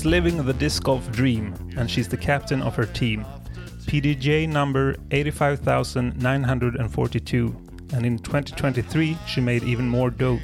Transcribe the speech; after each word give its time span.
She's 0.00 0.06
living 0.06 0.42
the 0.42 0.54
disc 0.54 0.84
golf 0.84 1.12
dream, 1.12 1.52
and 1.76 1.90
she's 1.90 2.08
the 2.08 2.16
captain 2.16 2.62
of 2.62 2.74
her 2.74 2.86
team. 2.86 3.26
PDGA 3.84 4.48
number 4.48 4.96
85,942, 5.10 7.56
and 7.92 8.06
in 8.06 8.18
2023 8.18 9.18
she 9.26 9.40
made 9.42 9.62
even 9.62 9.86
more 9.86 10.08
dough. 10.08 10.40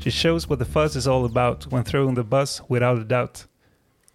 She 0.00 0.10
shows 0.10 0.48
what 0.48 0.58
the 0.58 0.64
fuzz 0.64 0.96
is 0.96 1.06
all 1.06 1.24
about 1.24 1.70
when 1.70 1.84
throwing 1.84 2.14
the 2.14 2.24
Buzz 2.24 2.62
without 2.68 2.98
a 2.98 3.04
doubt. 3.04 3.46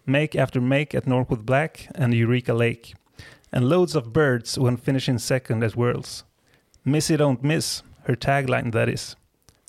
Make 0.04 0.36
after 0.36 0.60
make 0.60 0.94
at 0.94 1.06
Northwood 1.06 1.46
Black 1.46 1.88
and 1.94 2.12
Eureka 2.12 2.52
Lake, 2.52 2.92
and 3.50 3.66
loads 3.66 3.96
of 3.96 4.12
birds 4.12 4.58
when 4.58 4.76
finishing 4.76 5.16
second 5.16 5.64
at 5.64 5.74
Worlds. 5.74 6.24
Missy 6.84 7.16
don't 7.16 7.42
miss, 7.42 7.82
her 8.04 8.14
tagline 8.14 8.72
that 8.72 8.90
is. 8.90 9.16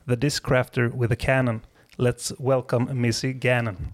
The 0.05 0.17
disc 0.17 0.43
crafter 0.43 0.93
with 0.93 1.13
a 1.13 1.15
cannon. 1.15 1.61
Let's 1.97 2.33
welcome 2.37 2.89
Missy 2.99 3.31
Gannon. 3.31 3.93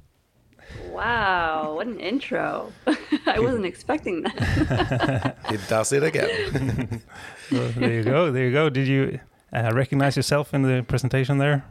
Wow, 0.89 1.75
what 1.75 1.87
an 1.87 1.99
intro. 1.99 2.71
I 3.27 3.39
wasn't 3.39 3.65
expecting 3.65 4.23
that. 4.23 5.37
He 5.49 5.57
does 5.69 5.91
it 5.93 6.03
again. 6.03 7.01
Well, 7.51 7.69
there 7.77 7.93
you 7.93 8.03
go. 8.03 8.29
There 8.29 8.43
you 8.43 8.51
go. 8.51 8.69
Did 8.69 8.89
you 8.89 9.19
uh, 9.53 9.71
recognize 9.73 10.17
yourself 10.17 10.53
in 10.53 10.63
the 10.63 10.83
presentation 10.83 11.37
there? 11.37 11.63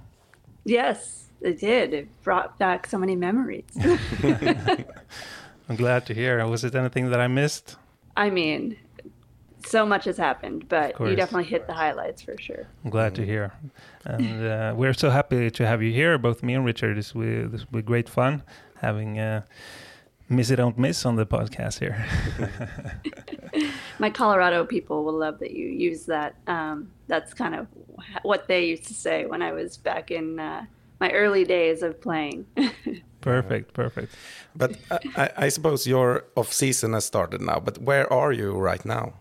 yes, 0.65 1.29
it 1.43 1.61
did. 1.61 1.93
It 1.93 2.23
brought 2.23 2.59
back 2.59 2.87
so 2.87 2.97
many 2.97 3.15
memories. 3.15 3.65
I'm 5.69 5.77
glad 5.77 6.07
to 6.07 6.15
hear. 6.15 6.45
Was 6.47 6.65
it 6.65 6.75
anything 6.75 7.11
that 7.11 7.21
I 7.21 7.27
missed? 7.27 7.77
I 8.17 8.31
mean, 8.31 8.79
so 9.67 9.85
much 9.85 10.05
has 10.07 10.17
happened, 10.17 10.69
but 10.69 10.99
you 10.99 11.15
definitely 11.15 11.45
hit 11.45 11.67
the 11.67 11.75
highlights 11.75 12.23
for 12.23 12.37
sure. 12.39 12.67
I'm 12.85 12.91
glad 12.91 13.15
to 13.17 13.27
hear. 13.27 13.53
And 14.05 14.47
uh, 14.47 14.73
we're 14.77 14.95
so 14.95 15.11
happy 15.11 15.51
to 15.51 15.67
have 15.67 15.83
you 15.83 15.93
here, 15.93 16.17
both 16.17 16.43
me 16.43 16.55
and 16.55 16.65
Richard. 16.65 16.97
This 16.97 17.15
will, 17.15 17.49
this 17.49 17.67
will 17.67 17.81
be 17.81 17.83
great 17.83 18.09
fun 18.09 18.43
having 18.81 19.19
uh, 19.19 19.43
Missy 20.29 20.57
Don't 20.57 20.77
Miss 20.79 21.07
on 21.07 21.17
the 21.17 21.27
podcast 21.27 21.79
here. 21.79 22.05
My 23.99 24.11
Colorado 24.11 24.65
people 24.65 25.05
will 25.05 25.19
love 25.19 25.39
that 25.39 25.53
you 25.53 25.67
use 25.67 26.07
that. 26.07 26.35
Um, 26.47 26.91
that's 27.07 27.33
kind 27.33 27.55
of 27.55 27.69
what 28.23 28.49
they 28.49 28.67
used 28.67 28.87
to 28.87 28.95
say 28.95 29.27
when 29.27 29.41
I 29.41 29.53
was 29.53 29.77
back 29.77 30.11
in 30.11 30.39
uh, 30.39 30.67
my 31.01 31.11
early 31.13 31.45
days 31.45 31.83
of 31.83 32.01
playing. 32.01 32.47
perfect, 33.21 33.73
perfect. 33.73 34.15
But 34.55 34.77
I, 34.91 34.99
I, 35.17 35.31
I 35.37 35.49
suppose 35.49 35.87
your 35.87 36.25
off 36.37 36.53
season 36.53 36.93
has 36.95 37.05
started 37.05 37.41
now. 37.41 37.61
But 37.61 37.79
where 37.79 38.13
are 38.13 38.33
you 38.33 38.57
right 38.57 38.85
now? 38.85 39.15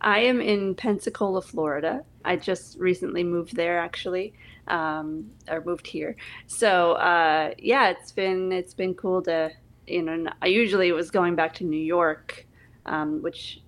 I 0.00 0.18
am 0.20 0.40
in 0.40 0.74
Pensacola, 0.74 1.40
Florida. 1.40 2.04
I 2.24 2.36
just 2.36 2.78
recently 2.78 3.24
moved 3.24 3.56
there, 3.56 3.78
actually, 3.78 4.34
um, 4.68 5.30
or 5.48 5.62
moved 5.64 5.86
here. 5.86 6.16
So 6.46 6.92
uh, 6.92 7.52
yeah, 7.58 7.88
it's 7.90 8.12
been 8.12 8.52
it's 8.52 8.74
been 8.74 8.94
cool 8.94 9.22
to 9.22 9.50
you 9.86 10.02
know. 10.02 10.30
I 10.42 10.46
usually 10.46 10.88
it 10.88 10.92
was 10.94 11.10
going 11.10 11.34
back 11.34 11.54
to 11.54 11.64
New 11.64 11.80
York, 11.82 12.46
um, 12.86 13.22
which 13.22 13.60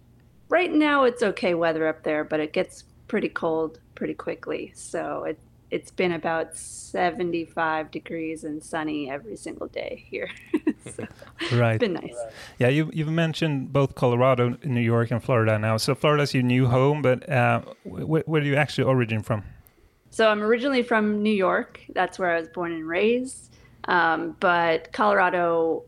right 0.48 0.72
now 0.72 1.04
it's 1.04 1.22
okay 1.22 1.54
weather 1.54 1.86
up 1.86 2.02
there, 2.02 2.24
but 2.24 2.40
it 2.40 2.52
gets 2.52 2.84
pretty 3.08 3.28
cold 3.28 3.78
pretty 3.94 4.14
quickly. 4.14 4.72
So 4.74 5.24
it 5.24 5.38
it's 5.72 5.90
been 5.90 6.12
about 6.12 6.56
seventy 6.56 7.44
five 7.44 7.90
degrees 7.90 8.44
and 8.44 8.62
sunny 8.62 9.10
every 9.10 9.36
single 9.36 9.66
day 9.66 10.04
here. 10.08 10.30
so 10.94 11.04
Right. 11.52 11.74
it's 11.74 11.80
been 11.80 11.94
nice. 11.94 12.16
Yeah, 12.58 12.68
you, 12.68 12.88
you've 12.94 13.08
mentioned 13.10 13.72
both 13.72 13.94
Colorado, 13.96 14.56
New 14.64 14.80
York, 14.80 15.10
and 15.10 15.22
Florida 15.22 15.58
now. 15.58 15.76
So 15.76 15.94
Florida's 15.96 16.32
your 16.34 16.44
new 16.44 16.66
home, 16.66 17.02
but 17.02 17.28
uh, 17.28 17.60
wh- 17.82 18.26
where 18.28 18.40
do 18.40 18.46
you 18.46 18.54
actually 18.56 18.84
origin 18.84 19.22
from? 19.22 19.42
So 20.16 20.30
I'm 20.30 20.42
originally 20.42 20.82
from 20.82 21.22
New 21.22 21.28
York. 21.28 21.78
That's 21.92 22.18
where 22.18 22.30
I 22.30 22.40
was 22.40 22.48
born 22.48 22.72
and 22.72 22.88
raised. 22.88 23.54
Um, 23.84 24.34
but 24.40 24.90
Colorado 24.90 25.84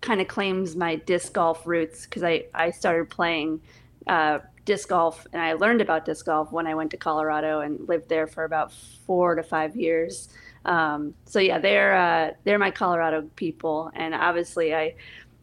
kind 0.00 0.20
of 0.20 0.26
claims 0.26 0.74
my 0.74 0.96
disc 0.96 1.32
golf 1.32 1.64
roots 1.64 2.04
because 2.04 2.24
I, 2.24 2.46
I 2.52 2.72
started 2.72 3.08
playing 3.08 3.60
uh, 4.08 4.40
disc 4.64 4.88
golf 4.88 5.28
and 5.32 5.40
I 5.40 5.52
learned 5.52 5.80
about 5.80 6.04
disc 6.04 6.26
golf 6.26 6.50
when 6.50 6.66
I 6.66 6.74
went 6.74 6.90
to 6.90 6.96
Colorado 6.96 7.60
and 7.60 7.88
lived 7.88 8.08
there 8.08 8.26
for 8.26 8.42
about 8.42 8.72
four 9.06 9.36
to 9.36 9.44
five 9.44 9.76
years. 9.76 10.28
Um, 10.64 11.14
so 11.26 11.38
yeah, 11.38 11.60
they're 11.60 11.94
uh, 11.94 12.30
they're 12.42 12.58
my 12.58 12.72
Colorado 12.72 13.30
people, 13.36 13.92
and 13.94 14.12
obviously 14.12 14.74
I 14.74 14.96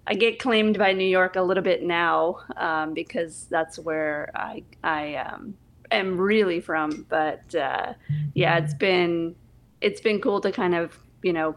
I 0.06 0.16
get 0.16 0.40
claimed 0.40 0.78
by 0.78 0.92
New 0.92 1.08
York 1.08 1.38
a 1.38 1.42
little 1.42 1.64
bit 1.64 1.84
now 1.84 2.40
um, 2.58 2.94
because 2.94 3.48
that's 3.50 3.80
where 3.80 4.30
I 4.36 4.64
I 4.84 5.16
um, 5.16 5.56
am 5.96 6.18
really 6.18 6.60
from. 6.60 7.06
But 7.10 7.54
uh, 7.56 7.94
yeah, 8.34 8.58
it's 8.58 8.74
been 8.74 9.36
it's 9.82 10.02
been 10.02 10.22
cool 10.22 10.42
to 10.42 10.52
kind 10.52 10.76
of 10.76 10.98
you 11.22 11.34
know 11.34 11.56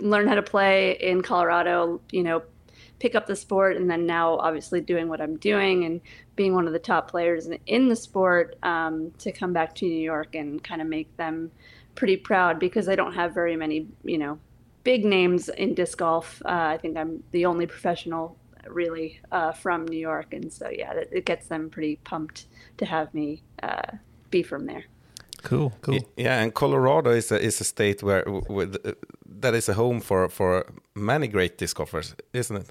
learn 0.00 0.26
how 0.26 0.34
to 0.34 0.42
play 0.42 0.92
in 1.00 1.22
Colorado. 1.22 2.00
You 2.10 2.22
know, 2.22 2.42
pick 2.98 3.14
up 3.14 3.26
the 3.26 3.36
sport, 3.36 3.76
and 3.76 3.90
then 3.90 4.06
now 4.06 4.38
obviously 4.38 4.80
doing 4.80 5.08
what 5.08 5.20
I'm 5.20 5.36
doing 5.36 5.84
and 5.84 6.00
being 6.36 6.54
one 6.54 6.66
of 6.66 6.72
the 6.72 6.78
top 6.78 7.10
players 7.10 7.48
in, 7.66 7.88
the 7.88 7.96
sport 7.96 8.56
um, 8.62 9.10
to 9.18 9.32
come 9.32 9.52
back 9.52 9.74
to 9.76 9.84
New 9.84 10.00
York 10.00 10.34
and 10.34 10.62
kind 10.62 10.80
of 10.80 10.88
make 10.88 11.14
them 11.16 11.50
pretty 11.94 12.16
proud 12.16 12.58
because 12.58 12.88
I 12.88 12.96
don't 12.96 13.12
have 13.12 13.34
very 13.34 13.54
many 13.54 13.86
you 14.04 14.18
know 14.18 14.38
big 14.84 15.04
names 15.04 15.48
in 15.48 15.74
disc 15.74 15.98
golf. 15.98 16.40
Uh, 16.44 16.48
I 16.74 16.78
think 16.78 16.96
I'm 16.96 17.22
the 17.32 17.46
only 17.46 17.66
professional 17.66 18.36
really 18.68 19.20
uh, 19.30 19.52
from 19.52 19.86
New 19.86 19.98
York, 19.98 20.34
and 20.34 20.52
so 20.52 20.68
yeah, 20.68 20.92
it, 20.92 21.08
it 21.12 21.24
gets 21.24 21.48
them 21.48 21.70
pretty 21.70 21.96
pumped 22.04 22.46
to 22.78 22.84
have 22.84 23.12
me 23.14 23.42
uh, 23.62 23.96
be 24.30 24.42
from 24.42 24.66
there. 24.66 24.84
Cool, 25.42 25.72
cool. 25.80 25.98
Yeah, 26.16 26.40
and 26.40 26.54
Colorado 26.54 27.10
is 27.10 27.32
a 27.32 27.40
is 27.40 27.60
a 27.60 27.64
state 27.64 28.02
where 28.02 28.24
with 28.48 28.76
uh, 28.84 28.92
that 29.40 29.54
is 29.54 29.68
a 29.68 29.74
home 29.74 30.00
for 30.00 30.28
for 30.28 30.66
many 30.94 31.28
great 31.28 31.58
disc 31.58 31.76
golfers, 31.76 32.14
isn't 32.32 32.56
it? 32.56 32.70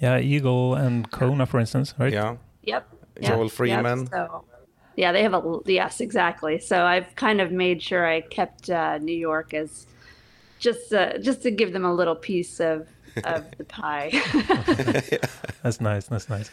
Yeah, 0.00 0.18
Eagle 0.18 0.74
and 0.74 1.10
Kona, 1.10 1.46
for 1.46 1.60
instance, 1.60 1.94
right? 1.98 2.12
Yeah. 2.12 2.36
Yep. 2.62 2.88
Joel 3.22 3.44
Yep. 3.44 3.52
Freeman. 3.52 3.98
Yep. 4.00 4.08
So, 4.10 4.44
yeah, 4.96 5.12
they 5.12 5.22
have 5.22 5.34
a 5.34 5.58
yes, 5.66 6.00
exactly. 6.00 6.58
So 6.58 6.84
I've 6.84 7.14
kind 7.16 7.40
of 7.40 7.52
made 7.52 7.82
sure 7.82 8.06
I 8.06 8.22
kept 8.22 8.70
uh, 8.70 8.98
New 8.98 9.16
York 9.16 9.54
as 9.54 9.86
just 10.58 10.92
uh, 10.92 11.18
just 11.18 11.42
to 11.42 11.50
give 11.50 11.72
them 11.72 11.84
a 11.84 11.92
little 11.92 12.16
piece 12.16 12.60
of 12.60 12.88
of 13.24 13.44
the 13.58 13.64
pie. 13.64 14.10
That's 15.62 15.80
nice. 15.80 16.06
That's 16.06 16.28
nice. 16.28 16.50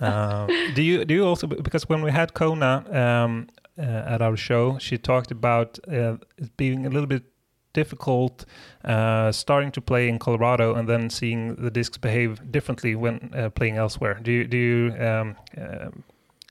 Um, 0.00 0.48
do 0.74 0.82
you 0.82 1.04
do 1.04 1.14
you 1.14 1.24
also 1.26 1.46
because 1.46 1.88
when 1.88 2.02
we 2.02 2.10
had 2.10 2.34
Kona 2.34 2.84
um, 2.90 3.48
uh, 3.78 3.82
at 3.82 4.22
our 4.22 4.36
show, 4.36 4.78
she 4.78 4.98
talked 4.98 5.30
about 5.30 5.78
uh, 5.88 6.16
it 6.38 6.56
being 6.56 6.86
a 6.86 6.90
little 6.90 7.06
bit 7.06 7.24
difficult 7.72 8.46
uh, 8.84 9.30
starting 9.30 9.70
to 9.70 9.80
play 9.82 10.08
in 10.08 10.18
Colorado 10.18 10.74
and 10.74 10.88
then 10.88 11.10
seeing 11.10 11.54
the 11.56 11.70
discs 11.70 11.98
behave 11.98 12.40
differently 12.50 12.94
when 12.94 13.30
uh, 13.34 13.50
playing 13.50 13.76
elsewhere. 13.76 14.14
Do 14.22 14.32
you 14.32 14.44
do 14.46 14.56
you 14.56 15.06
um, 15.08 15.36
uh, 15.56 15.90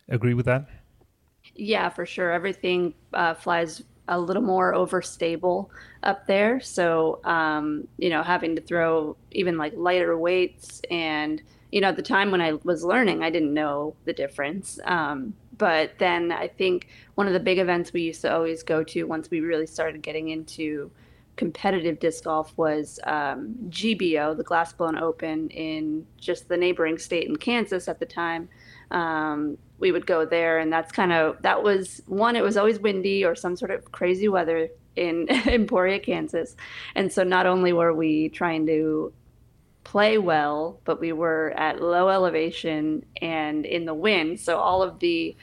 agree 0.07 0.35
with 0.35 0.45
that? 0.45 0.61
Yeah, 1.55 1.89
for 1.89 2.05
sure. 2.05 2.31
Everything 2.31 2.93
uh, 3.13 3.33
flies 3.33 3.83
a 4.07 4.19
little 4.19 4.41
more 4.41 4.73
overstable 4.73 5.69
up 6.03 6.27
there. 6.27 6.59
So, 6.59 7.19
um, 7.23 7.87
you 7.97 8.09
know, 8.09 8.23
having 8.23 8.55
to 8.55 8.61
throw 8.61 9.15
even 9.31 9.57
like 9.57 9.73
lighter 9.75 10.17
weights. 10.17 10.81
And, 10.91 11.41
you 11.71 11.81
know, 11.81 11.89
at 11.89 11.95
the 11.95 12.03
time 12.03 12.31
when 12.31 12.41
I 12.41 12.53
was 12.63 12.83
learning, 12.83 13.23
I 13.23 13.29
didn't 13.29 13.53
know 13.53 13.95
the 14.05 14.13
difference. 14.13 14.79
Um, 14.85 15.33
but 15.57 15.91
then 15.97 16.31
I 16.31 16.47
think 16.47 16.87
one 17.15 17.27
of 17.27 17.33
the 17.33 17.39
big 17.39 17.59
events 17.59 17.93
we 17.93 18.01
used 18.01 18.21
to 18.21 18.33
always 18.33 18.63
go 18.63 18.83
to 18.83 19.03
once 19.05 19.29
we 19.29 19.39
really 19.39 19.67
started 19.67 20.01
getting 20.01 20.29
into 20.29 20.91
competitive 21.35 21.99
disc 21.99 22.23
golf 22.23 22.53
was 22.57 22.99
um, 23.03 23.55
GBO, 23.69 24.35
the 24.35 24.43
Glass 24.43 24.73
Blown 24.73 24.97
Open, 24.97 25.49
in 25.49 26.05
just 26.17 26.47
the 26.47 26.57
neighboring 26.57 26.97
state 26.97 27.27
in 27.27 27.35
Kansas 27.35 27.87
at 27.87 27.99
the 27.99 28.05
time. 28.05 28.49
Um, 28.91 29.57
we 29.77 29.91
would 29.91 30.05
go 30.05 30.25
there, 30.25 30.59
and 30.59 30.71
that's 30.71 30.91
kind 30.91 31.11
of 31.11 31.41
that 31.41 31.63
was 31.63 32.01
one. 32.07 32.35
It 32.35 32.43
was 32.43 32.57
always 32.57 32.79
windy 32.79 33.25
or 33.25 33.35
some 33.35 33.55
sort 33.55 33.71
of 33.71 33.91
crazy 33.91 34.27
weather 34.27 34.69
in 34.95 35.27
Emporia, 35.47 35.99
Kansas, 35.99 36.55
and 36.95 37.11
so 37.11 37.23
not 37.23 37.45
only 37.45 37.73
were 37.73 37.93
we 37.93 38.29
trying 38.29 38.65
to 38.67 39.11
play 39.83 40.17
well, 40.17 40.79
but 40.83 40.99
we 40.99 41.11
were 41.11 41.53
at 41.55 41.81
low 41.81 42.09
elevation 42.09 43.05
and 43.21 43.65
in 43.65 43.85
the 43.85 43.93
wind. 43.93 44.39
So 44.39 44.57
all 44.57 44.81
of 44.81 44.99
the 44.99 45.35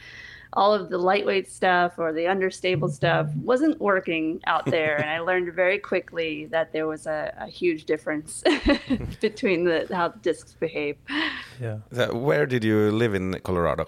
all 0.54 0.74
of 0.74 0.90
the 0.90 0.98
lightweight 0.98 1.50
stuff 1.50 1.94
or 1.98 2.12
the 2.12 2.26
understable 2.26 2.88
stuff 2.88 3.28
wasn't 3.36 3.80
working 3.80 4.40
out 4.46 4.66
there. 4.66 4.96
and 4.96 5.08
I 5.08 5.20
learned 5.30 5.52
very 5.54 5.78
quickly 5.78 6.46
that 6.46 6.72
there 6.72 6.86
was 6.86 7.06
a, 7.06 7.34
a 7.38 7.46
huge 7.46 7.84
difference 7.84 8.42
between 9.20 9.64
the 9.64 9.88
how 9.92 10.08
the 10.08 10.18
discs 10.18 10.54
behave. 10.54 10.96
Yeah. 11.60 11.78
So 11.92 12.14
where 12.14 12.46
did 12.46 12.64
you 12.64 12.90
live 12.90 13.14
in 13.14 13.38
Colorado? 13.40 13.86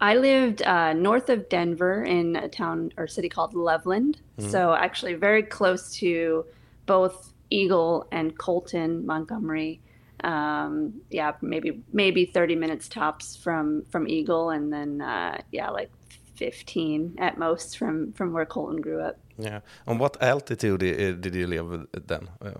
I 0.00 0.16
lived 0.16 0.62
uh, 0.62 0.92
north 0.92 1.30
of 1.30 1.48
Denver 1.48 2.04
in 2.04 2.36
a 2.36 2.48
town 2.48 2.92
or 2.98 3.06
city 3.06 3.28
called 3.28 3.54
Loveland. 3.54 4.20
So 4.38 4.74
actually 4.74 5.14
very 5.14 5.42
close 5.42 5.90
to 5.94 6.44
both 6.84 7.32
Eagle 7.50 8.06
and 8.12 8.36
Colton, 8.36 9.06
Montgomery. 9.06 9.80
Um, 10.24 11.00
yeah, 11.10 11.32
maybe 11.42 11.82
maybe 11.92 12.24
30 12.26 12.56
minutes 12.56 12.88
tops 12.88 13.36
from 13.36 13.84
from 13.90 14.08
Eagle, 14.08 14.50
and 14.50 14.72
then 14.72 15.00
uh, 15.00 15.40
yeah, 15.52 15.70
like 15.70 15.90
15 16.36 17.16
at 17.18 17.38
most 17.38 17.78
from 17.78 18.12
from 18.12 18.32
where 18.32 18.46
Colton 18.46 18.80
grew 18.80 19.00
up. 19.00 19.18
Yeah. 19.38 19.60
and 19.86 20.00
what 20.00 20.16
altitude 20.22 20.80
did 21.20 21.34
you 21.34 21.46
live 21.46 21.86
then? 22.06 22.28
Uh, 22.40 22.52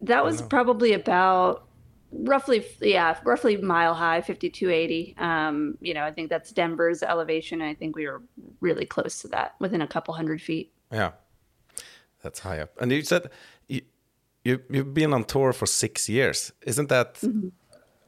That 0.00 0.24
was 0.24 0.40
probably 0.42 0.92
about 0.92 1.66
roughly 2.12 2.64
yeah 2.80 3.16
roughly 3.24 3.56
mile 3.56 3.94
high 3.94 4.20
5280 4.20 5.14
um 5.18 5.78
you 5.80 5.94
know 5.94 6.02
i 6.02 6.10
think 6.10 6.28
that's 6.28 6.50
denver's 6.50 7.04
elevation 7.04 7.60
and 7.60 7.70
i 7.70 7.74
think 7.74 7.94
we 7.94 8.04
were 8.04 8.20
really 8.60 8.84
close 8.84 9.22
to 9.22 9.28
that 9.28 9.54
within 9.60 9.80
a 9.80 9.86
couple 9.86 10.12
hundred 10.12 10.42
feet 10.42 10.72
yeah, 10.92 11.12
that's 12.22 12.40
high 12.40 12.58
up. 12.58 12.70
And 12.80 12.90
you 12.92 13.02
said 13.02 13.30
you, 14.44 14.52
you 14.52 14.76
you've 14.76 14.94
been 14.94 15.12
on 15.12 15.24
tour 15.24 15.52
for 15.52 15.66
six 15.66 16.08
years. 16.08 16.52
Isn't 16.62 16.88
that 16.88 17.22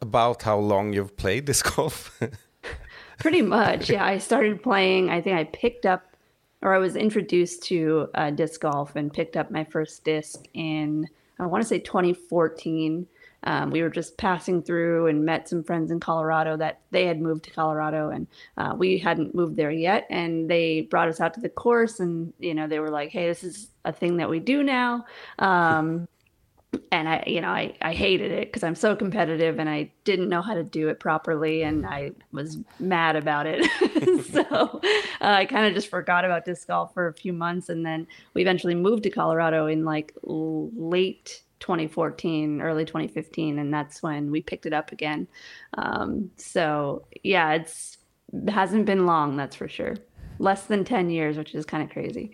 about 0.00 0.42
how 0.42 0.58
long 0.58 0.92
you've 0.92 1.16
played 1.16 1.44
disc 1.44 1.74
golf? 1.76 2.20
pretty 3.22 3.42
much 3.42 3.88
yeah. 3.88 4.04
I 4.04 4.18
started 4.18 4.62
playing 4.62 5.08
i 5.08 5.20
think 5.20 5.36
i 5.38 5.44
picked 5.44 5.86
up 5.86 6.02
or 6.60 6.74
i 6.74 6.78
was 6.78 6.96
introduced 6.96 7.62
to 7.64 8.08
uh, 8.14 8.30
disc 8.30 8.60
golf 8.60 8.96
and 8.96 9.12
picked 9.12 9.36
up 9.36 9.50
my 9.50 9.64
first 9.64 10.04
disc 10.04 10.44
in 10.54 11.08
i 11.38 11.46
want 11.46 11.62
to 11.62 11.68
say 11.68 11.78
2014 11.78 13.06
um, 13.44 13.70
we 13.70 13.82
were 13.82 13.90
just 13.90 14.16
passing 14.18 14.62
through 14.62 15.08
and 15.08 15.24
met 15.24 15.48
some 15.48 15.64
friends 15.64 15.90
in 15.90 16.00
colorado 16.00 16.56
that 16.56 16.80
they 16.90 17.06
had 17.06 17.20
moved 17.20 17.44
to 17.44 17.50
colorado 17.50 18.10
and 18.10 18.26
uh, 18.56 18.74
we 18.76 18.98
hadn't 18.98 19.34
moved 19.34 19.56
there 19.56 19.72
yet. 19.72 20.06
And 20.10 20.48
they 20.48 20.82
brought 20.82 21.08
us 21.08 21.20
out 21.20 21.34
to 21.34 21.40
the 21.40 21.48
course 21.48 21.98
and 21.98 22.32
you 22.38 22.54
know 22.54 22.68
they 22.68 22.78
were 22.78 22.90
like 22.90 23.10
hey 23.10 23.26
this 23.26 23.42
is 23.42 23.68
a 23.84 23.92
thing 23.92 24.16
that 24.18 24.30
we 24.30 24.38
do 24.38 24.62
now. 24.62 25.06
Um, 25.40 26.06
and 26.90 27.08
I, 27.08 27.24
you 27.26 27.40
know, 27.40 27.48
I, 27.48 27.74
I 27.80 27.92
hated 27.92 28.30
it 28.32 28.48
because 28.48 28.62
I'm 28.62 28.74
so 28.74 28.94
competitive 28.94 29.58
and 29.58 29.68
I 29.68 29.90
didn't 30.04 30.28
know 30.28 30.42
how 30.42 30.54
to 30.54 30.62
do 30.62 30.88
it 30.88 31.00
properly 31.00 31.62
and 31.62 31.86
I 31.86 32.12
was 32.32 32.58
mad 32.78 33.16
about 33.16 33.46
it. 33.46 33.64
so 34.32 34.42
uh, 34.42 34.80
I 35.20 35.44
kind 35.46 35.66
of 35.66 35.74
just 35.74 35.88
forgot 35.88 36.24
about 36.24 36.44
disc 36.44 36.68
golf 36.68 36.92
for 36.94 37.08
a 37.08 37.14
few 37.14 37.32
months 37.32 37.68
and 37.68 37.84
then 37.84 38.06
we 38.34 38.42
eventually 38.42 38.74
moved 38.74 39.02
to 39.04 39.10
Colorado 39.10 39.66
in 39.66 39.84
like 39.84 40.14
late 40.22 41.42
2014, 41.60 42.60
early 42.60 42.84
2015, 42.84 43.58
and 43.58 43.72
that's 43.72 44.02
when 44.02 44.30
we 44.30 44.42
picked 44.42 44.66
it 44.66 44.72
up 44.72 44.92
again. 44.92 45.28
Um, 45.74 46.30
so 46.36 47.06
yeah, 47.22 47.52
it's 47.52 47.98
it 48.32 48.50
hasn't 48.50 48.86
been 48.86 49.06
long, 49.06 49.36
that's 49.36 49.56
for 49.56 49.68
sure. 49.68 49.96
Less 50.38 50.64
than 50.64 50.84
10 50.84 51.10
years, 51.10 51.36
which 51.36 51.54
is 51.54 51.64
kind 51.64 51.82
of 51.82 51.90
crazy. 51.90 52.32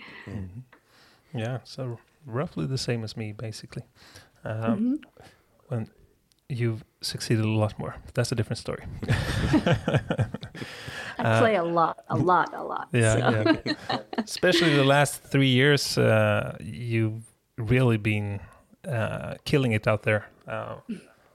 Yeah, 1.34 1.58
so 1.64 1.98
roughly 2.24 2.66
the 2.66 2.78
same 2.78 3.04
as 3.04 3.16
me, 3.16 3.32
basically. 3.32 3.82
Um, 4.48 4.56
Mm-hmm. 4.56 4.94
When 5.68 5.90
you've 6.48 6.82
succeeded 7.02 7.44
a 7.44 7.48
lot 7.48 7.78
more, 7.78 7.94
that's 8.14 8.32
a 8.32 8.34
different 8.34 8.58
story. 8.58 8.84
I 11.18 11.38
play 11.40 11.56
a 11.56 11.64
lot, 11.64 12.04
a 12.08 12.16
lot, 12.16 12.54
a 12.54 12.62
lot. 12.64 12.88
Yeah, 12.92 13.14
so. 13.14 13.60
yeah. 13.66 13.98
Especially 14.16 14.74
the 14.74 14.84
last 14.84 15.22
three 15.22 15.48
years, 15.48 15.98
uh, 15.98 16.56
you've 16.60 17.22
really 17.58 17.98
been 17.98 18.40
uh, 18.88 19.34
killing 19.44 19.72
it 19.72 19.86
out 19.86 20.04
there. 20.04 20.24
Uh, 20.46 20.76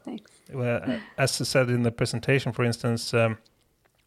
Thanks. 0.04 0.31
well, 0.51 0.81
uh, 0.83 0.98
as 1.18 1.39
I 1.39 1.44
said 1.44 1.69
in 1.69 1.83
the 1.83 1.92
presentation, 1.92 2.51
for 2.51 2.63
instance, 2.65 3.13
um, 3.13 3.38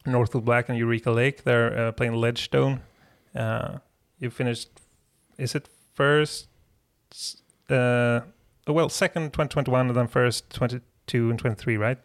Northwood 0.04 0.44
Black 0.44 0.68
and 0.68 0.76
Eureka 0.76 1.12
Lake, 1.12 1.44
they're 1.44 1.78
uh, 1.78 1.92
playing 1.92 2.14
Ledgestone. 2.14 2.80
Uh, 3.34 3.78
you 4.18 4.30
finished, 4.30 4.70
is 5.38 5.54
it 5.54 5.68
first? 5.94 6.48
Well, 8.66 8.88
second 8.88 9.32
2021 9.32 9.88
and 9.88 9.96
then 9.96 10.08
first 10.08 10.50
22 10.50 11.30
and 11.30 11.38
23, 11.38 11.76
right? 11.76 11.98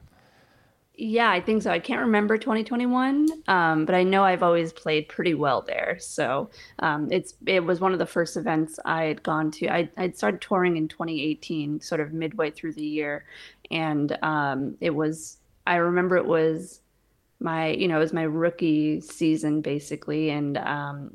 Yeah, 0.93 1.31
I 1.31 1.41
think 1.41 1.63
so. 1.63 1.71
I 1.71 1.79
can't 1.79 2.01
remember 2.01 2.37
2021, 2.37 3.27
um, 3.47 3.85
but 3.85 3.95
I 3.95 4.03
know 4.03 4.23
I've 4.23 4.43
always 4.43 4.71
played 4.71 5.07
pretty 5.07 5.33
well 5.33 5.63
there. 5.63 5.97
So 5.99 6.51
um, 6.79 7.07
it's 7.11 7.33
it 7.47 7.63
was 7.63 7.79
one 7.79 7.93
of 7.93 7.97
the 7.97 8.05
first 8.05 8.37
events 8.37 8.77
I 8.85 9.05
had 9.05 9.23
gone 9.23 9.49
to. 9.51 9.67
I 9.69 9.89
I'd 9.97 10.15
started 10.15 10.41
touring 10.41 10.77
in 10.77 10.87
2018, 10.87 11.81
sort 11.81 12.01
of 12.01 12.13
midway 12.13 12.51
through 12.51 12.73
the 12.73 12.85
year, 12.85 13.25
and 13.71 14.15
um, 14.21 14.77
it 14.79 14.91
was. 14.91 15.37
I 15.65 15.77
remember 15.77 16.17
it 16.17 16.25
was 16.25 16.81
my 17.39 17.69
you 17.69 17.87
know 17.87 17.97
it 17.97 18.01
was 18.01 18.13
my 18.13 18.23
rookie 18.23 19.01
season 19.01 19.61
basically, 19.61 20.29
and 20.29 20.57
um, 20.57 21.11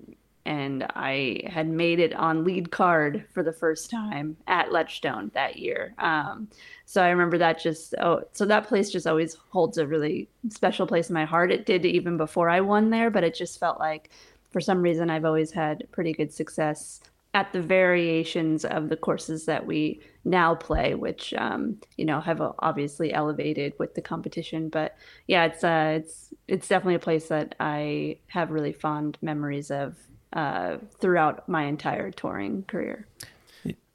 and 0.46 0.86
I 0.94 1.40
had 1.46 1.68
made 1.68 1.98
it 1.98 2.14
on 2.14 2.44
lead 2.44 2.70
card 2.70 3.24
for 3.34 3.42
the 3.42 3.52
first 3.52 3.90
time 3.90 4.36
at 4.46 4.72
Ledgestone 4.72 5.32
that 5.34 5.56
year. 5.56 5.92
Um, 5.98 6.48
so 6.84 7.02
I 7.02 7.08
remember 7.08 7.36
that 7.38 7.60
just 7.60 7.94
oh, 8.00 8.22
so 8.32 8.46
that 8.46 8.68
place 8.68 8.90
just 8.90 9.06
always 9.06 9.34
holds 9.50 9.76
a 9.76 9.86
really 9.86 10.28
special 10.48 10.86
place 10.86 11.10
in 11.10 11.14
my 11.14 11.24
heart. 11.24 11.50
It 11.50 11.66
did 11.66 11.84
even 11.84 12.16
before 12.16 12.48
I 12.48 12.60
won 12.60 12.90
there, 12.90 13.10
but 13.10 13.24
it 13.24 13.34
just 13.34 13.58
felt 13.58 13.80
like 13.80 14.10
for 14.52 14.60
some 14.60 14.80
reason 14.80 15.10
I've 15.10 15.24
always 15.24 15.50
had 15.50 15.86
pretty 15.90 16.12
good 16.12 16.32
success 16.32 17.00
at 17.34 17.52
the 17.52 17.60
variations 17.60 18.64
of 18.64 18.88
the 18.88 18.96
courses 18.96 19.44
that 19.44 19.66
we 19.66 20.00
now 20.24 20.54
play, 20.54 20.94
which 20.94 21.34
um, 21.34 21.78
you 21.96 22.04
know 22.04 22.20
have 22.20 22.40
obviously 22.60 23.12
elevated 23.12 23.72
with 23.80 23.94
the 23.94 24.00
competition. 24.00 24.68
But 24.68 24.96
yeah, 25.26 25.46
it's 25.46 25.64
uh, 25.64 25.98
it's 25.98 26.32
it's 26.46 26.68
definitely 26.68 26.94
a 26.94 27.00
place 27.00 27.26
that 27.28 27.56
I 27.58 28.18
have 28.28 28.52
really 28.52 28.72
fond 28.72 29.18
memories 29.20 29.72
of 29.72 29.96
uh, 30.32 30.78
throughout 31.00 31.48
my 31.48 31.64
entire 31.64 32.10
touring 32.10 32.64
career. 32.64 33.06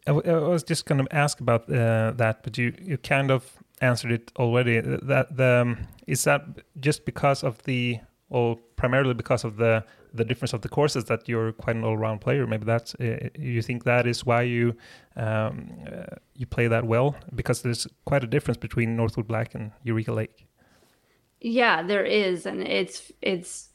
I, 0.07 0.13
w- 0.13 0.31
I 0.31 0.47
was 0.47 0.63
just 0.63 0.85
going 0.85 1.05
to 1.05 1.15
ask 1.15 1.39
about 1.39 1.69
uh, 1.69 2.11
that, 2.17 2.43
but 2.43 2.57
you, 2.57 2.73
you 2.81 2.97
kind 2.97 3.29
of 3.29 3.57
answered 3.81 4.11
it 4.11 4.31
already. 4.35 4.79
Uh, 4.79 4.97
That 5.03 5.37
the 5.37 5.61
um, 5.61 5.77
is 6.07 6.23
that 6.23 6.41
just 6.79 7.05
because 7.05 7.43
of 7.43 7.61
the, 7.63 7.99
or 8.29 8.57
primarily 8.75 9.13
because 9.13 9.43
of 9.43 9.57
the 9.57 9.83
the 10.13 10.25
difference 10.25 10.51
of 10.53 10.61
the 10.61 10.69
courses 10.69 11.05
that 11.05 11.29
you're 11.29 11.53
quite 11.53 11.75
an 11.75 11.83
all-round 11.83 12.19
player. 12.19 12.45
Maybe 12.45 12.65
that's 12.65 12.95
uh, 12.95 13.29
you 13.37 13.61
think 13.61 13.83
that 13.83 14.05
is 14.05 14.25
why 14.25 14.41
you 14.41 14.75
um, 15.15 15.69
uh, 15.87 16.15
you 16.35 16.45
play 16.45 16.67
that 16.67 16.83
well 16.83 17.15
because 17.33 17.61
there's 17.61 17.87
quite 18.05 18.23
a 18.23 18.27
difference 18.27 18.57
between 18.57 18.95
Northwood 18.95 19.27
Black 19.27 19.55
and 19.55 19.71
Eureka 19.83 20.11
Lake. 20.11 20.47
Yeah, 21.39 21.81
there 21.81 22.05
is, 22.05 22.45
and 22.45 22.61
it's 22.61 23.11
it's 23.21 23.70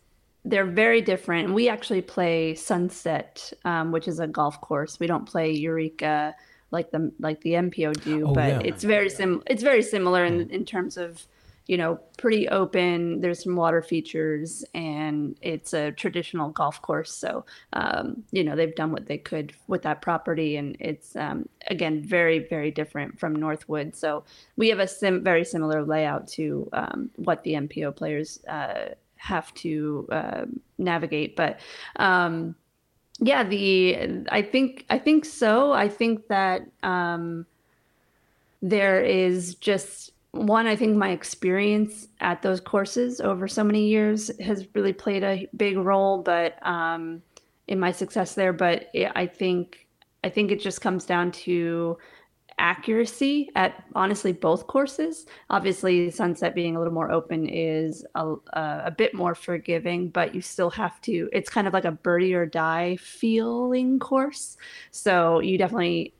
they're 0.46 0.64
very 0.64 1.02
different. 1.02 1.52
We 1.52 1.68
actually 1.68 2.02
play 2.02 2.54
Sunset, 2.54 3.52
um, 3.64 3.90
which 3.90 4.06
is 4.06 4.20
a 4.20 4.28
golf 4.28 4.60
course. 4.60 5.00
We 5.00 5.06
don't 5.08 5.26
play 5.26 5.50
Eureka 5.50 6.34
like 6.70 6.90
the 6.90 7.12
like 7.18 7.40
the 7.42 7.52
MPO 7.52 8.02
do, 8.04 8.28
Oh, 8.28 8.34
but 8.34 8.48
yeah. 8.48 8.60
it's 8.64 8.84
very 8.84 9.10
sim 9.10 9.42
it's 9.46 9.62
very 9.62 9.82
similar 9.82 10.24
in 10.24 10.48
in 10.50 10.64
terms 10.64 10.96
of 10.96 11.26
you 11.66 11.76
know 11.76 11.98
pretty 12.16 12.48
open. 12.48 13.20
There's 13.20 13.42
some 13.42 13.56
water 13.56 13.82
features, 13.82 14.64
and 14.74 15.36
it's 15.42 15.72
a 15.72 15.90
traditional 15.92 16.50
golf 16.50 16.80
course. 16.80 17.12
So 17.12 17.44
um, 17.72 18.22
you 18.30 18.44
know 18.44 18.54
they've 18.56 18.74
done 18.74 18.92
what 18.92 19.06
they 19.06 19.18
could 19.18 19.52
with 19.66 19.82
that 19.82 20.00
property, 20.00 20.56
and 20.56 20.76
it's 20.78 21.16
um, 21.16 21.48
again 21.68 22.02
very 22.02 22.38
very 22.38 22.70
different 22.70 23.18
from 23.18 23.34
Northwood. 23.34 23.96
So 23.96 24.24
we 24.56 24.68
have 24.68 24.78
a 24.78 24.86
sim 24.88 25.24
very 25.24 25.44
similar 25.44 25.84
layout 25.84 26.28
to 26.28 26.68
um, 26.72 27.10
what 27.16 27.42
the 27.42 27.54
MPO 27.54 27.96
players. 27.96 28.44
Uh, 28.44 28.94
have 29.16 29.52
to 29.54 30.08
uh, 30.10 30.44
navigate. 30.78 31.36
But 31.36 31.60
um, 31.96 32.54
yeah, 33.20 33.44
the 33.44 34.24
I 34.30 34.42
think 34.42 34.84
I 34.90 34.98
think 34.98 35.24
so. 35.24 35.72
I 35.72 35.88
think 35.88 36.28
that 36.28 36.62
um, 36.82 37.46
there 38.62 39.02
is 39.02 39.54
just 39.56 40.12
one. 40.32 40.66
I 40.66 40.76
think 40.76 40.96
my 40.96 41.10
experience 41.10 42.08
at 42.20 42.42
those 42.42 42.60
courses 42.60 43.20
over 43.20 43.48
so 43.48 43.64
many 43.64 43.86
years 43.88 44.30
has 44.40 44.66
really 44.74 44.92
played 44.92 45.24
a 45.24 45.48
big 45.56 45.78
role, 45.78 46.22
but 46.22 46.64
um, 46.66 47.22
in 47.68 47.80
my 47.80 47.92
success 47.92 48.34
there. 48.34 48.52
But 48.52 48.90
I 48.94 49.26
think 49.26 49.86
I 50.22 50.28
think 50.28 50.50
it 50.50 50.60
just 50.60 50.80
comes 50.80 51.06
down 51.06 51.32
to 51.32 51.98
accuracy 52.58 53.50
at 53.54 53.84
honestly 53.94 54.32
both 54.32 54.66
courses. 54.66 55.26
Obviously, 55.50 56.10
Sunset 56.10 56.54
being 56.54 56.76
a 56.76 56.78
little 56.78 56.94
more 56.94 57.10
open 57.10 57.48
is 57.48 58.04
a, 58.14 58.34
a, 58.54 58.90
bit 58.90 59.14
more 59.14 59.34
forgiving, 59.34 60.08
but 60.08 60.34
you 60.34 60.40
still 60.40 60.70
have 60.70 61.00
to. 61.02 61.28
It's 61.32 61.50
kind 61.50 61.66
of 61.66 61.72
like 61.72 61.84
a 61.84 61.92
birdie 61.92 62.34
or 62.34 62.46
die 62.46 62.96
feeling 62.96 63.98
course, 63.98 64.56
so 64.90 65.40
you 65.40 65.58
definitely 65.58 66.14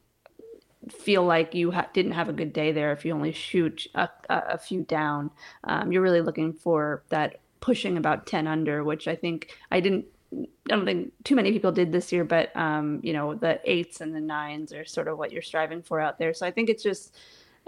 feel 0.91 1.25
like 1.25 1.55
you 1.55 1.71
ha- 1.71 1.89
didn't 1.93 2.13
have 2.13 2.29
a 2.29 2.33
good 2.33 2.53
day 2.53 2.71
there 2.71 2.93
if 2.93 3.05
you 3.05 3.13
only 3.13 3.33
shoot 3.33 3.87
a, 3.95 4.09
a, 4.29 4.43
a 4.51 4.59
few 4.59 4.83
down. 4.83 5.31
Um, 5.65 5.91
you're 5.91 6.03
really 6.03 6.21
looking 6.21 6.53
for 6.53 7.03
that 7.09 7.41
pushing 7.61 7.97
about 7.97 8.27
10 8.27 8.47
under, 8.47 8.85
which 8.85 9.09
I 9.09 9.17
think 9.17 9.57
I 9.71 9.81
didn't 9.81 10.07
I 10.33 10.47
don't 10.67 10.85
think 10.85 11.13
too 11.25 11.35
many 11.35 11.53
people 11.53 11.73
did 11.73 11.93
this 11.93 12.13
year, 12.13 12.25
but 12.25 12.55
um, 12.57 13.01
you 13.03 13.13
know, 13.13 13.35
the 13.35 13.61
eights 13.65 14.01
and 14.01 14.15
the 14.15 14.21
nines 14.21 14.73
are 14.73 14.85
sort 14.85 15.09
of 15.09 15.19
what 15.19 15.33
you're 15.33 15.43
striving 15.43 15.83
for 15.83 16.01
out 16.01 16.19
there. 16.19 16.35
So 16.35 16.47
I 16.47 16.51
think 16.51 16.69
it's 16.69 16.83
just 16.83 17.17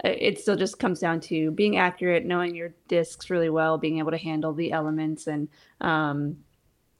it 0.03 0.39
still 0.39 0.55
just 0.55 0.79
comes 0.79 0.99
down 0.99 1.19
to 1.19 1.51
being 1.51 1.77
accurate, 1.77 2.25
knowing 2.25 2.55
your 2.55 2.73
discs 2.87 3.29
really 3.29 3.49
well, 3.49 3.77
being 3.77 3.99
able 3.99 4.11
to 4.11 4.17
handle 4.17 4.53
the 4.53 4.71
elements, 4.71 5.27
and 5.27 5.49
um, 5.81 6.37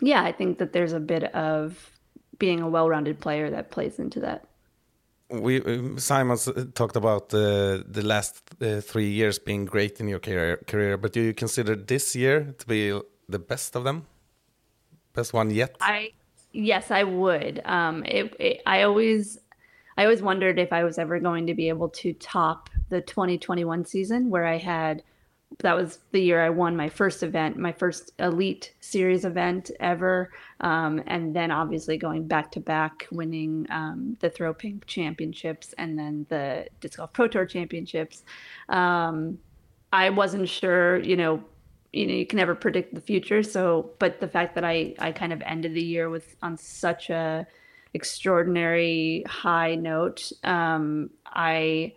yeah, 0.02 0.24
I 0.24 0.32
think 0.32 0.58
that 0.60 0.74
there's 0.74 0.94
a 0.94 1.00
bit 1.00 1.24
of 1.36 1.92
being 2.38 2.62
a 2.62 2.70
well-rounded 2.70 3.20
player 3.20 3.50
that 3.50 3.72
plays 3.72 4.00
into 4.00 4.22
that. 4.22 4.46
we 5.30 5.62
um, 5.62 6.00
Simon 6.00 6.38
talked 6.74 6.96
about 6.96 7.30
the 7.30 7.86
the 7.88 8.02
last 8.02 8.42
uh, 8.62 8.82
three 8.82 9.10
years 9.10 9.40
being 9.40 9.66
great 9.66 10.00
in 10.00 10.08
your 10.08 10.20
career, 10.20 10.58
career, 10.68 10.98
but 10.98 11.14
do 11.14 11.22
you 11.22 11.34
consider 11.34 11.76
this 11.76 12.16
year 12.16 12.56
to 12.58 12.68
be 12.68 13.00
the 13.28 13.40
best 13.40 13.76
of 13.76 13.84
them? 13.84 14.06
Best 15.14 15.34
one 15.34 15.50
yet? 15.50 15.76
I 15.82 16.12
yes, 16.52 16.92
I 16.92 17.04
would. 17.04 17.62
Um, 17.66 18.04
it, 18.06 18.36
it, 18.40 18.62
I 18.66 18.84
always, 18.84 19.40
I 19.98 20.04
always 20.04 20.22
wondered 20.22 20.60
if 20.60 20.74
I 20.74 20.84
was 20.84 20.98
ever 20.98 21.20
going 21.20 21.48
to 21.48 21.54
be 21.54 21.70
able 21.70 21.90
to 21.90 22.14
top 22.14 22.70
the 22.90 23.02
2021 23.02 23.86
season, 23.86 24.30
where 24.30 24.46
I 24.46 24.58
had 24.58 25.04
that 25.60 25.76
was 25.76 26.00
the 26.12 26.22
year 26.22 26.44
I 26.44 26.52
won 26.52 26.76
my 26.78 26.90
first 26.90 27.24
event, 27.24 27.58
my 27.58 27.72
first 27.72 28.12
elite 28.20 28.74
series 28.82 29.26
event 29.26 29.72
ever, 29.80 30.32
um, 30.62 31.02
and 31.08 31.36
then 31.36 31.50
obviously 31.50 31.98
going 31.98 32.28
back 32.28 32.52
to 32.52 32.60
back, 32.60 33.08
winning 33.12 33.66
um, 33.72 34.16
the 34.20 34.30
Throw 34.30 34.54
Pink 34.54 34.86
Championships 34.86 35.74
and 35.78 35.98
then 35.98 36.28
the 36.30 36.68
Disc 36.80 36.98
Golf 36.98 37.14
Pro 37.14 37.28
Tour 37.28 37.46
Championships. 37.46 38.24
Um, 38.70 39.40
I 39.92 40.12
wasn't 40.12 40.48
sure, 40.48 41.00
you 41.00 41.18
know, 41.18 41.44
you 41.92 42.08
know, 42.08 42.14
you 42.14 42.26
can 42.26 42.38
never 42.38 42.56
predict 42.56 42.94
the 42.94 43.02
future. 43.02 43.44
So, 43.44 43.92
but 44.00 44.20
the 44.20 44.28
fact 44.28 44.56
that 44.56 44.64
I 44.64 44.96
I 45.00 45.12
kind 45.12 45.34
of 45.34 45.42
ended 45.46 45.74
the 45.74 45.84
year 45.84 46.10
with 46.10 46.36
on 46.42 46.58
such 46.58 47.10
a 47.10 47.48
extraordinary 47.94 49.24
high 49.28 49.76
note, 49.76 50.32
um, 50.44 51.10
I 51.26 51.94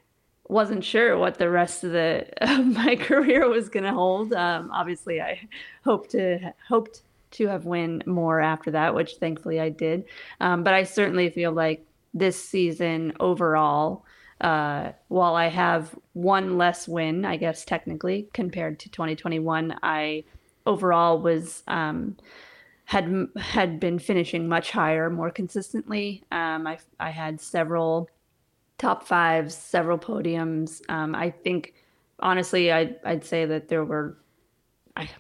wasn't 0.49 0.85
sure 0.85 1.17
what 1.19 1.39
the 1.39 1.51
rest 1.51 1.85
of 1.85 1.93
the 1.93 2.27
of 2.41 2.67
my 2.67 2.97
career 3.01 3.49
was 3.49 3.69
going 3.69 3.85
to 3.85 3.93
hold. 3.93 4.33
Um, 4.33 4.71
obviously, 4.73 5.21
I 5.21 5.41
hoped 5.85 6.11
to 6.11 6.53
hoped 6.69 7.03
to 7.33 7.49
have 7.49 7.65
win 7.65 8.03
more 8.07 8.41
after 8.41 8.71
that, 8.73 8.95
which 8.95 9.17
thankfully 9.17 9.59
I 9.59 9.71
did. 9.71 10.05
Um, 10.41 10.65
but 10.65 10.75
I 10.75 10.85
certainly 10.85 11.31
feel 11.31 11.53
like 11.53 11.87
this 12.15 12.43
season 12.43 13.15
overall, 13.21 14.05
uh, 14.43 14.93
while 15.09 15.37
I 15.37 15.47
have 15.47 15.95
one 16.15 16.59
less 16.59 16.89
win, 16.89 17.25
I 17.25 17.37
guess 17.37 17.65
technically 17.65 18.29
compared 18.33 18.81
to 18.81 18.91
2021, 18.91 19.79
I 19.83 20.25
overall 20.67 21.21
was 21.21 21.63
um, 21.69 22.17
had 22.85 23.29
had 23.37 23.79
been 23.79 23.99
finishing 24.01 24.49
much 24.49 24.73
higher, 24.73 25.09
more 25.09 25.31
consistently. 25.31 26.25
Um, 26.33 26.67
I 26.67 26.79
I 26.99 27.11
had 27.11 27.41
several 27.41 28.11
top 28.79 29.05
fives, 29.05 29.55
several 29.55 29.97
podiums. 29.99 30.83
Um, 30.89 31.15
I 31.15 31.31
think 31.31 31.75
honestly, 32.19 32.73
I'd 32.73 32.97
I'd 33.05 33.25
say 33.25 33.45
that 33.45 33.69
there 33.69 33.85
were 33.85 34.19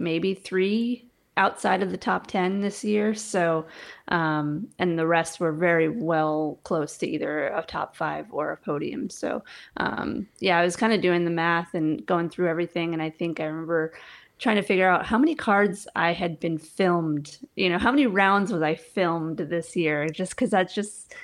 maybe 0.00 0.34
three 0.34 1.11
outside 1.36 1.82
of 1.82 1.90
the 1.90 1.96
top 1.96 2.26
10 2.26 2.60
this 2.60 2.84
year. 2.84 3.14
So, 3.14 3.66
um, 4.08 4.68
and 4.78 4.98
the 4.98 5.06
rest 5.06 5.40
were 5.40 5.52
very 5.52 5.88
well 5.88 6.58
close 6.64 6.96
to 6.98 7.06
either 7.06 7.48
a 7.48 7.62
top 7.62 7.96
five 7.96 8.26
or 8.30 8.52
a 8.52 8.56
podium. 8.56 9.08
So, 9.08 9.42
um, 9.78 10.28
yeah, 10.40 10.58
I 10.58 10.64
was 10.64 10.76
kind 10.76 10.92
of 10.92 11.00
doing 11.00 11.24
the 11.24 11.30
math 11.30 11.74
and 11.74 12.04
going 12.04 12.28
through 12.28 12.48
everything. 12.48 12.92
And 12.92 13.02
I 13.02 13.10
think 13.10 13.40
I 13.40 13.44
remember 13.44 13.92
trying 14.38 14.56
to 14.56 14.62
figure 14.62 14.88
out 14.88 15.06
how 15.06 15.16
many 15.18 15.34
cards 15.34 15.86
I 15.94 16.12
had 16.12 16.40
been 16.40 16.58
filmed, 16.58 17.38
you 17.54 17.70
know, 17.70 17.78
how 17.78 17.92
many 17.92 18.06
rounds 18.06 18.52
was 18.52 18.60
I 18.60 18.74
filmed 18.74 19.38
this 19.38 19.76
year, 19.76 20.08
just 20.08 20.32
because 20.32 20.50
that's 20.50 20.74
just 20.74 21.14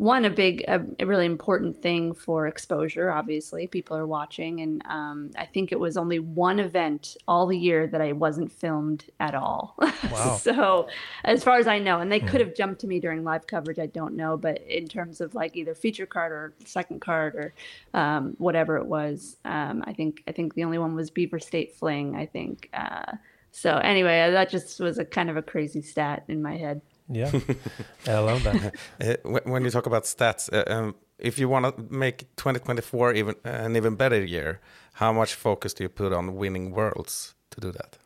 one 0.00 0.24
a 0.24 0.30
big 0.30 0.64
a, 0.66 0.82
a 0.98 1.04
really 1.04 1.26
important 1.26 1.76
thing 1.82 2.14
for 2.14 2.46
exposure 2.46 3.10
obviously 3.10 3.66
people 3.66 3.94
are 3.94 4.06
watching 4.06 4.62
and 4.62 4.82
um, 4.86 5.30
i 5.36 5.44
think 5.44 5.72
it 5.72 5.78
was 5.78 5.98
only 5.98 6.18
one 6.18 6.58
event 6.58 7.18
all 7.28 7.46
the 7.46 7.58
year 7.58 7.86
that 7.86 8.00
i 8.00 8.10
wasn't 8.10 8.50
filmed 8.50 9.04
at 9.20 9.34
all. 9.34 9.76
Wow. 10.10 10.38
so 10.40 10.88
as 11.24 11.44
far 11.44 11.58
as 11.58 11.66
i 11.66 11.78
know 11.78 12.00
and 12.00 12.10
they 12.10 12.20
could 12.20 12.40
have 12.40 12.54
jumped 12.54 12.80
to 12.80 12.86
me 12.86 12.98
during 12.98 13.22
live 13.22 13.46
coverage 13.46 13.78
i 13.78 13.84
don't 13.86 14.16
know 14.16 14.38
but 14.38 14.62
in 14.62 14.88
terms 14.88 15.20
of 15.20 15.34
like 15.34 15.54
either 15.54 15.74
feature 15.74 16.06
card 16.06 16.32
or 16.32 16.54
second 16.64 17.02
card 17.02 17.34
or 17.34 17.52
um, 17.92 18.34
whatever 18.38 18.78
it 18.78 18.86
was 18.86 19.36
um, 19.44 19.84
i 19.86 19.92
think 19.92 20.22
i 20.26 20.32
think 20.32 20.54
the 20.54 20.64
only 20.64 20.78
one 20.78 20.94
was 20.94 21.10
beaver 21.10 21.38
state 21.38 21.76
fling 21.76 22.16
i 22.16 22.24
think 22.24 22.70
uh, 22.72 23.12
so 23.52 23.76
anyway 23.76 24.30
that 24.30 24.48
just 24.48 24.80
was 24.80 24.98
a 24.98 25.04
kind 25.04 25.28
of 25.28 25.36
a 25.36 25.42
crazy 25.42 25.82
stat 25.82 26.24
in 26.28 26.40
my 26.40 26.56
head 26.56 26.80
Yeah, 27.10 27.30
I 28.06 28.18
love 28.18 28.42
that. 28.44 28.74
Uh, 29.00 29.40
when 29.44 29.64
you 29.64 29.70
talk 29.70 29.86
about 29.86 30.04
stats, 30.04 30.52
uh, 30.52 30.72
um, 30.72 30.94
if 31.18 31.38
you 31.38 31.48
want 31.48 31.64
to 31.64 31.82
make 31.92 32.18
2024 32.36 33.14
even 33.14 33.34
an 33.44 33.76
even 33.76 33.96
better 33.96 34.22
year, 34.22 34.60
how 34.94 35.12
much 35.12 35.34
focus 35.34 35.74
do 35.74 35.84
you 35.84 35.88
put 35.88 36.12
on 36.12 36.36
winning 36.36 36.70
worlds 36.70 37.34
to 37.50 37.60
do 37.60 37.72
that? 37.72 37.98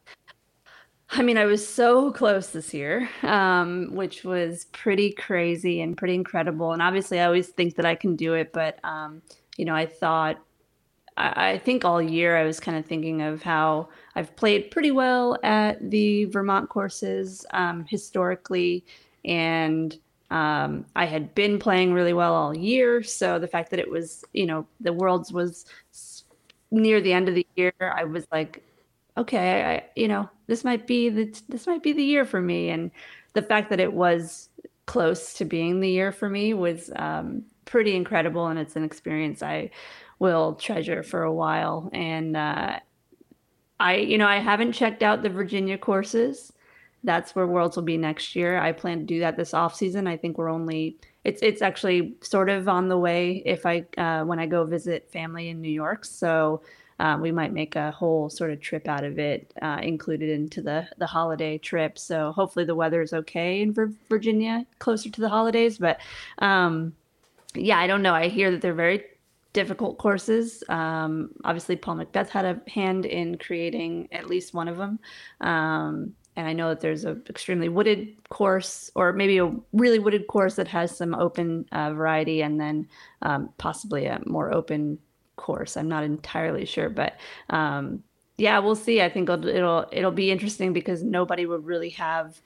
I 1.10 1.22
mean, 1.22 1.36
I 1.36 1.44
was 1.44 1.66
so 1.66 2.10
close 2.12 2.50
this 2.50 2.72
year, 2.74 3.08
um, 3.22 3.94
which 3.94 4.24
was 4.24 4.64
pretty 4.72 5.12
crazy 5.12 5.80
and 5.80 5.96
pretty 5.96 6.14
incredible. 6.14 6.72
And 6.72 6.82
obviously, 6.82 7.20
I 7.20 7.26
always 7.26 7.48
think 7.48 7.76
that 7.76 7.86
I 7.86 7.94
can 7.94 8.16
do 8.16 8.34
it, 8.34 8.52
but 8.52 8.78
um, 8.84 9.22
you 9.56 9.64
know, 9.64 9.74
I 9.74 9.86
thought, 9.86 10.38
I, 11.16 11.58
think 11.58 11.84
all 11.84 12.02
year 12.02 12.36
I 12.36 12.44
was 12.44 12.58
kind 12.58 12.76
of 12.76 12.84
thinking 12.84 13.22
of 13.22 13.42
how 13.42 13.88
I've 14.16 14.34
played 14.34 14.70
pretty 14.70 14.90
well 14.90 15.38
at 15.42 15.90
the 15.90 16.24
Vermont 16.26 16.68
courses 16.68 17.46
um, 17.52 17.84
historically, 17.88 18.84
and 19.24 19.96
um, 20.30 20.86
I 20.96 21.04
had 21.04 21.34
been 21.34 21.58
playing 21.58 21.92
really 21.92 22.12
well 22.12 22.34
all 22.34 22.56
year. 22.56 23.02
So 23.02 23.38
the 23.38 23.46
fact 23.46 23.70
that 23.70 23.78
it 23.78 23.88
was, 23.88 24.24
you 24.32 24.46
know, 24.46 24.66
the 24.80 24.92
Worlds 24.92 25.32
was 25.32 25.66
near 26.70 27.00
the 27.00 27.12
end 27.12 27.28
of 27.28 27.36
the 27.36 27.46
year, 27.54 27.72
I 27.80 28.04
was 28.04 28.26
like, 28.32 28.62
okay, 29.16 29.62
I, 29.76 29.84
you 29.94 30.08
know, 30.08 30.28
this 30.46 30.64
might 30.64 30.86
be 30.86 31.08
the 31.08 31.40
this 31.48 31.66
might 31.66 31.82
be 31.82 31.92
the 31.92 32.02
year 32.02 32.24
for 32.24 32.40
me. 32.40 32.70
And 32.70 32.90
the 33.34 33.42
fact 33.42 33.70
that 33.70 33.80
it 33.80 33.92
was 33.92 34.48
close 34.86 35.34
to 35.34 35.44
being 35.44 35.80
the 35.80 35.88
year 35.88 36.12
for 36.12 36.28
me 36.28 36.54
was 36.54 36.90
um, 36.96 37.44
pretty 37.64 37.94
incredible, 37.94 38.46
and 38.48 38.58
it's 38.58 38.76
an 38.76 38.84
experience 38.84 39.42
I 39.42 39.70
will 40.18 40.54
treasure 40.54 41.02
for 41.02 41.22
a 41.22 41.32
while. 41.32 41.90
And 41.92 42.36
uh, 42.36 42.78
I, 43.80 43.96
you 43.96 44.18
know, 44.18 44.26
I 44.26 44.38
haven't 44.38 44.72
checked 44.72 45.02
out 45.02 45.22
the 45.22 45.28
Virginia 45.28 45.78
courses. 45.78 46.52
That's 47.02 47.34
where 47.34 47.46
Worlds 47.46 47.76
will 47.76 47.82
be 47.84 47.98
next 47.98 48.34
year. 48.34 48.58
I 48.58 48.72
plan 48.72 49.00
to 49.00 49.04
do 49.04 49.20
that 49.20 49.36
this 49.36 49.52
off 49.52 49.74
season. 49.74 50.06
I 50.06 50.16
think 50.16 50.38
we're 50.38 50.48
only 50.48 50.96
it's 51.24 51.42
it's 51.42 51.62
actually 51.62 52.16
sort 52.22 52.48
of 52.48 52.68
on 52.68 52.88
the 52.88 52.98
way 52.98 53.42
if 53.44 53.66
I 53.66 53.84
uh, 53.98 54.24
when 54.24 54.38
I 54.38 54.46
go 54.46 54.64
visit 54.64 55.10
family 55.10 55.50
in 55.50 55.60
New 55.60 55.70
York. 55.70 56.04
So 56.04 56.62
um, 57.00 57.20
we 57.20 57.32
might 57.32 57.52
make 57.52 57.76
a 57.76 57.90
whole 57.90 58.30
sort 58.30 58.50
of 58.50 58.60
trip 58.60 58.88
out 58.88 59.04
of 59.04 59.18
it, 59.18 59.52
uh, 59.60 59.80
included 59.82 60.30
into 60.30 60.62
the 60.62 60.86
the 60.98 61.06
holiday 61.06 61.58
trip. 61.58 61.98
So 61.98 62.32
hopefully 62.32 62.64
the 62.64 62.74
weather 62.74 63.02
is 63.02 63.12
okay 63.12 63.60
in 63.60 63.72
Vir- 63.72 63.92
Virginia 64.08 64.64
closer 64.78 65.10
to 65.10 65.20
the 65.20 65.28
holidays. 65.28 65.78
But 65.78 66.00
um, 66.38 66.94
yeah, 67.54 67.78
I 67.78 67.86
don't 67.86 68.02
know. 68.02 68.14
I 68.14 68.28
hear 68.28 68.50
that 68.50 68.60
they're 68.60 68.74
very 68.74 69.04
difficult 69.54 69.96
courses. 69.96 70.62
Um, 70.68 71.30
obviously, 71.44 71.76
Paul 71.76 71.96
McBeth 71.96 72.28
had 72.28 72.44
a 72.44 72.60
hand 72.70 73.06
in 73.06 73.38
creating 73.38 74.08
at 74.12 74.28
least 74.28 74.52
one 74.52 74.68
of 74.68 74.76
them. 74.76 74.98
Um, 75.40 76.12
and 76.36 76.46
I 76.48 76.52
know 76.52 76.68
that 76.68 76.80
there's 76.80 77.04
a 77.04 77.16
extremely 77.30 77.68
wooded 77.68 78.16
course, 78.28 78.90
or 78.94 79.12
maybe 79.12 79.38
a 79.38 79.54
really 79.72 80.00
wooded 80.00 80.26
course 80.26 80.56
that 80.56 80.68
has 80.68 80.94
some 80.94 81.14
open 81.14 81.64
uh, 81.72 81.94
variety, 81.94 82.42
and 82.42 82.60
then 82.60 82.88
um, 83.22 83.48
possibly 83.56 84.06
a 84.06 84.20
more 84.26 84.52
open 84.52 84.98
course. 85.36 85.76
I'm 85.76 85.88
not 85.88 86.02
entirely 86.02 86.64
sure, 86.64 86.90
but 86.90 87.14
um, 87.50 88.02
yeah, 88.36 88.58
we'll 88.58 88.74
see. 88.74 89.00
I 89.00 89.08
think 89.08 89.28
it'll, 89.28 89.46
it'll 89.46 89.86
it'll 89.92 90.10
be 90.10 90.32
interesting 90.32 90.72
because 90.72 91.04
nobody 91.04 91.46
would 91.46 91.64
really 91.64 91.90
have 91.90 92.40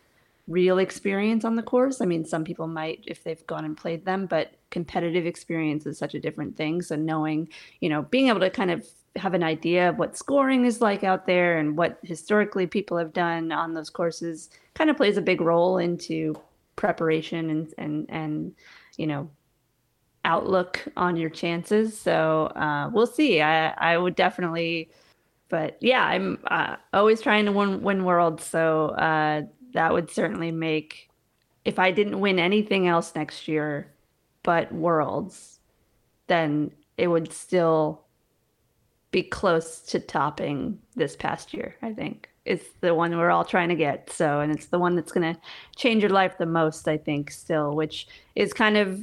real 0.48 0.78
experience 0.78 1.44
on 1.44 1.54
the 1.54 1.62
course. 1.62 2.00
I 2.00 2.06
mean, 2.06 2.24
some 2.24 2.42
people 2.42 2.66
might 2.66 3.04
if 3.06 3.22
they've 3.22 3.46
gone 3.46 3.64
and 3.64 3.76
played 3.76 4.04
them, 4.04 4.26
but 4.26 4.52
competitive 4.70 5.26
experience 5.26 5.86
is 5.86 5.98
such 5.98 6.14
a 6.14 6.20
different 6.20 6.56
thing. 6.56 6.82
So 6.82 6.96
knowing, 6.96 7.48
you 7.80 7.88
know, 7.88 8.02
being 8.02 8.28
able 8.28 8.40
to 8.40 8.50
kind 8.50 8.70
of 8.70 8.86
have 9.16 9.34
an 9.34 9.42
idea 9.42 9.90
of 9.90 9.98
what 9.98 10.16
scoring 10.16 10.64
is 10.64 10.80
like 10.80 11.04
out 11.04 11.26
there 11.26 11.58
and 11.58 11.76
what 11.76 11.98
historically 12.02 12.66
people 12.66 12.96
have 12.96 13.12
done 13.12 13.52
on 13.52 13.74
those 13.74 13.90
courses 13.90 14.50
kind 14.74 14.90
of 14.90 14.96
plays 14.96 15.16
a 15.16 15.22
big 15.22 15.40
role 15.40 15.78
into 15.78 16.34
preparation 16.76 17.50
and 17.50 17.74
and 17.76 18.06
and 18.08 18.54
you 18.96 19.06
know 19.06 19.28
outlook 20.24 20.84
on 20.96 21.16
your 21.16 21.30
chances. 21.30 21.98
So 21.98 22.46
uh, 22.54 22.90
we'll 22.92 23.06
see. 23.06 23.40
I 23.42 23.70
I 23.70 23.98
would 23.98 24.14
definitely, 24.14 24.90
but 25.48 25.76
yeah, 25.80 26.04
I'm 26.04 26.38
uh, 26.46 26.76
always 26.92 27.20
trying 27.20 27.44
to 27.46 27.52
win 27.52 27.82
win 27.82 28.04
worlds. 28.04 28.44
So 28.44 28.90
uh, 28.90 29.42
that 29.78 29.92
would 29.92 30.10
certainly 30.10 30.50
make 30.50 31.08
if 31.64 31.78
I 31.78 31.92
didn't 31.92 32.18
win 32.18 32.40
anything 32.40 32.88
else 32.88 33.14
next 33.14 33.46
year, 33.46 33.92
but 34.42 34.72
worlds, 34.72 35.60
then 36.26 36.72
it 36.96 37.06
would 37.06 37.32
still 37.32 38.02
be 39.12 39.22
close 39.22 39.78
to 39.82 40.00
topping 40.00 40.80
this 40.96 41.14
past 41.14 41.54
year. 41.54 41.76
I 41.80 41.92
think 41.92 42.28
it's 42.44 42.66
the 42.80 42.92
one 42.92 43.16
we're 43.16 43.30
all 43.30 43.44
trying 43.44 43.68
to 43.68 43.76
get. 43.76 44.10
So, 44.10 44.40
and 44.40 44.50
it's 44.50 44.66
the 44.66 44.80
one 44.80 44.96
that's 44.96 45.12
going 45.12 45.32
to 45.32 45.40
change 45.76 46.02
your 46.02 46.10
life 46.10 46.38
the 46.38 46.46
most. 46.46 46.88
I 46.88 46.96
think 46.96 47.30
still, 47.30 47.76
which 47.76 48.08
is 48.34 48.52
kind 48.52 48.76
of 48.76 49.00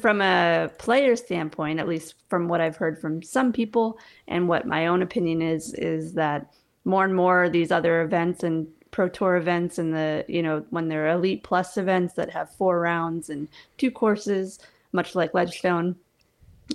from 0.00 0.20
a 0.20 0.72
player 0.78 1.14
standpoint, 1.14 1.78
at 1.78 1.86
least 1.86 2.16
from 2.28 2.48
what 2.48 2.60
I've 2.60 2.76
heard 2.76 3.00
from 3.00 3.22
some 3.22 3.52
people 3.52 3.96
and 4.26 4.48
what 4.48 4.66
my 4.66 4.88
own 4.88 5.02
opinion 5.02 5.40
is, 5.40 5.72
is 5.74 6.14
that 6.14 6.52
more 6.84 7.04
and 7.04 7.14
more 7.14 7.44
of 7.44 7.52
these 7.52 7.70
other 7.70 8.02
events 8.02 8.42
and 8.42 8.66
pro 8.90 9.08
tour 9.08 9.36
events 9.36 9.78
and 9.78 9.94
the, 9.94 10.24
you 10.28 10.42
know, 10.42 10.64
when 10.70 10.88
they're 10.88 11.08
elite 11.08 11.42
plus 11.42 11.76
events 11.76 12.14
that 12.14 12.30
have 12.30 12.50
four 12.54 12.80
rounds 12.80 13.30
and 13.30 13.48
two 13.78 13.90
courses, 13.90 14.58
much 14.92 15.14
like 15.14 15.34
Ledgestone, 15.34 15.96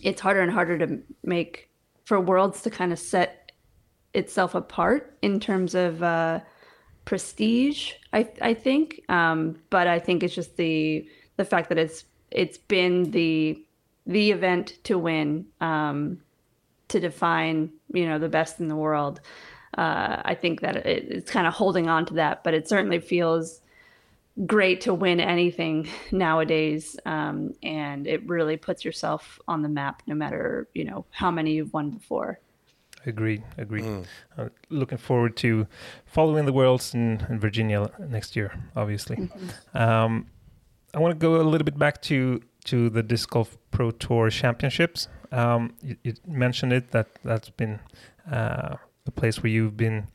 it's 0.04 0.22
harder 0.22 0.42
and 0.42 0.52
harder 0.52 0.78
to 0.78 1.00
make 1.24 1.70
for 2.06 2.20
Worlds 2.20 2.62
to 2.62 2.70
kind 2.70 2.92
of 2.92 3.00
set 3.00 3.52
itself 4.14 4.56
apart 4.56 5.16
in 5.22 5.40
terms 5.40 5.76
of 5.76 6.02
uh, 6.02 6.40
prestige. 7.04 7.94
I 8.14 8.30
I 8.42 8.54
think, 8.54 9.02
um, 9.10 9.60
but 9.70 9.88
I 9.88 10.00
think 10.00 10.24
it's 10.24 10.36
just 10.36 10.58
the 10.58 11.08
the 11.38 11.46
fact 11.46 11.70
that 11.70 11.78
it's 11.78 12.06
it's 12.32 12.58
been 12.58 13.12
the 13.12 13.62
the 14.06 14.32
event 14.32 14.78
to 14.84 14.98
win 14.98 15.48
um, 15.62 16.22
to 16.90 17.00
define 17.00 17.72
you 17.94 18.08
know 18.08 18.20
the 18.20 18.30
best 18.30 18.60
in 18.60 18.68
the 18.68 18.76
world. 18.76 19.22
Uh, 19.76 20.22
I 20.24 20.36
think 20.36 20.62
that 20.62 20.78
it, 20.78 21.08
it's 21.10 21.32
kind 21.32 21.48
of 21.48 21.54
holding 21.54 21.90
on 21.90 22.06
to 22.08 22.14
that, 22.16 22.44
but 22.44 22.54
it 22.54 22.68
certainly 22.68 23.00
feels 23.00 23.62
great 24.46 24.82
to 24.82 24.94
win 24.94 25.20
anything 25.20 25.88
nowadays, 26.12 26.98
um, 27.06 27.54
and 27.64 28.08
it 28.08 28.28
really 28.28 28.58
puts 28.58 28.86
yourself 28.86 29.40
on 29.48 29.62
the 29.62 29.70
map, 29.70 30.02
no 30.08 30.16
matter 30.16 30.68
you 30.74 30.86
know 30.86 31.06
how 31.12 31.32
many 31.32 31.54
you've 31.54 31.74
won 31.74 31.92
before. 31.92 32.40
Agreed, 33.06 33.44
agreed. 33.58 34.08
Uh, 34.36 34.50
looking 34.70 34.98
forward 34.98 35.36
to 35.38 35.68
following 36.06 36.46
the 36.46 36.54
Worlds 36.54 36.96
in, 36.96 37.24
in 37.30 37.40
Virginia 37.40 37.88
next 38.00 38.36
year, 38.36 38.52
obviously. 38.76 39.30
Um, 39.76 40.26
I 40.96 41.00
want 41.00 41.12
to 41.12 41.20
go 41.20 41.40
a 41.40 41.44
little 41.44 41.66
bit 41.66 41.78
back 41.78 42.02
to 42.04 42.42
to 42.66 42.90
the 42.90 43.04
disc 43.04 43.30
golf 43.30 43.58
pro 43.70 43.92
tour 43.92 44.30
championships. 44.30 45.08
Um, 45.32 45.76
you, 45.84 45.98
you 46.04 46.14
mentioned 46.28 46.74
it 46.74 46.92
that 46.92 47.08
that's 47.24 47.50
been 47.50 47.80
uh, 48.32 48.78
a 49.08 49.12
place 49.12 49.42
where 49.44 49.52
you've 49.52 49.78
been 49.78 50.08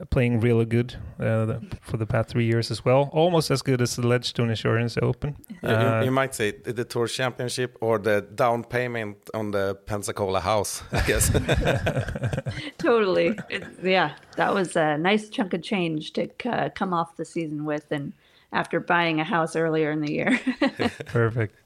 uh, 0.00 0.04
playing 0.06 0.40
really 0.40 0.64
good 0.64 0.94
uh, 1.20 1.44
the, 1.46 1.60
for 1.82 1.96
the 1.98 2.06
past 2.06 2.28
three 2.30 2.46
years 2.46 2.70
as 2.70 2.84
well. 2.84 3.10
Almost 3.12 3.50
as 3.50 3.62
good 3.62 3.80
as 3.82 3.96
the 3.96 4.06
Ledgestone 4.06 4.50
Insurance 4.50 4.96
Open. 5.02 5.36
You- 5.62 5.68
you, 5.70 5.74
Uh, 5.76 6.02
you 6.04 6.10
might 6.10 6.34
say 6.34 6.52
the 6.64 6.72
the 6.72 6.84
Tour 6.84 7.06
Championship 7.06 7.76
or 7.80 7.98
the 7.98 8.20
down 8.34 8.64
payment 8.64 9.16
on 9.34 9.50
the 9.50 9.74
Pensacola 9.86 10.40
house, 10.40 10.82
I 10.92 11.00
guess. 11.06 11.30
totally. 12.78 13.38
It, 13.50 13.64
yeah, 13.82 14.14
that 14.36 14.54
was 14.54 14.76
a 14.76 14.96
nice 14.98 15.28
chunk 15.28 15.52
of 15.54 15.62
change 15.62 16.12
to 16.14 16.28
uh, 16.46 16.68
come 16.74 16.92
off 16.94 17.16
the 17.16 17.24
season 17.24 17.64
with, 17.64 17.86
and 17.90 18.12
after 18.54 18.80
buying 18.80 19.20
a 19.20 19.24
house 19.24 19.56
earlier 19.56 19.90
in 19.90 20.00
the 20.00 20.12
year. 20.12 20.40
Perfect. 21.06 21.56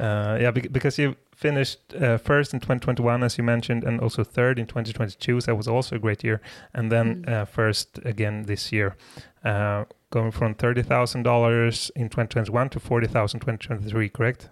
Uh, 0.00 0.38
yeah, 0.40 0.50
because 0.50 0.98
you 0.98 1.14
finished 1.36 1.94
uh, 1.94 2.16
first 2.16 2.52
in 2.54 2.60
2021, 2.60 3.22
as 3.22 3.38
you 3.38 3.44
mentioned, 3.44 3.84
and 3.84 4.00
also 4.00 4.24
third 4.24 4.58
in 4.58 4.66
2022. 4.66 5.40
So 5.40 5.46
that 5.46 5.54
was 5.54 5.68
also 5.68 5.96
a 5.96 5.98
great 5.98 6.24
year. 6.24 6.40
And 6.74 6.90
then 6.90 7.24
uh, 7.28 7.44
first 7.44 8.00
again 8.04 8.44
this 8.44 8.72
year, 8.72 8.96
uh, 9.44 9.84
going 10.10 10.32
from 10.32 10.54
$30,000 10.54 11.90
in 11.94 12.08
2021 12.08 12.68
to 12.70 12.80
40000 12.80 13.36
in 13.36 13.40
2023, 13.40 14.08
correct? 14.08 14.48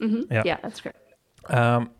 hmm 0.00 0.22
Yeah. 0.30 0.42
yeah. 0.44 0.58
that's 0.62 0.80
correct. 0.80 0.98
Um, 1.48 1.90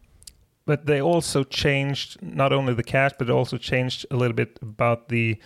but 0.68 0.84
they 0.84 1.00
also 1.00 1.44
changed 1.44 2.20
not 2.20 2.52
only 2.52 2.74
the 2.74 2.82
cash, 2.82 3.12
but 3.18 3.30
also 3.30 3.56
changed 3.56 4.04
a 4.10 4.16
little 4.16 4.34
bit 4.34 4.58
about 4.60 5.08
the, 5.08 5.38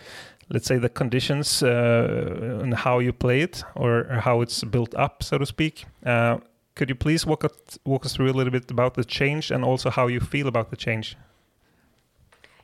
let's 0.50 0.66
say, 0.66 0.78
the 0.78 0.88
conditions 0.88 1.62
uh, 1.62 2.60
and 2.62 2.74
how 2.74 2.98
you 2.98 3.12
play 3.12 3.40
it 3.40 3.64
or, 3.74 4.04
how 4.22 4.40
it's 4.40 4.64
built 4.64 4.94
up, 4.94 5.22
so 5.22 5.38
to 5.38 5.46
speak. 5.46 5.84
Uh, 6.04 6.38
could 6.74 6.88
you 6.88 6.94
please 6.94 7.26
walk 7.26 7.44
us, 7.44 7.78
walk 7.84 8.06
us 8.06 8.14
through 8.14 8.30
a 8.30 8.32
little 8.32 8.50
bit 8.50 8.70
about 8.70 8.94
the 8.94 9.04
change 9.04 9.50
and 9.50 9.64
also 9.64 9.90
how 9.90 10.06
you 10.06 10.20
feel 10.20 10.48
about 10.48 10.70
the 10.70 10.76
change? 10.76 11.16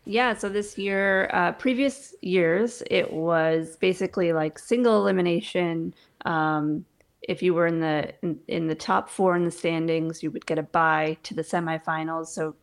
Yeah, 0.04 0.34
so 0.34 0.48
this 0.48 0.78
year, 0.78 1.28
uh, 1.34 1.52
previous 1.52 2.14
years, 2.22 2.82
it 2.90 3.12
was 3.12 3.76
basically 3.76 4.32
like 4.32 4.58
single 4.58 4.96
elimination. 4.96 5.94
Um, 6.24 6.86
if 7.20 7.42
you 7.42 7.52
were 7.52 7.66
in 7.66 7.80
the 7.80 8.14
in, 8.22 8.40
in 8.48 8.68
the 8.68 8.74
top 8.74 9.10
four 9.10 9.36
in 9.36 9.44
the 9.44 9.50
standings, 9.50 10.22
you 10.22 10.30
would 10.30 10.46
get 10.46 10.58
a 10.58 10.62
bye 10.62 11.18
to 11.24 11.34
the 11.34 11.42
semifinals. 11.42 12.28
So 12.28 12.54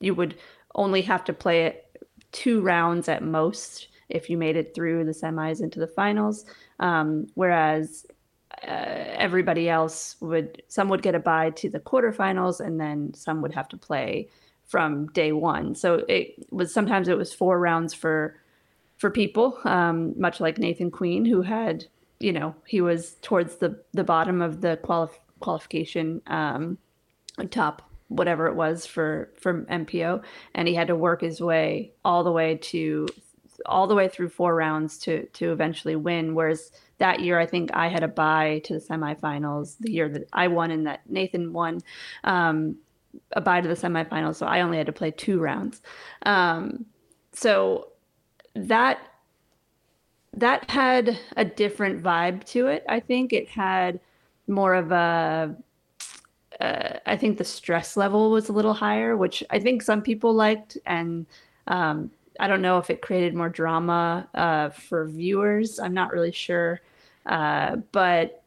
you 0.00 0.14
would 0.14 0.36
only 0.74 1.02
have 1.02 1.24
to 1.24 1.34
play 1.34 1.66
it 1.66 1.84
two 2.32 2.62
rounds 2.62 3.08
at 3.08 3.22
most 3.22 3.88
if 4.08 4.28
you 4.30 4.36
made 4.36 4.56
it 4.56 4.74
through 4.74 5.04
the 5.04 5.12
semis 5.12 5.62
into 5.62 5.80
the 5.80 5.86
finals. 5.86 6.44
Um, 6.80 7.26
whereas 7.34 8.06
uh, 8.62 8.66
everybody 8.66 9.68
else 9.68 10.16
would 10.20 10.62
some 10.68 10.88
would 10.88 11.02
get 11.02 11.14
a 11.14 11.18
bye 11.18 11.50
to 11.50 11.68
the 11.68 11.80
quarterfinals, 11.80 12.60
and 12.60 12.80
then 12.80 13.12
some 13.14 13.42
would 13.42 13.54
have 13.54 13.68
to 13.68 13.76
play 13.76 14.28
from 14.64 15.06
day 15.08 15.32
one. 15.32 15.74
So 15.74 16.04
it 16.08 16.34
was 16.50 16.72
sometimes 16.72 17.08
it 17.08 17.18
was 17.18 17.32
four 17.32 17.58
rounds 17.58 17.94
for 17.94 18.36
for 18.96 19.10
people, 19.10 19.58
um, 19.64 20.18
much 20.18 20.40
like 20.40 20.58
Nathan 20.58 20.90
Queen, 20.90 21.24
who 21.24 21.42
had 21.42 21.86
you 22.20 22.32
know 22.32 22.54
he 22.66 22.80
was 22.80 23.16
towards 23.22 23.56
the 23.56 23.82
the 23.92 24.04
bottom 24.04 24.40
of 24.40 24.60
the 24.60 24.78
qualif- 24.82 25.18
qualification 25.40 26.22
um, 26.26 26.78
top 27.50 27.82
whatever 28.08 28.46
it 28.46 28.54
was 28.54 28.86
for 28.86 29.30
for 29.40 29.64
MPO, 29.64 30.22
and 30.54 30.68
he 30.68 30.74
had 30.74 30.88
to 30.88 30.96
work 30.96 31.20
his 31.20 31.40
way 31.40 31.92
all 32.04 32.24
the 32.24 32.32
way 32.32 32.56
to 32.56 33.06
all 33.66 33.86
the 33.86 33.94
way 33.94 34.08
through 34.08 34.28
four 34.28 34.54
rounds 34.54 34.98
to 34.98 35.26
to 35.26 35.52
eventually 35.52 35.96
win. 35.96 36.34
Whereas 36.34 36.72
that 36.98 37.20
year, 37.20 37.38
I 37.38 37.46
think 37.46 37.70
I 37.74 37.88
had 37.88 38.02
a 38.02 38.08
bye 38.08 38.60
to 38.64 38.74
the 38.74 38.80
semifinals. 38.80 39.76
The 39.78 39.92
year 39.92 40.08
that 40.08 40.28
I 40.32 40.48
won 40.48 40.70
and 40.70 40.86
that 40.86 41.00
Nathan 41.08 41.52
won, 41.52 41.80
um, 42.24 42.76
a 43.32 43.40
bye 43.40 43.60
to 43.60 43.68
the 43.68 43.74
semifinals. 43.74 44.36
So 44.36 44.46
I 44.46 44.60
only 44.60 44.78
had 44.78 44.86
to 44.86 44.92
play 44.92 45.10
two 45.10 45.40
rounds. 45.40 45.82
Um, 46.24 46.86
so 47.32 47.88
that 48.54 48.98
that 50.36 50.68
had 50.70 51.18
a 51.36 51.44
different 51.44 52.02
vibe 52.02 52.44
to 52.44 52.66
it. 52.66 52.84
I 52.88 53.00
think 53.00 53.32
it 53.32 53.48
had 53.48 54.00
more 54.46 54.74
of 54.74 54.92
a 54.92 55.56
uh, 56.60 56.98
I 57.06 57.16
think 57.16 57.38
the 57.38 57.44
stress 57.44 57.96
level 57.96 58.30
was 58.30 58.48
a 58.48 58.52
little 58.52 58.74
higher, 58.74 59.16
which 59.16 59.42
I 59.50 59.58
think 59.58 59.82
some 59.82 60.02
people 60.02 60.32
liked, 60.34 60.78
and 60.86 61.26
um, 61.66 62.10
I 62.40 62.48
don't 62.48 62.62
know 62.62 62.78
if 62.78 62.90
it 62.90 63.02
created 63.02 63.34
more 63.34 63.48
drama 63.48 64.28
uh, 64.34 64.70
for 64.70 65.06
viewers. 65.06 65.78
I'm 65.78 65.94
not 65.94 66.12
really 66.12 66.32
sure, 66.32 66.80
uh, 67.26 67.76
but 67.92 68.42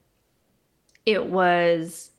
it 1.05 1.25
was 1.25 2.11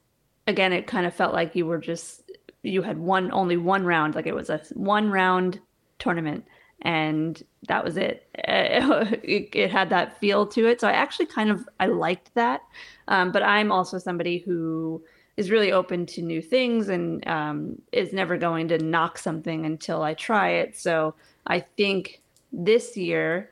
again. 0.46 0.72
It 0.72 0.86
kind 0.86 1.06
of 1.06 1.14
felt 1.14 1.34
like 1.34 1.54
you 1.54 1.66
were 1.66 1.78
just 1.78 2.30
you 2.62 2.82
had 2.82 2.98
one 2.98 3.30
only 3.32 3.56
one 3.56 3.84
round, 3.84 4.14
like 4.14 4.26
it 4.26 4.34
was 4.34 4.50
a 4.50 4.60
one 4.74 5.10
round 5.10 5.60
tournament, 5.98 6.44
and 6.82 7.42
that 7.68 7.84
was 7.84 7.96
it. 7.96 8.26
it. 8.34 9.54
It 9.54 9.70
had 9.70 9.90
that 9.90 10.18
feel 10.18 10.46
to 10.48 10.66
it, 10.66 10.80
so 10.80 10.88
I 10.88 10.92
actually 10.92 11.26
kind 11.26 11.50
of 11.50 11.68
I 11.80 11.86
liked 11.86 12.34
that. 12.34 12.62
Um, 13.08 13.32
but 13.32 13.42
I'm 13.42 13.72
also 13.72 13.98
somebody 13.98 14.38
who 14.38 15.02
is 15.38 15.52
really 15.52 15.70
open 15.70 16.04
to 16.04 16.20
new 16.20 16.42
things 16.42 16.88
and 16.88 17.24
um, 17.28 17.80
is 17.92 18.12
never 18.12 18.36
going 18.36 18.66
to 18.66 18.78
knock 18.78 19.16
something 19.16 19.64
until 19.64 20.02
I 20.02 20.14
try 20.14 20.50
it. 20.50 20.76
So 20.76 21.14
I 21.48 21.60
think 21.60 22.22
this 22.52 22.96
year 22.96 23.50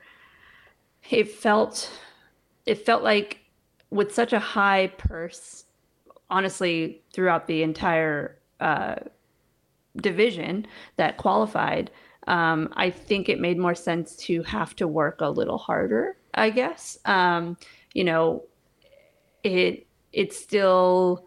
it 1.09 1.29
felt 1.31 1.89
it 2.65 2.85
felt 2.85 3.03
like 3.03 3.39
with 3.89 4.13
such 4.13 4.33
a 4.33 4.39
high 4.39 4.87
purse, 4.97 5.65
honestly, 6.29 7.01
throughout 7.13 7.47
the 7.47 7.63
entire 7.63 8.37
uh, 8.59 8.95
division 9.95 10.67
that 10.97 11.17
qualified. 11.17 11.89
Um, 12.27 12.73
I 12.75 12.89
think 12.89 13.29
it 13.29 13.39
made 13.39 13.57
more 13.57 13.75
sense 13.75 14.17
to 14.17 14.43
have 14.43 14.75
to 14.75 14.87
work 14.87 15.21
a 15.21 15.29
little 15.29 15.57
harder. 15.57 16.17
I 16.33 16.49
guess 16.49 16.97
um, 17.05 17.57
you 17.93 18.03
know 18.03 18.43
it 19.43 19.87
it 20.11 20.33
still 20.33 21.26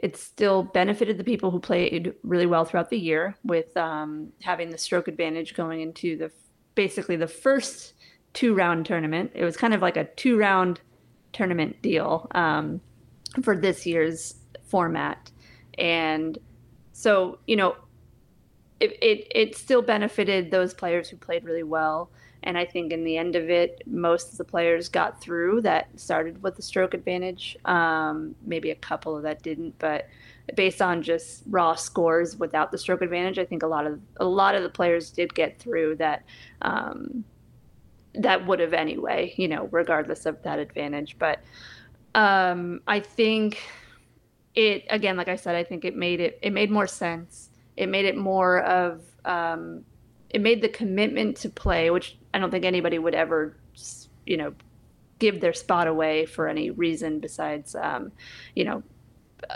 it 0.00 0.16
still 0.16 0.62
benefited 0.62 1.18
the 1.18 1.24
people 1.24 1.50
who 1.50 1.60
played 1.60 2.14
really 2.22 2.46
well 2.46 2.64
throughout 2.64 2.88
the 2.88 2.98
year 2.98 3.36
with 3.44 3.76
um, 3.76 4.32
having 4.40 4.70
the 4.70 4.78
stroke 4.78 5.08
advantage 5.08 5.54
going 5.54 5.82
into 5.82 6.16
the 6.16 6.32
basically 6.74 7.16
the 7.16 7.28
first 7.28 7.92
two 8.32 8.54
round 8.54 8.86
tournament. 8.86 9.30
It 9.34 9.44
was 9.44 9.58
kind 9.58 9.74
of 9.74 9.82
like 9.82 9.98
a 9.98 10.04
two 10.04 10.38
round 10.38 10.80
tournament 11.34 11.82
deal 11.82 12.28
um, 12.34 12.80
for 13.42 13.54
this 13.54 13.84
year's 13.84 14.36
format, 14.64 15.30
and 15.76 16.38
so 16.92 17.38
you 17.46 17.56
know 17.56 17.76
it, 18.80 18.96
it 19.02 19.26
it 19.34 19.56
still 19.56 19.82
benefited 19.82 20.50
those 20.50 20.72
players 20.72 21.10
who 21.10 21.18
played 21.18 21.44
really 21.44 21.62
well. 21.62 22.10
And 22.42 22.56
I 22.56 22.64
think 22.64 22.92
in 22.92 23.04
the 23.04 23.16
end 23.16 23.36
of 23.36 23.50
it, 23.50 23.82
most 23.86 24.32
of 24.32 24.38
the 24.38 24.44
players 24.44 24.88
got 24.88 25.20
through 25.20 25.60
that 25.62 25.88
started 26.00 26.42
with 26.42 26.56
the 26.56 26.62
stroke 26.62 26.94
advantage. 26.94 27.56
Um, 27.66 28.34
maybe 28.44 28.70
a 28.70 28.76
couple 28.76 29.16
of 29.16 29.22
that 29.24 29.42
didn't, 29.42 29.78
but 29.78 30.08
based 30.54 30.80
on 30.80 31.02
just 31.02 31.42
raw 31.46 31.74
scores 31.74 32.36
without 32.36 32.72
the 32.72 32.78
stroke 32.78 33.02
advantage, 33.02 33.38
I 33.38 33.44
think 33.44 33.62
a 33.62 33.66
lot 33.66 33.86
of 33.86 34.00
a 34.16 34.24
lot 34.24 34.54
of 34.54 34.62
the 34.62 34.70
players 34.70 35.10
did 35.10 35.34
get 35.34 35.58
through 35.58 35.96
that. 35.96 36.24
Um, 36.62 37.24
that 38.14 38.44
would 38.46 38.58
have 38.58 38.72
anyway, 38.72 39.32
you 39.36 39.46
know, 39.46 39.68
regardless 39.70 40.26
of 40.26 40.42
that 40.42 40.58
advantage. 40.58 41.16
But 41.18 41.40
um, 42.14 42.80
I 42.86 43.00
think 43.00 43.62
it 44.54 44.84
again, 44.90 45.16
like 45.16 45.28
I 45.28 45.36
said, 45.36 45.54
I 45.54 45.64
think 45.64 45.84
it 45.84 45.94
made 45.94 46.20
it 46.20 46.38
it 46.42 46.52
made 46.52 46.70
more 46.70 46.86
sense. 46.86 47.50
It 47.76 47.88
made 47.88 48.04
it 48.04 48.16
more 48.16 48.62
of 48.62 49.02
um, 49.24 49.84
it 50.30 50.40
made 50.40 50.62
the 50.62 50.68
commitment 50.68 51.36
to 51.38 51.48
play, 51.48 51.90
which 51.90 52.16
I 52.32 52.38
don't 52.38 52.50
think 52.50 52.64
anybody 52.64 52.98
would 52.98 53.14
ever, 53.14 53.56
you 54.26 54.36
know, 54.36 54.54
give 55.18 55.40
their 55.40 55.52
spot 55.52 55.86
away 55.86 56.24
for 56.26 56.48
any 56.48 56.70
reason 56.70 57.18
besides, 57.20 57.74
um, 57.74 58.12
you 58.54 58.64
know, 58.64 58.82
uh, 59.48 59.54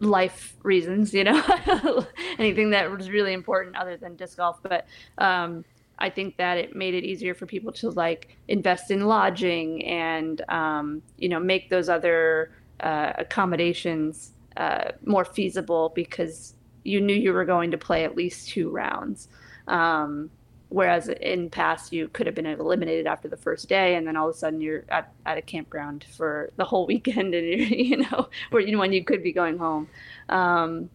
life 0.00 0.56
reasons, 0.62 1.12
you 1.12 1.24
know, 1.24 2.06
anything 2.38 2.70
that 2.70 2.90
was 2.90 3.10
really 3.10 3.32
important 3.32 3.76
other 3.76 3.96
than 3.96 4.16
disc 4.16 4.36
golf. 4.36 4.60
But 4.62 4.86
um, 5.18 5.64
I 5.98 6.10
think 6.10 6.36
that 6.36 6.58
it 6.58 6.76
made 6.76 6.94
it 6.94 7.04
easier 7.04 7.34
for 7.34 7.46
people 7.46 7.72
to 7.72 7.90
like 7.90 8.36
invest 8.46 8.90
in 8.90 9.06
lodging 9.06 9.84
and 9.84 10.42
um, 10.48 11.02
you 11.16 11.28
know 11.28 11.40
make 11.40 11.70
those 11.70 11.88
other 11.88 12.52
uh, 12.80 13.12
accommodations 13.18 14.32
uh, 14.56 14.92
more 15.04 15.24
feasible 15.24 15.92
because 15.94 16.54
you 16.84 17.00
knew 17.00 17.14
you 17.14 17.32
were 17.32 17.44
going 17.44 17.70
to 17.72 17.78
play 17.78 18.04
at 18.04 18.16
least 18.16 18.48
two 18.48 18.70
rounds. 18.70 19.28
Um, 19.68 20.30
whereas 20.68 21.08
in 21.08 21.48
past 21.48 21.92
you 21.92 22.08
could 22.08 22.26
have 22.26 22.34
been 22.34 22.46
eliminated 22.46 23.06
after 23.06 23.28
the 23.28 23.36
first 23.36 23.68
day 23.68 23.94
and 23.94 24.06
then 24.06 24.16
all 24.16 24.28
of 24.28 24.34
a 24.34 24.38
sudden 24.38 24.60
you're 24.60 24.84
at, 24.90 25.12
at 25.24 25.38
a 25.38 25.42
campground 25.42 26.04
for 26.16 26.50
the 26.56 26.64
whole 26.64 26.86
weekend 26.92 27.34
and 27.34 27.46
you're, 27.46 27.58
you 27.58 27.96
know 27.96 28.28
where 28.50 28.62
you 28.62 28.72
know 28.72 28.78
when 28.78 28.92
you 28.92 29.04
could 29.04 29.22
be 29.22 29.32
going 29.32 29.58
home. 29.58 29.88
Um, 30.28 30.90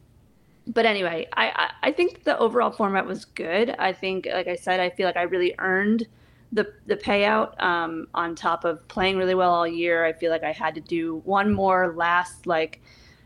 but 0.68 0.86
anyway 0.86 1.28
I, 1.34 1.72
I 1.82 1.92
think 1.92 2.24
the 2.24 2.38
overall 2.38 2.72
format 2.72 3.06
was 3.06 3.26
good. 3.26 3.72
I 3.80 3.94
think 3.94 4.28
like 4.32 4.48
i 4.48 4.56
said 4.56 4.80
i 4.80 4.90
feel 4.90 5.08
like 5.08 5.18
i 5.18 5.24
really 5.24 5.56
earned 5.60 6.08
the 6.54 6.72
the 6.86 6.96
payout 6.96 7.62
um, 7.62 8.08
on 8.14 8.36
top 8.36 8.64
of 8.64 8.88
playing 8.88 9.18
really 9.18 9.36
well 9.36 9.52
all 9.52 9.68
year. 9.68 10.06
I 10.06 10.14
feel 10.14 10.32
like 10.32 10.44
i 10.44 10.52
had 10.52 10.76
to 10.76 10.82
do 10.82 11.22
one 11.26 11.52
more 11.52 11.94
last 11.96 12.46
like 12.46 12.82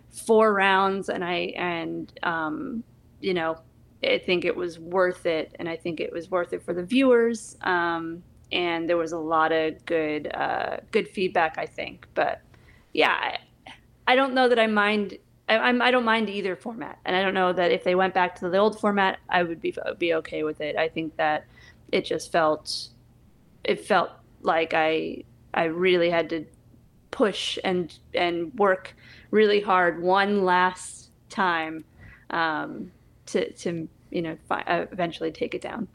four 0.10 0.54
rounds 0.54 1.10
and 1.10 1.24
i 1.24 1.54
and 1.58 2.12
um, 2.24 2.84
you 3.20 3.34
know 3.34 3.58
I 4.04 4.20
think 4.20 4.46
it 4.46 4.56
was 4.56 4.80
worth 4.80 5.26
it, 5.26 5.56
and 5.60 5.68
I 5.68 5.76
think 5.76 6.00
it 6.00 6.12
was 6.14 6.30
worth 6.30 6.54
it 6.54 6.64
for 6.64 6.74
the 6.74 6.84
viewers. 6.84 7.58
Um, 7.62 8.24
and 8.52 8.90
there 8.90 8.98
was 8.98 9.12
a 9.12 9.18
lot 9.18 9.52
of 9.52 9.86
good 9.86 10.32
uh, 10.34 10.78
good 10.92 11.08
feedback, 11.08 11.58
I 11.58 11.66
think. 11.66 12.08
But 12.14 12.42
yeah, 12.94 13.12
I, 13.12 13.72
I 14.08 14.16
don't 14.16 14.34
know 14.34 14.48
that 14.50 14.60
I 14.60 14.68
mind. 14.68 15.18
I, 15.50 15.58
I'm 15.58 15.82
I 15.82 15.92
don't 15.92 16.06
mind 16.06 16.30
either 16.30 16.56
format, 16.56 17.00
and 17.06 17.16
I 17.16 17.22
don't 17.22 17.34
know 17.34 17.54
that 17.54 17.72
if 17.72 17.84
they 17.84 17.96
went 17.96 18.14
back 18.14 18.36
to 18.36 18.50
the 18.50 18.58
old 18.58 18.80
format, 18.80 19.20
I 19.30 19.44
would 19.44 19.62
be 19.62 19.76
be 19.98 20.14
okay 20.16 20.44
with 20.44 20.62
it. 20.62 20.76
I 20.76 20.90
think 20.90 21.18
that 21.18 21.46
it 21.92 22.06
just 22.06 22.32
felt 22.32 22.90
it 23.64 23.86
felt 23.86 24.12
like 24.42 24.74
I 24.74 25.24
I 25.54 25.66
really 25.66 26.10
had 26.10 26.30
to 26.30 26.46
push 27.12 27.58
and 27.64 27.98
and 28.14 28.54
work 28.56 28.96
really 29.32 29.60
hard 29.60 30.02
one 30.02 30.44
last 30.44 31.10
time 31.30 31.84
um, 32.30 32.92
to 33.28 33.52
to 33.54 33.88
you 34.12 34.22
know 34.22 34.38
fi- 34.50 34.64
uh, 34.68 34.86
eventually 34.92 35.32
take 35.32 35.54
it 35.56 35.62
down. 35.62 35.88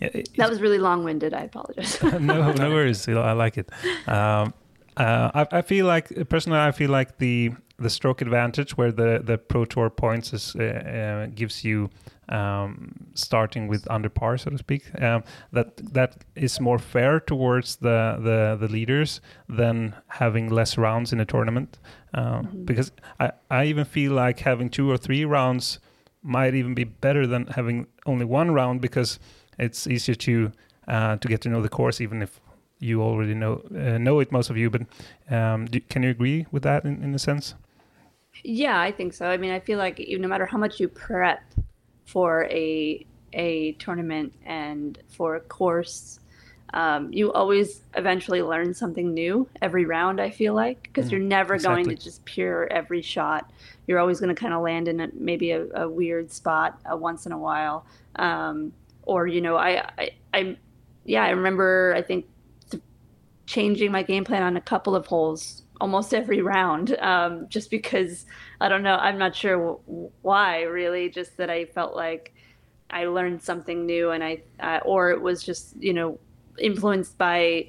Yeah, 0.00 0.08
it- 0.14 0.28
That 0.36 0.50
was 0.50 0.60
really 0.60 0.78
long 0.78 1.04
winded. 1.04 1.32
I 1.34 1.42
apologize. 1.44 2.02
no, 2.20 2.52
no 2.52 2.70
worries. 2.70 3.08
I 3.08 3.32
like 3.32 3.56
it. 3.58 3.70
Um, 4.08 4.52
uh, 4.96 5.30
I, 5.34 5.58
I 5.58 5.62
feel 5.62 5.86
like 5.86 6.28
personally, 6.28 6.58
I 6.58 6.72
feel 6.72 6.90
like 6.90 7.18
the 7.18 7.52
the 7.78 7.90
stroke 7.90 8.20
advantage, 8.22 8.76
where 8.76 8.92
the 8.92 9.20
the 9.24 9.36
Pro 9.38 9.64
Tour 9.64 9.90
points 9.90 10.32
is 10.32 10.54
uh, 10.56 10.62
uh, 10.62 11.26
gives 11.34 11.64
you 11.64 11.90
um, 12.28 12.92
starting 13.14 13.68
with 13.68 13.86
under 13.90 14.08
par, 14.08 14.38
so 14.38 14.50
to 14.50 14.58
speak. 14.58 14.82
Um, 15.02 15.22
that 15.52 15.76
that 15.94 16.24
is 16.36 16.60
more 16.60 16.78
fair 16.78 17.20
towards 17.20 17.76
the 17.76 18.16
the, 18.22 18.56
the 18.66 18.72
leaders 18.72 19.20
than 19.48 19.94
having 20.06 20.48
less 20.50 20.78
rounds 20.78 21.12
in 21.12 21.20
a 21.20 21.24
tournament. 21.24 21.78
Um, 22.14 22.48
Because 22.64 22.92
I, 23.18 23.32
I 23.50 23.64
even 23.64 23.84
feel 23.84 24.12
like 24.12 24.38
having 24.40 24.70
two 24.70 24.88
or 24.90 24.96
three 24.96 25.24
rounds 25.24 25.80
might 26.24 26.54
even 26.54 26.74
be 26.74 26.84
better 26.84 27.26
than 27.26 27.46
having 27.46 27.86
only 28.06 28.24
one 28.24 28.50
round 28.50 28.80
because 28.80 29.20
it's 29.58 29.86
easier 29.86 30.14
to 30.14 30.50
uh, 30.88 31.16
to 31.16 31.28
get 31.28 31.40
to 31.42 31.48
know 31.48 31.62
the 31.62 31.68
course, 31.68 32.00
even 32.00 32.22
if 32.22 32.40
you 32.80 33.02
already 33.02 33.34
know 33.34 33.62
uh, 33.74 33.98
know 33.98 34.18
it, 34.20 34.32
most 34.32 34.50
of 34.50 34.56
you. 34.56 34.70
But 34.70 34.82
um, 35.30 35.66
do, 35.66 35.80
can 35.80 36.02
you 36.02 36.10
agree 36.10 36.46
with 36.50 36.62
that 36.64 36.84
in, 36.84 37.02
in 37.02 37.14
a 37.14 37.18
sense? 37.18 37.54
Yeah, 38.42 38.80
I 38.80 38.90
think 38.90 39.12
so. 39.12 39.26
I 39.26 39.36
mean, 39.36 39.52
I 39.52 39.60
feel 39.60 39.78
like 39.78 40.04
no 40.08 40.26
matter 40.26 40.46
how 40.46 40.58
much 40.58 40.80
you 40.80 40.88
prep 40.88 41.42
for 42.04 42.44
a 42.50 43.06
a 43.32 43.72
tournament 43.72 44.32
and 44.44 44.98
for 45.08 45.36
a 45.36 45.40
course, 45.40 46.20
um, 46.72 47.12
you 47.12 47.32
always 47.32 47.82
eventually 47.94 48.42
learn 48.42 48.74
something 48.74 49.14
new 49.14 49.48
every 49.62 49.84
round. 49.84 50.20
I 50.20 50.30
feel 50.30 50.54
like 50.54 50.82
because 50.82 51.10
you're 51.10 51.20
never 51.20 51.58
going 51.58 51.88
to 51.88 51.94
just 51.94 52.24
pure 52.24 52.66
every 52.70 53.02
shot. 53.02 53.50
You're 53.86 53.98
always 53.98 54.20
going 54.20 54.34
to 54.34 54.40
kind 54.40 54.54
of 54.54 54.62
land 54.62 54.88
in 54.88 55.00
a, 55.00 55.08
maybe 55.14 55.50
a, 55.50 55.66
a 55.74 55.88
weird 55.88 56.32
spot 56.32 56.80
uh, 56.90 56.96
once 56.96 57.26
in 57.26 57.32
a 57.32 57.38
while, 57.38 57.86
um, 58.16 58.72
or 59.02 59.26
you 59.26 59.40
know, 59.40 59.56
I, 59.56 59.88
I 59.98 60.10
I 60.32 60.56
yeah, 61.04 61.24
I 61.24 61.30
remember 61.30 61.94
I 61.96 62.02
think 62.02 62.26
th- 62.70 62.82
changing 63.46 63.92
my 63.92 64.02
game 64.02 64.24
plan 64.24 64.42
on 64.42 64.56
a 64.56 64.60
couple 64.60 64.96
of 64.96 65.06
holes 65.06 65.64
almost 65.80 66.14
every 66.14 66.40
round 66.40 66.96
um, 66.98 67.48
just 67.48 67.70
because 67.70 68.26
i 68.60 68.68
don't 68.68 68.82
know 68.82 68.96
i'm 68.96 69.18
not 69.18 69.34
sure 69.34 69.78
w- 69.86 70.10
why 70.22 70.62
really 70.62 71.08
just 71.08 71.36
that 71.36 71.50
i 71.50 71.64
felt 71.64 71.96
like 71.96 72.32
i 72.90 73.04
learned 73.06 73.42
something 73.42 73.84
new 73.86 74.10
and 74.10 74.22
i 74.22 74.40
uh, 74.60 74.78
or 74.84 75.10
it 75.10 75.20
was 75.20 75.42
just 75.42 75.74
you 75.78 75.92
know 75.92 76.18
influenced 76.58 77.18
by 77.18 77.68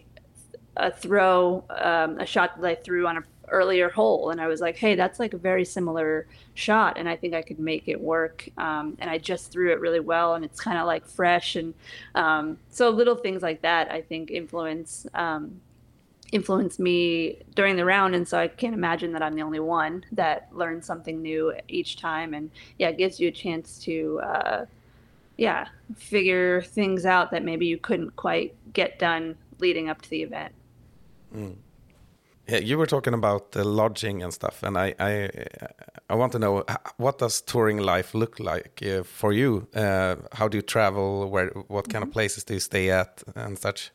a 0.78 0.92
throw 0.92 1.64
um, 1.70 2.20
a 2.20 2.26
shot 2.26 2.60
that 2.62 2.68
i 2.68 2.76
threw 2.76 3.08
on 3.08 3.18
a 3.18 3.24
earlier 3.50 3.90
hole 3.90 4.30
and 4.30 4.42
i 4.42 4.48
was 4.48 4.62
like 4.62 4.76
hey 4.76 4.96
that's 4.96 5.20
like 5.20 5.34
a 5.34 5.38
very 5.38 5.66
similar 5.66 6.28
shot 6.54 6.98
and 6.98 7.08
i 7.08 7.16
think 7.16 7.34
i 7.34 7.42
could 7.42 7.60
make 7.60 7.88
it 7.88 8.00
work 8.00 8.48
um, 8.58 8.96
and 9.00 9.10
i 9.10 9.18
just 9.18 9.52
threw 9.52 9.72
it 9.72 9.80
really 9.80 10.00
well 10.00 10.36
and 10.36 10.46
it's 10.46 10.60
kind 10.60 10.78
of 10.78 10.86
like 10.86 11.06
fresh 11.06 11.56
and 11.56 11.74
um, 12.16 12.58
so 12.70 12.90
little 12.90 13.16
things 13.16 13.42
like 13.42 13.62
that 13.62 13.92
i 13.92 14.02
think 14.02 14.32
influence 14.32 15.08
um, 15.14 15.60
influenced 16.32 16.80
me 16.80 17.38
during 17.54 17.76
the 17.76 17.86
round 17.86 18.16
and 18.16 18.28
so 18.28 18.38
i 18.38 18.48
can't 18.48 18.74
imagine 18.74 19.12
that 19.12 19.22
i'm 19.22 19.36
the 19.36 19.42
only 19.42 19.60
one 19.60 20.04
that 20.12 20.50
learns 20.52 20.86
something 20.86 21.22
new 21.22 21.54
each 21.68 21.98
time 21.98 22.34
and 22.34 22.50
yeah 22.80 22.90
it 22.90 22.98
gives 22.98 23.20
you 23.20 23.28
a 23.28 23.32
chance 23.32 23.78
to 23.80 24.20
uh, 24.24 24.66
yeah 25.38 25.68
figure 25.96 26.62
things 26.62 27.06
out 27.06 27.32
that 27.32 27.44
maybe 27.44 27.66
you 27.66 27.78
couldn't 27.78 28.16
quite 28.16 28.56
get 28.74 28.98
done 28.98 29.36
leading 29.60 29.90
up 29.90 30.02
to 30.02 30.10
the 30.10 30.22
event. 30.22 30.54
Yeah, 31.36 31.50
you 32.48 32.78
were 32.78 32.86
talking 32.86 33.14
about 33.14 33.52
the 33.52 33.64
lodging 33.64 34.22
and 34.24 34.34
stuff, 34.34 34.64
and 34.64 34.78
I, 34.78 34.94
I, 35.00 35.30
I 36.10 36.16
want 36.16 36.32
to 36.34 36.40
know 36.40 36.64
what 36.98 37.18
does 37.18 37.42
touring 37.42 37.78
life 37.78 38.14
look 38.14 38.40
like 38.40 38.84
uh, 38.86 39.04
for 39.04 39.34
you? 39.34 39.68
Uh, 39.76 40.16
how 40.34 40.48
do 40.48 40.58
you 40.58 40.62
travel? 40.62 41.30
Where, 41.30 41.48
what 41.68 41.90
kind 41.90 42.04
of 42.04 42.12
places 42.12 42.44
do 42.44 42.54
you 42.54 42.60
stay 42.60 42.90
at, 42.92 43.24
and 43.36 43.58
such? 43.58 43.92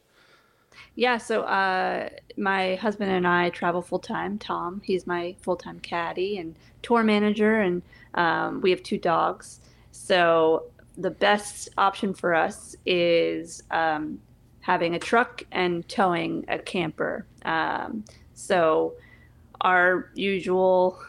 Yeah, 0.96 1.18
so 1.18 1.42
uh, 1.42 2.08
my 2.36 2.74
husband 2.74 3.10
and 3.10 3.26
I 3.26 3.50
travel 3.50 3.82
full 3.82 4.00
time. 4.00 4.38
Tom, 4.38 4.82
he's 4.84 5.06
my 5.06 5.36
full 5.40 5.56
time 5.56 5.80
caddy 5.80 6.38
and 6.38 6.56
tour 6.82 7.02
manager, 7.02 7.60
and 7.60 7.82
um, 8.14 8.60
we 8.60 8.70
have 8.70 8.82
two 8.82 8.98
dogs. 8.98 9.60
So 9.92 10.64
the 10.96 11.10
best 11.10 11.68
option 11.78 12.14
for 12.14 12.34
us 12.34 12.74
is 12.84 13.62
um, 13.70 14.20
having 14.60 14.94
a 14.94 14.98
truck 14.98 15.44
and 15.52 15.88
towing 15.88 16.44
a 16.48 16.58
camper. 16.58 17.26
Um, 17.44 18.04
so 18.40 18.94
our 19.60 20.10
usual 20.14 21.00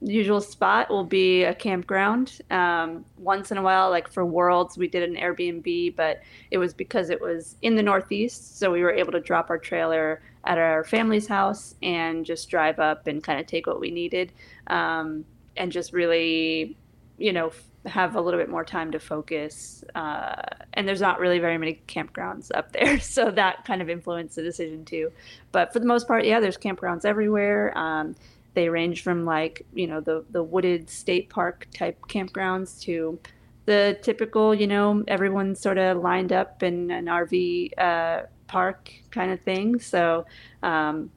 usual 0.00 0.40
spot 0.40 0.88
will 0.90 1.04
be 1.04 1.42
a 1.42 1.54
campground. 1.54 2.40
Um, 2.50 3.04
once 3.16 3.50
in 3.50 3.58
a 3.58 3.62
while, 3.62 3.90
like 3.90 4.08
for 4.08 4.24
Worlds, 4.24 4.78
we 4.78 4.86
did 4.86 5.02
an 5.02 5.16
Airbnb, 5.16 5.96
but 5.96 6.20
it 6.52 6.58
was 6.58 6.72
because 6.72 7.10
it 7.10 7.20
was 7.20 7.56
in 7.62 7.74
the 7.74 7.82
Northeast, 7.82 8.58
so 8.58 8.70
we 8.70 8.82
were 8.82 8.92
able 8.92 9.10
to 9.12 9.20
drop 9.20 9.50
our 9.50 9.58
trailer 9.58 10.22
at 10.44 10.56
our 10.56 10.84
family's 10.84 11.26
house 11.26 11.74
and 11.82 12.24
just 12.24 12.48
drive 12.48 12.78
up 12.78 13.08
and 13.08 13.24
kind 13.24 13.40
of 13.40 13.46
take 13.46 13.66
what 13.66 13.80
we 13.80 13.90
needed, 13.90 14.32
um, 14.68 15.24
and 15.56 15.72
just 15.72 15.92
really, 15.92 16.76
you 17.18 17.32
know, 17.32 17.52
have 17.86 18.16
a 18.16 18.20
little 18.20 18.38
bit 18.38 18.48
more 18.48 18.64
time 18.64 18.92
to 18.92 18.98
focus. 18.98 19.84
Uh, 19.94 20.42
and 20.74 20.86
there's 20.86 21.00
not 21.00 21.20
really 21.20 21.38
very 21.38 21.58
many 21.58 21.80
campgrounds 21.86 22.50
up 22.54 22.72
there, 22.72 22.98
so 23.14 23.30
that 23.30 23.64
kind 23.64 23.82
of 23.82 23.90
influenced 23.90 24.36
the 24.36 24.42
decision 24.42 24.84
too. 24.84 25.12
But 25.52 25.72
for 25.72 25.80
the 25.80 25.86
most 25.86 26.06
part, 26.06 26.24
yeah, 26.24 26.40
there's 26.40 26.56
campgrounds 26.56 27.04
everywhere. 27.04 27.76
Um, 27.76 28.14
they 28.54 28.68
range 28.68 29.02
from 29.02 29.24
like 29.24 29.64
you 29.74 29.86
know 29.86 30.00
the 30.00 30.24
the 30.30 30.42
wooded 30.42 30.90
state 30.90 31.28
park 31.30 31.68
type 31.72 31.98
campgrounds 32.08 32.80
to 32.82 33.18
the 33.66 33.98
typical 34.02 34.54
you 34.54 34.66
know 34.66 35.04
everyone 35.06 35.54
sort 35.54 35.78
of 35.78 35.98
lined 35.98 36.32
up 36.32 36.62
in 36.62 36.90
an 36.90 37.06
RV 37.06 37.78
uh, 37.78 38.22
park 38.46 38.90
kind 39.10 39.30
of 39.30 39.40
thing. 39.42 39.78
So 39.78 40.26
um, 40.62 41.10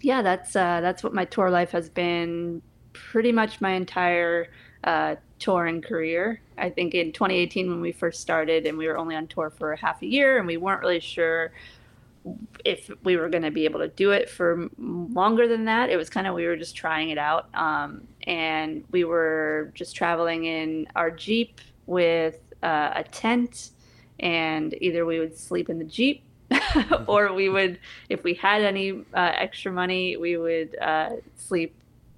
yeah, 0.00 0.22
that's 0.22 0.54
uh, 0.54 0.80
that's 0.80 1.02
what 1.02 1.14
my 1.14 1.24
tour 1.24 1.50
life 1.50 1.72
has 1.72 1.88
been 1.88 2.62
pretty 2.92 3.32
much 3.32 3.60
my 3.60 3.72
entire 3.72 4.48
uh, 4.84 5.16
touring 5.38 5.82
career. 5.82 6.40
I 6.58 6.70
think 6.70 6.94
in 6.94 7.12
2018 7.12 7.68
when 7.68 7.80
we 7.80 7.92
first 7.92 8.20
started 8.20 8.66
and 8.66 8.78
we 8.78 8.86
were 8.86 8.96
only 8.96 9.14
on 9.14 9.26
tour 9.26 9.50
for 9.50 9.76
half 9.76 10.02
a 10.02 10.06
year 10.06 10.38
and 10.38 10.46
we 10.46 10.56
weren't 10.56 10.80
really 10.80 11.00
sure 11.00 11.52
if 12.64 12.90
we 13.04 13.16
were 13.16 13.28
going 13.28 13.42
to 13.42 13.50
be 13.50 13.64
able 13.64 13.80
to 13.80 13.88
do 13.88 14.10
it 14.10 14.28
for 14.28 14.68
longer 14.78 15.46
than 15.46 15.64
that. 15.66 15.90
It 15.90 15.96
was 15.96 16.10
kind 16.10 16.26
of 16.26 16.34
we 16.34 16.46
were 16.46 16.56
just 16.56 16.74
trying 16.74 17.10
it 17.10 17.18
out, 17.18 17.48
um, 17.54 18.06
and 18.26 18.84
we 18.90 19.04
were 19.04 19.70
just 19.74 19.94
traveling 19.94 20.44
in 20.44 20.88
our 20.96 21.10
jeep 21.10 21.60
with 21.86 22.40
uh, 22.62 22.92
a 22.96 23.04
tent, 23.04 23.70
and 24.18 24.74
either 24.80 25.06
we 25.06 25.18
would 25.18 25.36
sleep 25.36 25.68
in 25.68 25.78
the 25.78 25.84
jeep. 25.84 26.22
or 27.08 27.32
we 27.32 27.48
would, 27.48 27.78
if 28.08 28.22
we 28.22 28.32
had 28.32 28.62
any 28.62 28.92
uh, 28.92 29.32
extra 29.34 29.72
money, 29.72 30.16
we 30.16 30.36
would 30.36 30.76
uh, 30.80 31.10
sleep 31.34 31.74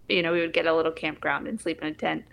you 0.09 0.23
know, 0.23 0.33
we 0.33 0.41
would 0.41 0.53
get 0.53 0.67
a 0.67 0.75
little 0.75 0.93
campground 0.93 1.47
and 1.47 1.61
sleep 1.61 1.81
in 1.83 1.89
a 1.89 1.95
tent. 1.95 2.25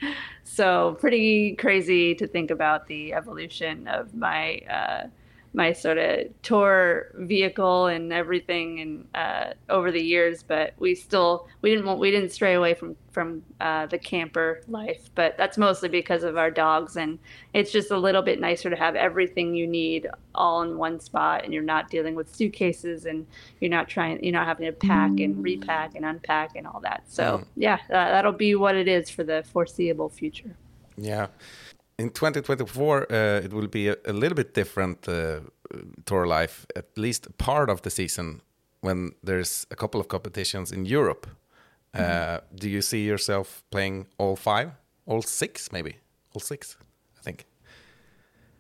So 0.44 0.98
pretty 1.00 1.56
crazy 1.56 2.16
to 2.16 2.28
think 2.28 2.52
about 2.52 2.88
the 2.88 3.14
evolution 3.14 3.88
of 3.88 4.14
my 4.16 4.60
uh, 4.70 5.08
my 5.56 5.72
sort 5.72 5.98
of 5.98 6.20
tour 6.42 7.12
vehicle 7.16 7.86
and 7.88 8.12
everything 8.12 8.80
and 8.82 9.08
uh, 9.16 9.54
over 9.70 9.90
the 9.92 10.02
years 10.02 10.44
but 10.44 10.74
we 10.80 10.94
still 10.94 11.48
we 11.62 11.74
didn't 11.74 11.98
we 11.98 12.12
didn't 12.12 12.30
stray 12.30 12.54
away 12.56 12.74
from 12.74 12.96
from 13.12 13.42
uh, 13.62 13.86
the 13.86 13.98
camper 13.98 14.62
life 14.68 15.10
but 15.16 15.38
that's 15.38 15.58
mostly 15.58 15.88
because 15.88 16.24
of 16.24 16.36
our 16.36 16.52
dogs 16.52 16.98
and 16.98 17.18
it's 17.54 17.72
just 17.72 17.90
a 17.90 17.98
little 17.98 18.22
bit 18.22 18.40
nicer 18.42 18.70
to 18.70 18.76
have 18.76 18.96
everything 18.96 19.56
you 19.56 19.66
need 19.66 20.06
all 20.36 20.62
in 20.62 20.78
one 20.78 21.00
spot 21.00 21.46
and 21.46 21.54
you're 21.54 21.64
not 21.64 21.90
dealing 21.90 22.16
with 22.16 22.36
suitcases 22.36 23.06
and 23.06 23.26
you're 23.62 23.72
not 23.72 23.88
trying 23.88 24.22
you're 24.22 24.34
not 24.34 24.46
having 24.46 24.66
to 24.66 24.74
pack 24.74 25.12
and 25.22 25.42
repack 25.42 25.96
and 25.96 26.04
unpack 26.04 26.58
and 26.58 26.68
all 26.68 26.82
that 26.82 27.04
so 27.08 27.38
Mm. 27.38 27.46
yeah 27.56 27.80
uh, 27.90 28.10
that'll 28.12 28.34
be 28.34 28.56
what 28.56 28.76
it 28.76 28.88
is 28.90 29.10
for 29.10 29.24
the 29.24 29.44
foreseeable 29.54 30.10
future 30.10 30.56
Yeah. 30.98 31.28
In 31.98 32.10
2024, 32.10 33.12
uh, 33.12 33.16
it 33.44 33.54
will 33.54 33.68
be 33.68 33.88
a, 33.88 33.96
a 34.06 34.12
little 34.12 34.36
bit 34.36 34.54
different 34.54 35.08
uh, 35.08 35.40
tour 36.06 36.28
life, 36.28 36.66
at 36.76 36.86
least 36.98 37.38
part 37.38 37.70
of 37.70 37.82
the 37.84 37.90
season, 37.90 38.42
when 38.82 39.14
there's 39.24 39.66
a 39.72 39.76
couple 39.76 40.02
of 40.02 40.08
competitions 40.08 40.72
in 40.72 40.86
Europe. 40.86 41.28
Uh, 41.94 42.40
do 42.54 42.70
you 42.70 42.82
see 42.82 43.06
yourself 43.06 43.64
playing 43.72 44.06
all 44.18 44.36
five, 44.36 44.72
all 45.06 45.22
six, 45.22 45.72
maybe 45.72 45.96
all 46.34 46.42
six? 46.42 46.78
I 47.18 47.22
think. 47.22 47.46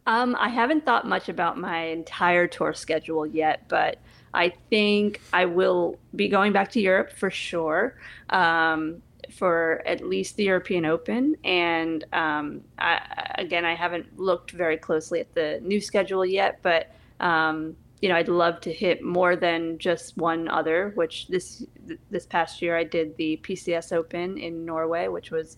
Um, 0.07 0.37
I 0.39 0.47
haven't 0.47 0.85
thought 0.85 1.05
much 1.05 1.27
about 1.27 1.57
my 1.57 1.79
entire 1.87 2.47
tour 2.47 2.73
schedule 2.73 3.25
yet, 3.25 3.67
but 3.67 3.97
I 4.33 4.53
think 4.69 5.19
I 5.33 5.45
will 5.45 5.97
be 6.15 6.29
going 6.29 6.53
back 6.53 6.71
to 6.71 6.79
Europe 6.79 7.11
for 7.11 7.29
sure 7.29 7.97
um, 8.29 9.01
for 9.35 9.83
at 9.85 10.05
least 10.05 10.37
the 10.37 10.45
European 10.45 10.85
Open. 10.85 11.35
And 11.43 12.05
um, 12.13 12.61
I, 12.79 13.33
again, 13.37 13.65
I 13.65 13.75
haven't 13.75 14.17
looked 14.17 14.51
very 14.51 14.77
closely 14.77 15.19
at 15.19 15.33
the 15.33 15.59
new 15.61 15.81
schedule 15.81 16.25
yet, 16.25 16.59
but 16.61 16.91
um, 17.19 17.75
you 18.01 18.09
know, 18.09 18.15
I'd 18.15 18.27
love 18.27 18.61
to 18.61 18.73
hit 18.73 19.03
more 19.03 19.35
than 19.35 19.77
just 19.77 20.17
one 20.17 20.47
other. 20.47 20.91
Which 20.95 21.27
this 21.27 21.65
this 22.09 22.25
past 22.25 22.61
year 22.61 22.77
I 22.77 22.83
did 22.83 23.15
the 23.17 23.39
PCS 23.43 23.93
Open 23.93 24.37
in 24.37 24.65
Norway, 24.65 25.07
which 25.07 25.31
was 25.31 25.57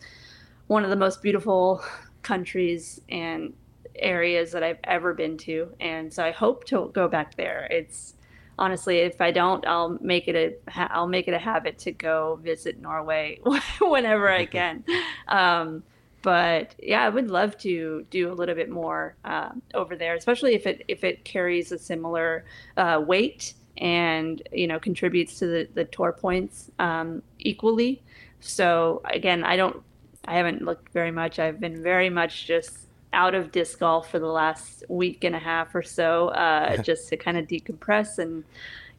one 0.67 0.83
of 0.83 0.89
the 0.89 0.95
most 0.95 1.21
beautiful 1.21 1.83
countries 2.21 3.01
and 3.09 3.53
areas 3.95 4.51
that 4.51 4.63
I've 4.63 4.79
ever 4.83 5.13
been 5.13 5.37
to, 5.39 5.69
and 5.79 6.11
so 6.13 6.23
I 6.23 6.31
hope 6.31 6.65
to 6.65 6.91
go 6.93 7.07
back 7.07 7.35
there. 7.35 7.67
It's 7.71 8.13
honestly, 8.57 8.99
if 8.99 9.21
I 9.21 9.31
don't, 9.31 9.65
I'll 9.65 9.97
make 10.01 10.27
it 10.27 10.35
a 10.35 10.91
I'll 10.91 11.07
make 11.07 11.27
it 11.27 11.33
a 11.33 11.39
habit 11.39 11.77
to 11.79 11.91
go 11.91 12.39
visit 12.41 12.81
Norway 12.81 13.39
whenever 13.81 14.29
I 14.29 14.45
can. 14.57 14.83
Um, 15.27 15.83
but 16.21 16.75
yeah, 16.81 17.03
I 17.03 17.09
would 17.09 17.29
love 17.29 17.57
to 17.59 18.05
do 18.09 18.31
a 18.31 18.33
little 18.33 18.55
bit 18.55 18.69
more 18.69 19.15
uh, 19.23 19.49
over 19.73 19.95
there, 19.95 20.15
especially 20.15 20.55
if 20.55 20.65
it 20.65 20.83
if 20.87 21.03
it 21.03 21.23
carries 21.23 21.71
a 21.71 21.77
similar 21.77 22.45
uh, 22.75 23.01
weight 23.05 23.53
and 23.77 24.41
you 24.51 24.67
know 24.67 24.79
contributes 24.79 25.37
to 25.39 25.47
the 25.47 25.67
the 25.73 25.85
tour 25.85 26.11
points 26.11 26.71
um, 26.79 27.21
equally. 27.39 28.01
So 28.39 29.01
again, 29.05 29.43
I 29.43 29.55
don't 29.55 29.81
I 30.27 30.35
haven't 30.35 30.63
looked 30.63 30.91
very 30.91 31.11
much. 31.11 31.39
I've 31.39 31.59
been 31.59 31.81
very 31.81 32.09
much 32.09 32.45
just 32.45 32.86
out 33.17 33.33
of 33.33 33.51
disc 33.51 33.79
golf 33.79 34.09
for 34.11 34.19
the 34.19 34.33
last 34.41 34.83
week 34.87 35.23
and 35.27 35.35
a 35.35 35.43
half 35.51 35.75
or 35.75 35.83
so, 35.99 36.29
uh, 36.29 36.77
just 36.89 37.09
to 37.09 37.17
kind 37.17 37.37
of 37.37 37.43
decompress 37.47 38.19
and, 38.19 38.43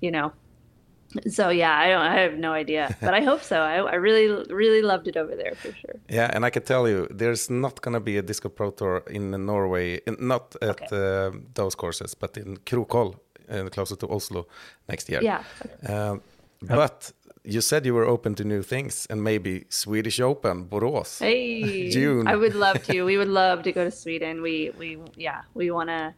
you 0.00 0.10
know. 0.10 0.32
So 1.26 1.48
yeah, 1.48 1.74
I 1.84 1.86
don't. 1.92 2.02
I 2.02 2.20
have 2.26 2.36
no 2.48 2.52
idea, 2.52 2.84
but 3.06 3.14
I 3.14 3.22
hope 3.30 3.42
so. 3.42 3.58
I, 3.72 3.76
I 3.76 3.94
really, 3.94 4.26
really 4.62 4.82
loved 4.82 5.06
it 5.08 5.16
over 5.16 5.34
there 5.42 5.54
for 5.54 5.72
sure. 5.72 5.96
Yeah, 6.10 6.28
and 6.34 6.44
I 6.44 6.50
can 6.50 6.64
tell 6.64 6.86
you, 6.86 7.06
there's 7.10 7.48
not 7.48 7.80
going 7.80 7.94
to 7.94 8.04
be 8.10 8.18
a 8.18 8.22
Disc 8.22 8.42
Golf 8.42 8.54
Pro 8.56 8.70
Tour 8.70 9.02
in 9.18 9.30
Norway, 9.46 10.00
not 10.18 10.54
at 10.60 10.92
uh, 10.92 11.30
those 11.54 11.74
courses, 11.74 12.14
but 12.14 12.36
in 12.36 12.58
Krokhol, 12.66 13.14
uh, 13.50 13.68
closer 13.70 13.96
to 13.96 14.06
Oslo 14.08 14.46
next 14.88 15.08
year. 15.08 15.22
Yeah. 15.22 15.42
Um, 15.88 16.20
but 16.60 17.12
you 17.48 17.62
said 17.62 17.86
you 17.86 17.94
were 17.94 18.04
open 18.04 18.34
to 18.34 18.44
new 18.44 18.62
things 18.62 19.06
and 19.08 19.24
maybe 19.24 19.64
Swedish 19.70 20.20
Open, 20.20 20.66
Borås. 20.66 21.18
Hey, 21.18 21.88
June. 21.88 22.28
I 22.28 22.36
would 22.36 22.54
love 22.54 22.82
to. 22.84 23.02
We 23.04 23.16
would 23.16 23.28
love 23.42 23.62
to 23.62 23.72
go 23.72 23.84
to 23.84 23.90
Sweden. 23.90 24.42
We 24.42 24.70
we 24.78 24.98
yeah, 25.16 25.42
we 25.54 25.70
want 25.70 25.88
to. 25.88 26.14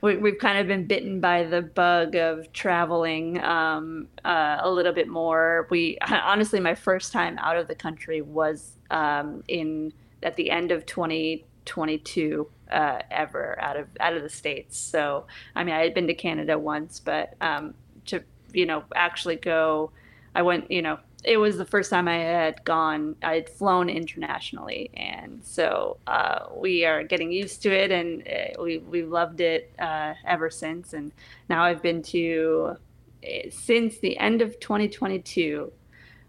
We, 0.00 0.16
we've 0.16 0.38
kind 0.38 0.58
of 0.58 0.66
been 0.66 0.86
bitten 0.86 1.20
by 1.20 1.44
the 1.44 1.62
bug 1.62 2.16
of 2.16 2.52
traveling 2.52 3.40
um, 3.42 4.08
uh, 4.24 4.58
a 4.60 4.70
little 4.70 4.92
bit 4.92 5.08
more. 5.08 5.66
We 5.70 5.98
honestly, 6.08 6.60
my 6.60 6.74
first 6.74 7.12
time 7.12 7.38
out 7.38 7.56
of 7.56 7.66
the 7.66 7.74
country 7.74 8.22
was 8.22 8.76
um, 8.90 9.42
in 9.48 9.92
at 10.22 10.36
the 10.36 10.50
end 10.50 10.70
of 10.70 10.86
2022 10.86 12.48
uh, 12.70 12.98
ever 13.10 13.60
out 13.60 13.76
of 13.76 13.88
out 13.98 14.14
of 14.14 14.22
the 14.22 14.30
states. 14.30 14.78
So 14.78 15.26
I 15.56 15.64
mean, 15.64 15.74
I 15.74 15.82
had 15.82 15.94
been 15.94 16.06
to 16.06 16.14
Canada 16.14 16.56
once, 16.56 17.00
but 17.00 17.34
um, 17.40 17.74
to 18.06 18.22
you 18.52 18.66
know 18.66 18.84
actually 18.94 19.36
go, 19.36 19.90
I 20.34 20.42
went 20.42 20.70
you 20.70 20.82
know 20.82 20.98
it 21.24 21.36
was 21.36 21.56
the 21.56 21.64
first 21.64 21.90
time 21.90 22.08
I 22.08 22.16
had 22.16 22.64
gone. 22.64 23.14
I 23.22 23.34
had 23.34 23.48
flown 23.48 23.88
internationally, 23.88 24.90
and 24.94 25.44
so 25.44 25.98
uh, 26.06 26.46
we 26.56 26.84
are 26.84 27.04
getting 27.04 27.30
used 27.30 27.62
to 27.62 27.70
it, 27.72 27.92
and 27.92 28.26
uh, 28.26 28.62
we 28.62 28.78
we 28.78 29.02
loved 29.02 29.40
it 29.40 29.72
uh, 29.78 30.14
ever 30.26 30.50
since. 30.50 30.94
And 30.94 31.12
now 31.48 31.62
I've 31.62 31.82
been 31.82 32.02
to 32.04 32.76
eh, 33.22 33.50
since 33.50 33.98
the 33.98 34.18
end 34.18 34.42
of 34.42 34.58
2022. 34.58 35.72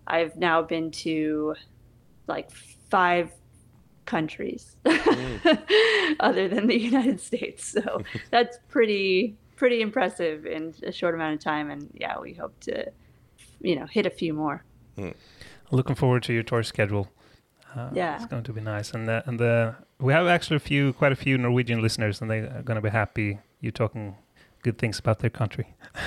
I've 0.06 0.36
now 0.36 0.62
been 0.62 0.92
to 0.92 1.56
like 2.28 2.52
five 2.90 3.32
countries 4.06 4.76
other 6.20 6.48
than 6.48 6.68
the 6.68 6.80
United 6.80 7.20
States. 7.20 7.66
So 7.66 8.04
that's 8.30 8.60
pretty 8.70 9.38
pretty 9.56 9.82
impressive 9.82 10.46
in 10.46 10.74
a 10.84 10.92
short 10.92 11.16
amount 11.16 11.34
of 11.34 11.40
time. 11.40 11.72
And 11.72 11.90
yeah, 11.96 12.20
we 12.20 12.34
hope 12.34 12.60
to 12.62 12.92
you 13.64 13.76
know 13.76 13.86
hit 13.88 14.06
a 14.06 14.10
few 14.12 14.34
more. 14.34 14.64
Looking 15.72 15.96
forward 15.96 16.24
to 16.24 16.34
your 16.34 16.44
tour 16.44 16.64
schedule. 16.64 17.08
Uh, 17.76 17.90
Yeah. 17.94 18.16
it's 18.16 18.28
going 18.28 18.44
to 18.44 18.54
be 18.54 18.62
nice, 18.62 18.94
and 18.94 19.08
the, 19.08 19.24
and 19.26 19.40
the 19.40 19.76
we 20.00 20.14
have 20.14 20.28
actually 20.28 20.58
a 20.58 20.68
few, 20.68 20.94
quite 20.94 21.12
a 21.12 21.16
few 21.16 21.38
Norwegian 21.38 21.82
listeners, 21.82 22.22
and 22.22 22.30
they 22.30 22.40
are 22.40 22.62
going 22.64 22.76
to 22.76 22.82
be 22.82 22.90
happy 22.92 23.40
you 23.62 23.72
talking 23.72 24.16
good 24.62 24.78
things 24.78 25.00
about 25.00 25.20
their 25.20 25.30
country. 25.32 25.66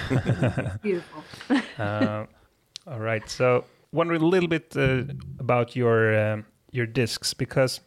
Beautiful. 0.83 1.25
uh, 1.79 2.27
all 2.87 3.01
right. 3.01 3.29
So, 3.29 3.65
wondering 3.93 4.23
a 4.23 4.27
little 4.27 4.49
bit 4.49 4.77
uh, 4.77 5.05
about 5.41 5.75
your 5.75 6.15
um, 6.33 6.45
your 6.71 6.87
discs 6.87 7.35
because 7.35 7.81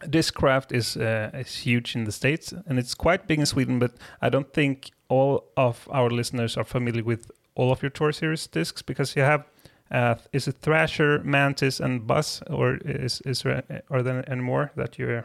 Discraft 0.00 0.72
is 0.72 0.96
uh, 0.96 1.30
is 1.34 1.56
huge 1.66 1.94
in 1.94 2.04
the 2.04 2.12
states 2.12 2.52
and 2.66 2.78
it's 2.78 2.94
quite 2.94 3.26
big 3.26 3.38
in 3.38 3.46
Sweden, 3.46 3.78
but 3.78 3.92
I 4.20 4.28
don't 4.30 4.52
think 4.52 4.90
all 5.08 5.44
of 5.56 5.88
our 5.92 6.10
listeners 6.10 6.56
are 6.56 6.64
familiar 6.64 7.04
with 7.04 7.30
all 7.54 7.72
of 7.72 7.82
your 7.82 7.90
tour 7.90 8.12
series 8.12 8.46
discs 8.46 8.82
because 8.82 9.16
you 9.16 9.22
have. 9.22 9.44
Uh, 9.90 10.14
is 10.32 10.48
it 10.48 10.56
Thrasher, 10.62 11.20
Mantis, 11.22 11.78
and 11.78 12.06
Buzz, 12.06 12.42
or 12.48 12.78
is 12.82 13.20
is 13.26 13.42
there 13.42 13.82
are 13.90 14.02
there 14.02 14.24
any 14.30 14.40
more 14.40 14.72
that 14.74 14.98
you 14.98 15.22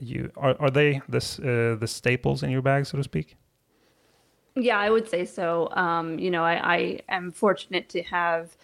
you 0.00 0.30
are 0.36 0.56
are 0.58 0.70
they 0.70 1.02
the 1.08 1.18
uh, 1.18 1.78
the 1.78 1.86
staples 1.86 2.42
in 2.42 2.50
your 2.50 2.62
bag, 2.62 2.86
so 2.86 2.96
to 2.96 3.04
speak? 3.04 3.36
Yeah, 4.54 4.78
I 4.78 4.90
would 4.90 5.08
say 5.08 5.24
so. 5.24 5.68
Um, 5.72 6.18
you 6.18 6.30
know, 6.30 6.42
I, 6.42 6.76
I 6.76 7.00
am 7.08 7.30
fortunate 7.30 7.88
to 7.90 8.02
have 8.02 8.56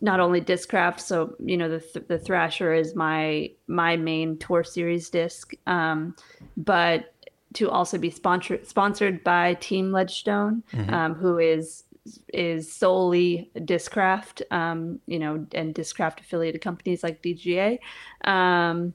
not 0.00 0.20
only 0.20 0.40
Discraft, 0.40 1.00
so 1.00 1.34
you 1.38 1.56
know 1.56 1.68
the 1.68 1.80
th- 1.80 2.06
the 2.08 2.18
Thrasher 2.18 2.72
is 2.72 2.94
my 2.94 3.50
my 3.66 3.96
main 3.96 4.38
tour 4.38 4.64
series 4.64 5.10
disc, 5.10 5.52
um, 5.66 6.14
but 6.56 7.12
to 7.54 7.70
also 7.70 7.98
be 7.98 8.10
sponsored 8.10 8.66
sponsored 8.66 9.24
by 9.24 9.54
Team 9.54 9.92
Ledgestone, 9.92 10.62
um, 10.88 11.14
who 11.14 11.38
is 11.38 11.84
is 12.32 12.72
solely 12.72 13.50
Discraft, 13.56 14.42
um, 14.50 15.00
you 15.06 15.18
know, 15.18 15.46
and 15.52 15.74
Discraft 15.74 16.20
affiliated 16.20 16.60
companies 16.60 17.02
like 17.02 17.22
DGA. 17.22 17.78
Um, 18.24 18.94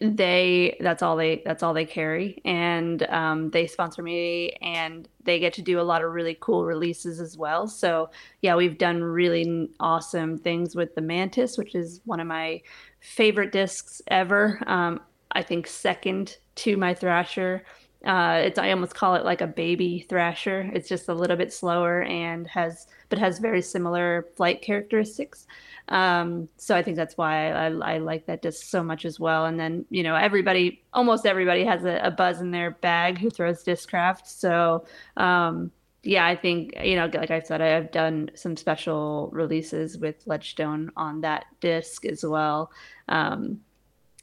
they 0.00 0.76
that's 0.80 1.02
all 1.02 1.16
they 1.16 1.42
that's 1.44 1.62
all 1.62 1.72
they 1.72 1.86
carry. 1.86 2.40
And 2.44 3.02
um, 3.04 3.50
they 3.50 3.66
sponsor 3.66 4.02
me 4.02 4.50
and 4.60 5.08
they 5.24 5.38
get 5.38 5.54
to 5.54 5.62
do 5.62 5.80
a 5.80 5.82
lot 5.82 6.04
of 6.04 6.12
really 6.12 6.36
cool 6.40 6.64
releases 6.64 7.20
as 7.20 7.38
well. 7.38 7.66
So 7.66 8.10
yeah 8.42 8.54
we've 8.54 8.78
done 8.78 9.02
really 9.02 9.70
awesome 9.80 10.36
things 10.38 10.76
with 10.76 10.94
the 10.94 11.00
mantis 11.00 11.56
which 11.56 11.74
is 11.74 12.00
one 12.04 12.20
of 12.20 12.26
my 12.26 12.60
favorite 13.00 13.52
discs 13.52 14.02
ever. 14.08 14.62
Um, 14.66 15.00
i 15.34 15.42
think 15.42 15.66
second 15.66 16.36
to 16.54 16.76
my 16.76 16.92
thrasher 16.92 17.64
uh, 18.04 18.40
it's 18.44 18.58
i 18.58 18.70
almost 18.70 18.94
call 18.94 19.14
it 19.14 19.24
like 19.24 19.40
a 19.40 19.46
baby 19.46 20.06
thrasher 20.08 20.70
it's 20.72 20.88
just 20.88 21.08
a 21.08 21.14
little 21.14 21.36
bit 21.36 21.52
slower 21.52 22.02
and 22.02 22.46
has 22.46 22.86
but 23.08 23.18
has 23.18 23.38
very 23.38 23.62
similar 23.62 24.26
flight 24.36 24.62
characteristics 24.62 25.46
um, 25.88 26.48
so 26.56 26.76
I 26.76 26.82
think 26.82 26.96
that's 26.96 27.16
why 27.16 27.50
I, 27.50 27.66
I 27.66 27.98
like 27.98 28.26
that 28.26 28.40
disc 28.40 28.66
so 28.66 28.82
much 28.82 29.04
as 29.04 29.18
well. 29.18 29.46
And 29.46 29.58
then, 29.58 29.84
you 29.90 30.02
know, 30.02 30.14
everybody, 30.14 30.82
almost 30.92 31.26
everybody 31.26 31.64
has 31.64 31.84
a, 31.84 32.00
a 32.04 32.10
buzz 32.10 32.40
in 32.40 32.50
their 32.50 32.70
bag 32.70 33.18
who 33.18 33.30
throws 33.30 33.64
Discraft. 33.64 34.26
So, 34.26 34.86
um, 35.16 35.70
yeah, 36.04 36.26
I 36.26 36.34
think 36.34 36.74
you 36.82 36.96
know, 36.96 37.08
like 37.14 37.30
I 37.30 37.40
said, 37.40 37.60
I 37.60 37.68
have 37.68 37.92
done 37.92 38.30
some 38.34 38.56
special 38.56 39.30
releases 39.32 39.98
with 39.98 40.16
Ledgestone 40.26 40.90
on 40.96 41.20
that 41.20 41.44
disc 41.60 42.04
as 42.04 42.24
well. 42.24 42.72
Um, 43.08 43.60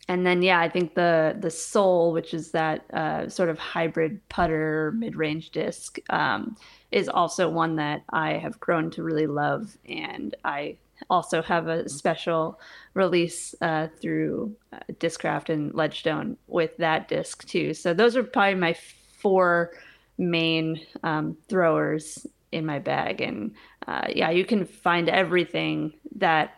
and 0.09 0.25
then 0.25 0.41
yeah, 0.41 0.59
I 0.59 0.67
think 0.67 0.95
the 0.95 1.37
the 1.39 1.51
Sol, 1.51 2.11
which 2.11 2.33
is 2.33 2.49
that 2.51 2.83
uh, 2.91 3.29
sort 3.29 3.47
of 3.47 3.59
hybrid 3.59 4.27
putter 4.27 4.91
mid 4.97 5.15
range 5.15 5.51
disc, 5.51 5.99
um, 6.09 6.57
is 6.91 7.07
also 7.07 7.47
one 7.47 7.75
that 7.75 8.01
I 8.09 8.33
have 8.33 8.59
grown 8.59 8.89
to 8.91 9.03
really 9.03 9.27
love, 9.27 9.77
and 9.87 10.35
I 10.43 10.77
also 11.11 11.43
have 11.43 11.67
a 11.67 11.87
special 11.87 12.59
release 12.95 13.53
uh, 13.61 13.87
through 14.01 14.55
uh, 14.73 14.79
Discraft 14.93 15.49
and 15.49 15.73
Ledgestone 15.75 16.37
with 16.47 16.75
that 16.77 17.07
disc 17.07 17.47
too. 17.47 17.75
So 17.75 17.93
those 17.93 18.17
are 18.17 18.23
probably 18.23 18.55
my 18.55 18.75
four 19.19 19.71
main 20.17 20.81
um, 21.03 21.37
throwers 21.47 22.25
in 22.51 22.65
my 22.65 22.79
bag, 22.79 23.21
and 23.21 23.53
uh, 23.87 24.07
yeah, 24.09 24.31
you 24.31 24.43
can 24.43 24.65
find 24.65 25.07
everything 25.07 25.93
that 26.15 26.55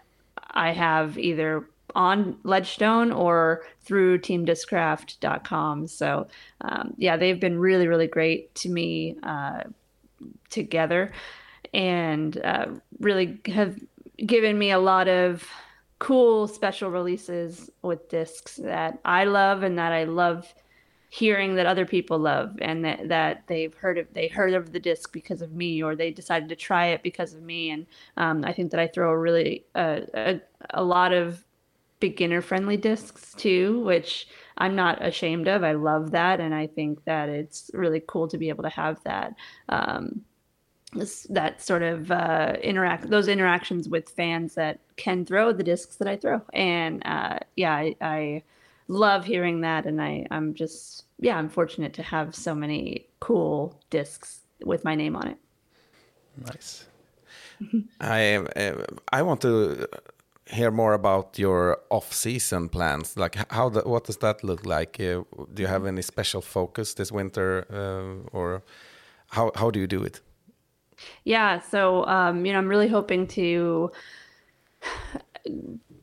I 0.51 0.71
have 0.71 1.19
either 1.19 1.65
on 1.95 2.37
Ledgestone 2.43 3.11
or 3.11 3.63
through 3.81 4.19
teamdiscraft.com. 4.19 5.87
So, 5.87 6.27
um, 6.61 6.93
yeah, 6.97 7.17
they've 7.17 7.39
been 7.39 7.59
really, 7.59 7.87
really 7.87 8.07
great 8.07 8.53
to 8.55 8.69
me 8.69 9.17
uh, 9.23 9.61
together 10.49 11.11
and 11.73 12.37
uh, 12.43 12.67
really 12.99 13.39
have 13.47 13.77
given 14.25 14.57
me 14.57 14.71
a 14.71 14.79
lot 14.79 15.07
of 15.07 15.47
cool 15.99 16.47
special 16.47 16.89
releases 16.89 17.69
with 17.81 18.09
discs 18.09 18.55
that 18.57 18.99
I 19.05 19.25
love 19.25 19.63
and 19.63 19.77
that 19.77 19.91
I 19.91 20.05
love 20.05 20.53
hearing 21.09 21.55
that 21.55 21.65
other 21.65 21.85
people 21.85 22.17
love 22.17 22.57
and 22.61 22.85
that, 22.85 23.09
that 23.09 23.43
they've 23.47 23.73
heard 23.75 23.97
of 23.97 24.07
they 24.13 24.29
heard 24.29 24.53
of 24.53 24.71
the 24.71 24.79
disc 24.79 25.11
because 25.11 25.41
of 25.41 25.51
me 25.51 25.83
or 25.83 25.93
they 25.93 26.09
decided 26.09 26.47
to 26.47 26.55
try 26.55 26.87
it 26.87 27.03
because 27.03 27.33
of 27.33 27.41
me 27.41 27.69
and 27.69 27.85
um, 28.15 28.45
I 28.45 28.53
think 28.53 28.71
that 28.71 28.79
I 28.79 28.87
throw 28.87 29.11
a 29.11 29.17
really 29.17 29.65
uh, 29.75 29.99
a, 30.13 30.41
a 30.73 30.83
lot 30.83 31.11
of 31.11 31.43
beginner 32.01 32.41
friendly 32.41 32.75
discs 32.75 33.33
too, 33.35 33.79
which 33.85 34.27
I'm 34.57 34.75
not 34.75 35.03
ashamed 35.05 35.47
of. 35.47 35.63
I 35.63 35.71
love 35.71 36.11
that. 36.11 36.41
And 36.41 36.53
I 36.53 36.67
think 36.67 37.05
that 37.05 37.29
it's 37.29 37.71
really 37.73 38.03
cool 38.05 38.27
to 38.27 38.37
be 38.37 38.49
able 38.49 38.63
to 38.63 38.69
have 38.69 39.01
that. 39.05 39.35
Um, 39.69 40.25
that 41.29 41.61
sort 41.61 41.83
of 41.83 42.11
uh, 42.11 42.57
interact 42.61 43.09
those 43.09 43.29
interactions 43.29 43.87
with 43.87 44.09
fans 44.09 44.55
that 44.55 44.81
can 44.97 45.25
throw 45.25 45.53
the 45.53 45.63
discs 45.63 45.95
that 45.95 46.07
I 46.09 46.17
throw, 46.17 46.41
and 46.51 47.01
uh, 47.05 47.39
yeah, 47.55 47.73
I, 47.73 47.95
I 48.01 48.43
love 48.89 49.23
hearing 49.23 49.61
that, 49.61 49.85
and 49.85 50.01
I 50.01 50.27
I'm 50.31 50.53
just 50.53 51.05
yeah 51.17 51.37
I'm 51.37 51.47
fortunate 51.47 51.93
to 51.93 52.03
have 52.03 52.35
so 52.35 52.53
many 52.53 53.07
cool 53.21 53.79
discs 53.89 54.41
with 54.65 54.83
my 54.83 54.95
name 54.95 55.15
on 55.15 55.29
it. 55.29 55.37
Nice. 56.45 56.85
I 58.01 58.45
I 59.13 59.21
want 59.21 59.39
to 59.41 59.87
hear 60.51 60.71
more 60.71 60.93
about 60.93 61.39
your 61.39 61.79
off-season 61.89 62.69
plans. 62.69 63.17
Like 63.17 63.35
how 63.51 63.69
the, 63.69 63.81
what 63.81 64.05
does 64.05 64.17
that 64.17 64.43
look 64.43 64.65
like? 64.65 64.99
Uh, 64.99 65.23
do 65.53 65.61
you 65.63 65.67
have 65.67 65.85
any 65.85 66.01
special 66.01 66.41
focus 66.41 66.93
this 66.93 67.11
winter, 67.11 67.65
uh, 67.71 68.29
or 68.31 68.63
how 69.27 69.51
how 69.55 69.71
do 69.71 69.79
you 69.79 69.87
do 69.87 70.03
it? 70.03 70.21
Yeah, 71.23 71.59
so 71.59 72.05
um, 72.05 72.45
you 72.45 72.53
know, 72.53 72.59
I'm 72.59 72.67
really 72.67 72.89
hoping 72.89 73.27
to. 73.27 73.91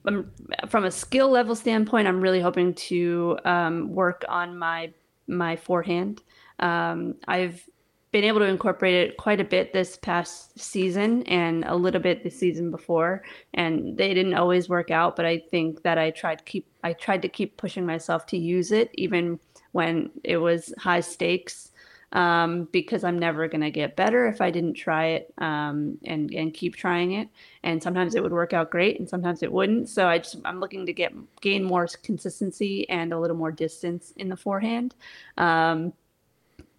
Um, 0.05 0.31
from 0.69 0.85
a 0.85 0.91
skill 0.91 1.29
level 1.29 1.55
standpoint, 1.55 2.09
I'm 2.09 2.21
really 2.21 2.41
hoping 2.41 2.73
to 2.75 3.39
um, 3.45 3.95
work 3.95 4.25
on 4.29 4.59
my 4.59 4.93
my 5.27 5.57
forehand. 5.57 6.23
Um, 6.59 7.17
I've 7.27 7.69
been 8.11 8.25
able 8.25 8.39
to 8.39 8.47
incorporate 8.47 8.95
it 8.95 9.17
quite 9.17 9.41
a 9.41 9.45
bit 9.45 9.73
this 9.73 9.97
past 9.97 10.59
season 10.59 11.23
and 11.25 11.65
a 11.67 11.77
little 11.77 12.01
bit 12.01 12.23
the 12.23 12.31
season 12.31 12.71
before 12.71 13.23
and 13.55 13.97
they 13.97 14.15
didn't 14.15 14.35
always 14.35 14.69
work 14.69 14.91
out 14.91 15.17
but 15.17 15.27
i 15.27 15.39
think 15.39 15.83
that 15.83 15.99
i 15.99 16.11
tried 16.11 16.45
keep 16.45 16.67
i 16.85 16.93
tried 16.93 17.23
to 17.23 17.29
keep 17.29 17.57
pushing 17.57 17.85
myself 17.85 18.27
to 18.27 18.39
use 18.39 18.73
it 18.73 18.91
even 18.95 19.39
when 19.73 20.11
it 20.25 20.39
was 20.39 20.73
high 20.79 21.01
stakes 21.01 21.73
um, 22.13 22.67
because 22.73 23.05
i'm 23.05 23.19
never 23.19 23.47
going 23.49 23.61
to 23.61 23.71
get 23.71 23.95
better 23.95 24.27
if 24.27 24.41
i 24.41 24.51
didn't 24.51 24.73
try 24.73 25.09
it 25.09 25.35
um, 25.39 25.99
and 26.07 26.33
and 26.33 26.55
keep 26.55 26.75
trying 26.75 27.13
it. 27.13 27.29
And 27.65 27.83
sometimes 27.83 28.15
it 28.15 28.23
would 28.23 28.33
work 28.33 28.55
out 28.55 28.71
great 28.71 28.99
and 28.99 29.07
sometimes 29.07 29.43
it 29.43 29.53
wouldn't. 29.53 29.91
So 29.91 30.07
i 30.07 30.17
just 30.17 30.37
i'm 30.47 30.59
looking 30.59 30.87
to 30.87 30.95
get 30.95 31.13
gain 31.43 31.63
more 31.63 31.87
consistency 32.03 32.89
and 32.89 33.13
a 33.13 33.21
little 33.21 33.37
more 33.37 33.53
distance 33.53 34.15
in 34.17 34.31
the 34.31 34.37
forehand. 34.39 34.95
Um, 35.37 35.93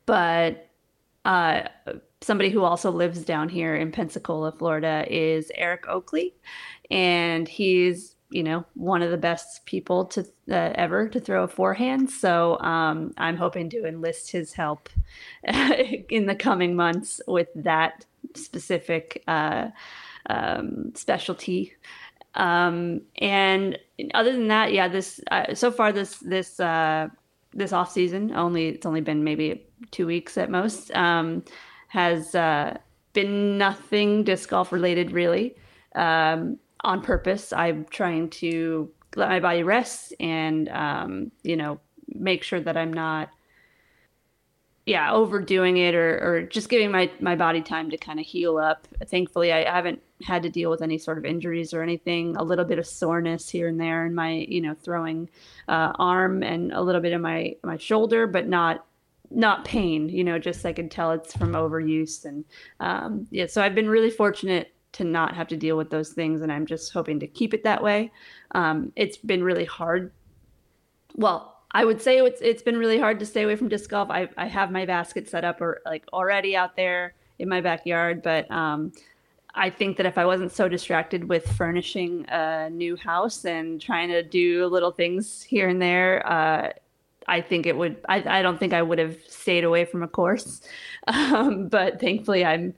but 0.08 0.69
somebody 2.22 2.50
who 2.50 2.64
also 2.64 2.92
lives 2.92 3.24
down 3.24 3.50
here 3.50 3.76
in 3.76 3.92
Pensacola, 3.92 4.52
Florida, 4.52 5.06
is 5.10 5.52
Eric 5.56 5.88
Oakley, 5.88 6.36
and 6.92 7.48
he's 7.48 8.16
you 8.32 8.44
know 8.44 8.64
one 8.76 9.02
of 9.02 9.10
the 9.10 9.18
best 9.18 9.66
people 9.66 10.06
to 10.06 10.22
uh, 10.52 10.72
ever 10.76 11.08
to 11.10 11.20
throw 11.20 11.44
a 11.44 11.48
forehand. 11.48 12.10
So 12.10 12.60
um, 12.60 13.14
I'm 13.18 13.38
hoping 13.38 13.70
to 13.72 13.86
enlist 13.86 14.32
his 14.32 14.54
help 14.54 14.90
in 15.44 16.26
the 16.26 16.36
coming 16.36 16.76
months 16.76 17.22
with 17.28 17.48
that 17.56 18.06
specific 18.36 19.24
uh, 19.28 19.70
um, 20.30 20.92
specialty. 20.96 21.74
Um, 22.36 23.02
and 23.18 23.80
other 24.14 24.32
than 24.32 24.50
that, 24.50 24.72
yeah, 24.74 24.88
this 24.88 25.20
uh, 25.32 25.56
so 25.56 25.72
far 25.72 25.92
this 25.92 26.18
this 26.20 26.60
uh, 26.60 27.08
this 27.54 27.74
off 27.74 27.92
season 27.92 28.34
only 28.36 28.68
it's 28.68 28.86
only 28.86 29.02
been 29.02 29.24
maybe 29.24 29.68
two 29.92 30.06
weeks 30.06 30.38
at 30.38 30.50
most, 30.50 30.92
um, 30.96 31.44
has 31.88 32.36
uh, 32.36 32.78
been 33.14 33.58
nothing 33.58 34.24
disc 34.24 34.50
golf 34.50 34.72
related 34.72 35.12
really. 35.12 35.56
Um, 35.96 36.60
on 36.82 37.02
purpose, 37.02 37.52
I'm 37.52 37.86
trying 37.90 38.30
to 38.30 38.90
let 39.16 39.30
my 39.30 39.40
body 39.40 39.64
rest 39.64 40.14
and 40.20 40.70
um, 40.70 41.32
you 41.44 41.58
know 41.58 41.80
make 42.08 42.44
sure 42.44 42.60
that 42.60 42.78
I'm 42.78 42.94
not 42.94 43.30
yeah 44.90 45.12
overdoing 45.12 45.78
it 45.78 45.96
or, 45.96 46.20
or 46.22 46.42
just 46.42 46.70
giving 46.70 46.92
my, 46.92 47.10
my 47.20 47.36
body 47.36 47.62
time 47.62 47.90
to 47.90 47.98
kind 47.98 48.20
of 48.20 48.26
heal 48.26 48.58
up 48.58 48.88
thankfully 49.06 49.54
I, 49.54 49.70
haven't 49.70 50.02
had 50.24 50.44
to 50.44 50.50
deal 50.50 50.70
with 50.70 50.82
any 50.82 50.98
sort 50.98 51.18
of 51.18 51.26
injuries 51.26 51.74
or 51.74 51.82
anything 51.82 52.36
a 52.36 52.44
little 52.44 52.66
bit 52.66 52.80
of 52.80 52.86
soreness 52.86 53.48
here 53.50 53.68
and 53.68 53.80
there 53.80 54.06
in 54.06 54.14
my 54.14 54.46
you 54.48 54.62
know 54.62 54.76
throwing 54.76 55.30
uh, 55.68 55.94
arm 55.98 56.44
and 56.44 56.74
a 56.74 56.82
little 56.82 57.02
bit 57.02 57.14
in 57.14 57.22
my 57.22 57.56
my 57.64 57.78
shoulder 57.78 58.28
but 58.28 58.48
not 58.48 58.86
not 59.32 59.66
pain, 59.66 60.10
you 60.10 60.24
know, 60.24 60.40
just 60.40 60.66
I 60.66 60.74
can 60.74 60.90
tell 60.90 61.12
it's 61.12 61.36
from 61.36 61.54
overuse. 61.54 62.26
And 62.26 62.46
um, 62.80 63.28
yeah, 63.32 63.46
so 63.48 63.62
I've 63.62 63.76
been 63.76 63.90
really 63.90 64.10
fortunate 64.10 64.74
to 64.94 65.04
not 65.04 65.36
have 65.36 65.48
to 65.50 65.58
deal 65.58 65.78
with 65.78 65.90
those 65.90 66.10
things. 66.10 66.42
And 66.42 66.52
I'm 66.52 66.66
just 66.66 66.92
hoping 66.92 67.20
to 67.20 67.28
keep 67.28 67.54
it 67.54 67.64
that 67.64 67.84
way. 67.84 68.12
Um, 68.52 68.92
it's 68.96 69.18
been 69.18 69.44
really 69.44 69.66
hard. 69.66 70.12
Well, 71.16 71.59
I 71.72 71.86
would 71.86 72.02
say 72.02 72.18
it's 72.18 72.42
it's 72.42 72.62
been 72.62 72.78
really 72.78 73.00
hard 73.00 73.20
to 73.20 73.26
stay 73.26 73.44
away 73.44 73.56
from 73.56 73.70
disc 73.70 73.90
golf. 73.90 74.10
I 74.10 74.30
I 74.38 74.48
have 74.48 74.72
my 74.72 74.86
basket 74.86 75.30
set 75.30 75.44
up 75.44 75.62
or 75.62 75.82
like 75.86 76.06
already 76.12 76.56
out 76.56 76.76
there 76.76 77.14
in 77.38 77.48
my 77.48 77.62
backyard, 77.62 78.22
but 78.22 78.50
um, 78.52 78.92
I 79.56 79.70
think 79.70 79.98
that 79.98 80.06
if 80.06 80.18
I 80.18 80.26
wasn't 80.26 80.52
so 80.52 80.68
distracted 80.68 81.28
with 81.28 81.48
furnishing 81.48 82.26
a 82.30 82.70
new 82.70 82.96
house 82.96 83.46
and 83.46 83.82
trying 83.82 84.10
to 84.10 84.24
do 84.24 84.66
little 84.68 84.92
things 84.92 85.42
here 85.44 85.68
and 85.68 85.82
there, 85.82 86.26
uh, 86.26 86.74
I 87.28 87.42
think 87.42 87.66
it 87.66 87.78
would. 87.78 87.98
I, 88.10 88.40
I 88.40 88.42
don't 88.42 88.60
think 88.60 88.74
I 88.74 88.82
would 88.82 89.00
have 89.00 89.18
stayed 89.28 89.64
away 89.64 89.86
from 89.86 90.02
a 90.04 90.08
course, 90.08 90.62
um, 91.08 91.68
but 91.68 92.00
thankfully 92.00 92.44
I'm 92.44 92.74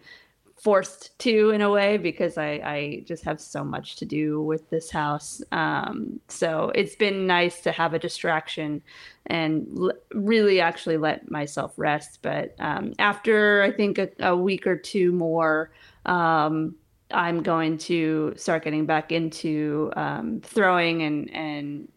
forced 0.61 1.17
to 1.17 1.49
in 1.49 1.61
a 1.61 1.71
way 1.71 1.97
because 1.97 2.37
I, 2.37 2.49
I 2.63 3.03
just 3.07 3.23
have 3.23 3.41
so 3.41 3.63
much 3.63 3.95
to 3.95 4.05
do 4.05 4.43
with 4.43 4.69
this 4.69 4.91
house. 4.91 5.41
Um, 5.51 6.19
so 6.27 6.71
it's 6.75 6.95
been 6.95 7.25
nice 7.25 7.61
to 7.61 7.71
have 7.71 7.95
a 7.95 7.99
distraction 7.99 8.83
and 9.25 9.67
l- 9.75 9.93
really 10.13 10.61
actually 10.61 10.97
let 10.97 11.31
myself 11.31 11.73
rest. 11.77 12.19
But 12.21 12.53
um, 12.59 12.93
after 12.99 13.63
I 13.63 13.71
think 13.71 13.97
a, 13.97 14.09
a, 14.19 14.35
week 14.35 14.67
or 14.67 14.77
two 14.77 15.11
more, 15.11 15.71
um, 16.05 16.75
I'm 17.09 17.41
going 17.41 17.79
to 17.79 18.33
start 18.37 18.63
getting 18.63 18.85
back 18.85 19.11
into 19.11 19.91
um, 19.95 20.41
throwing 20.43 21.01
and 21.01 21.33
and 21.33 21.87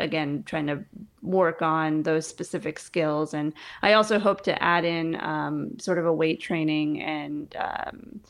again 0.00 0.44
trying 0.46 0.66
to 0.68 0.82
work 1.28 1.62
on 1.62 2.02
those 2.02 2.26
specific 2.26 2.78
skills. 2.78 3.34
And 3.34 3.52
i 3.82 3.92
also 3.92 4.18
hope 4.18 4.40
to 4.42 4.62
add 4.62 4.84
in 4.84 5.16
um, 5.20 5.78
sort 5.78 5.98
of 5.98 6.06
a 6.06 6.12
weight 6.12 6.40
training 6.40 7.02
and 7.02 7.54
um, 7.56 8.20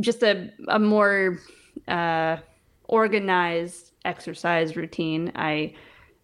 just 0.00 0.22
a, 0.22 0.50
a 0.68 0.78
more 0.78 1.38
uh, 1.86 2.38
organized 2.84 3.92
exercise 4.04 4.76
routine. 4.76 5.30
I 5.34 5.74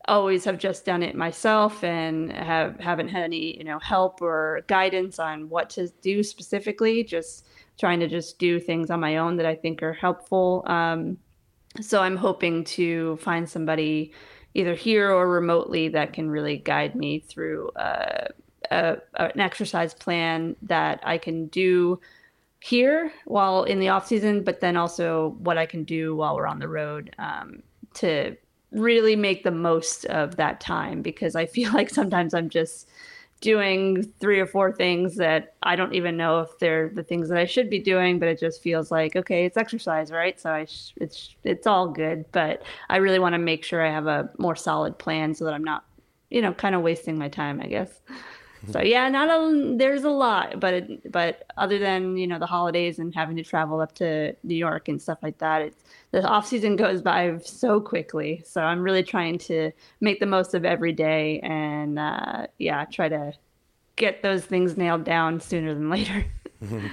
always 0.08 0.44
have 0.44 0.58
just 0.58 0.84
done 0.84 1.02
it 1.02 1.14
myself 1.14 1.82
and 1.82 2.32
have 2.32 2.78
haven't 2.78 3.08
had 3.08 3.24
any 3.24 3.58
you 3.58 3.64
know 3.64 3.78
help 3.80 4.22
or 4.22 4.62
guidance 4.68 5.18
on 5.18 5.48
what 5.48 5.68
to 5.68 5.88
do 6.00 6.22
specifically 6.22 7.02
just 7.02 7.44
trying 7.76 7.98
to 7.98 8.06
just 8.06 8.38
do 8.38 8.60
things 8.60 8.88
on 8.88 9.00
my 9.00 9.16
own 9.16 9.36
that 9.36 9.46
i 9.46 9.54
think 9.54 9.82
are 9.82 9.92
helpful. 9.92 10.62
Um, 10.66 11.18
so 11.80 12.00
i'm 12.00 12.16
hoping 12.16 12.62
to 12.62 13.16
find 13.16 13.48
somebody 13.48 14.12
either 14.56 14.74
here 14.74 15.10
or 15.10 15.28
remotely 15.28 15.88
that 15.88 16.14
can 16.14 16.30
really 16.30 16.56
guide 16.56 16.94
me 16.94 17.18
through 17.18 17.68
uh, 17.76 18.26
a, 18.70 18.96
an 19.16 19.38
exercise 19.38 19.92
plan 19.92 20.56
that 20.62 20.98
I 21.02 21.18
can 21.18 21.48
do 21.48 22.00
here 22.60 23.12
while 23.26 23.64
in 23.64 23.80
the 23.80 23.90
off 23.90 24.06
season, 24.06 24.42
but 24.42 24.60
then 24.60 24.78
also 24.78 25.36
what 25.40 25.58
I 25.58 25.66
can 25.66 25.84
do 25.84 26.16
while 26.16 26.34
we're 26.34 26.46
on 26.46 26.58
the 26.58 26.68
road 26.68 27.14
um, 27.18 27.62
to 27.94 28.34
really 28.72 29.14
make 29.14 29.44
the 29.44 29.50
most 29.50 30.06
of 30.06 30.36
that 30.36 30.58
time 30.58 31.02
because 31.02 31.36
I 31.36 31.44
feel 31.44 31.70
like 31.74 31.90
sometimes 31.90 32.32
I'm 32.32 32.48
just 32.48 32.88
doing 33.40 34.02
three 34.18 34.40
or 34.40 34.46
four 34.46 34.72
things 34.72 35.16
that 35.16 35.54
I 35.62 35.76
don't 35.76 35.94
even 35.94 36.16
know 36.16 36.40
if 36.40 36.58
they're 36.58 36.88
the 36.88 37.02
things 37.02 37.28
that 37.28 37.38
I 37.38 37.44
should 37.44 37.68
be 37.70 37.78
doing, 37.78 38.18
but 38.18 38.28
it 38.28 38.40
just 38.40 38.62
feels 38.62 38.90
like 38.90 39.16
okay, 39.16 39.44
it's 39.44 39.56
exercise, 39.56 40.10
right? 40.10 40.40
So 40.40 40.50
I 40.50 40.64
sh- 40.64 40.92
it's 40.96 41.36
it's 41.44 41.66
all 41.66 41.88
good, 41.88 42.24
but 42.32 42.62
I 42.88 42.96
really 42.96 43.18
want 43.18 43.34
to 43.34 43.38
make 43.38 43.64
sure 43.64 43.84
I 43.84 43.90
have 43.90 44.06
a 44.06 44.30
more 44.38 44.56
solid 44.56 44.98
plan 44.98 45.34
so 45.34 45.44
that 45.44 45.54
I'm 45.54 45.64
not, 45.64 45.84
you 46.30 46.42
know, 46.42 46.52
kind 46.52 46.74
of 46.74 46.82
wasting 46.82 47.18
my 47.18 47.28
time, 47.28 47.60
I 47.60 47.66
guess. 47.66 48.00
So 48.70 48.80
yeah, 48.80 49.08
not 49.08 49.28
a 49.28 49.76
there's 49.76 50.04
a 50.04 50.10
lot, 50.10 50.60
but 50.60 50.74
it, 50.74 51.12
but 51.12 51.50
other 51.56 51.78
than 51.78 52.16
you 52.16 52.26
know 52.26 52.38
the 52.38 52.46
holidays 52.46 52.98
and 52.98 53.14
having 53.14 53.36
to 53.36 53.42
travel 53.42 53.80
up 53.80 53.94
to 53.96 54.34
New 54.42 54.54
York 54.54 54.88
and 54.88 55.00
stuff 55.00 55.18
like 55.22 55.38
that, 55.38 55.62
it's 55.62 55.82
the 56.10 56.22
off 56.26 56.46
season 56.46 56.76
goes 56.76 57.02
by 57.02 57.38
so 57.38 57.80
quickly. 57.80 58.42
So 58.46 58.62
I'm 58.62 58.82
really 58.82 59.02
trying 59.02 59.38
to 59.38 59.72
make 60.00 60.20
the 60.20 60.26
most 60.26 60.54
of 60.54 60.64
every 60.64 60.92
day 60.92 61.40
and 61.40 61.98
uh, 61.98 62.46
yeah, 62.58 62.84
try 62.86 63.08
to 63.08 63.32
get 63.96 64.22
those 64.22 64.44
things 64.44 64.76
nailed 64.76 65.04
down 65.04 65.40
sooner 65.40 65.74
than 65.74 65.90
later. 65.90 66.26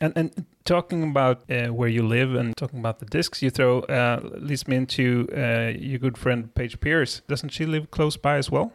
And, 0.00 0.12
and 0.14 0.46
talking 0.64 1.02
about 1.02 1.50
uh, 1.50 1.68
where 1.68 1.88
you 1.88 2.06
live 2.06 2.34
and 2.34 2.56
talking 2.56 2.78
about 2.78 3.00
the 3.00 3.06
discs 3.06 3.42
you 3.42 3.50
throw 3.50 3.80
uh, 3.80 4.20
leads 4.34 4.68
me 4.68 4.76
into 4.76 5.26
uh, 5.36 5.72
your 5.76 5.98
good 5.98 6.16
friend 6.16 6.54
Paige 6.54 6.78
Pierce. 6.80 7.20
Doesn't 7.26 7.48
she 7.48 7.66
live 7.66 7.90
close 7.90 8.16
by 8.16 8.36
as 8.36 8.48
well? 8.48 8.72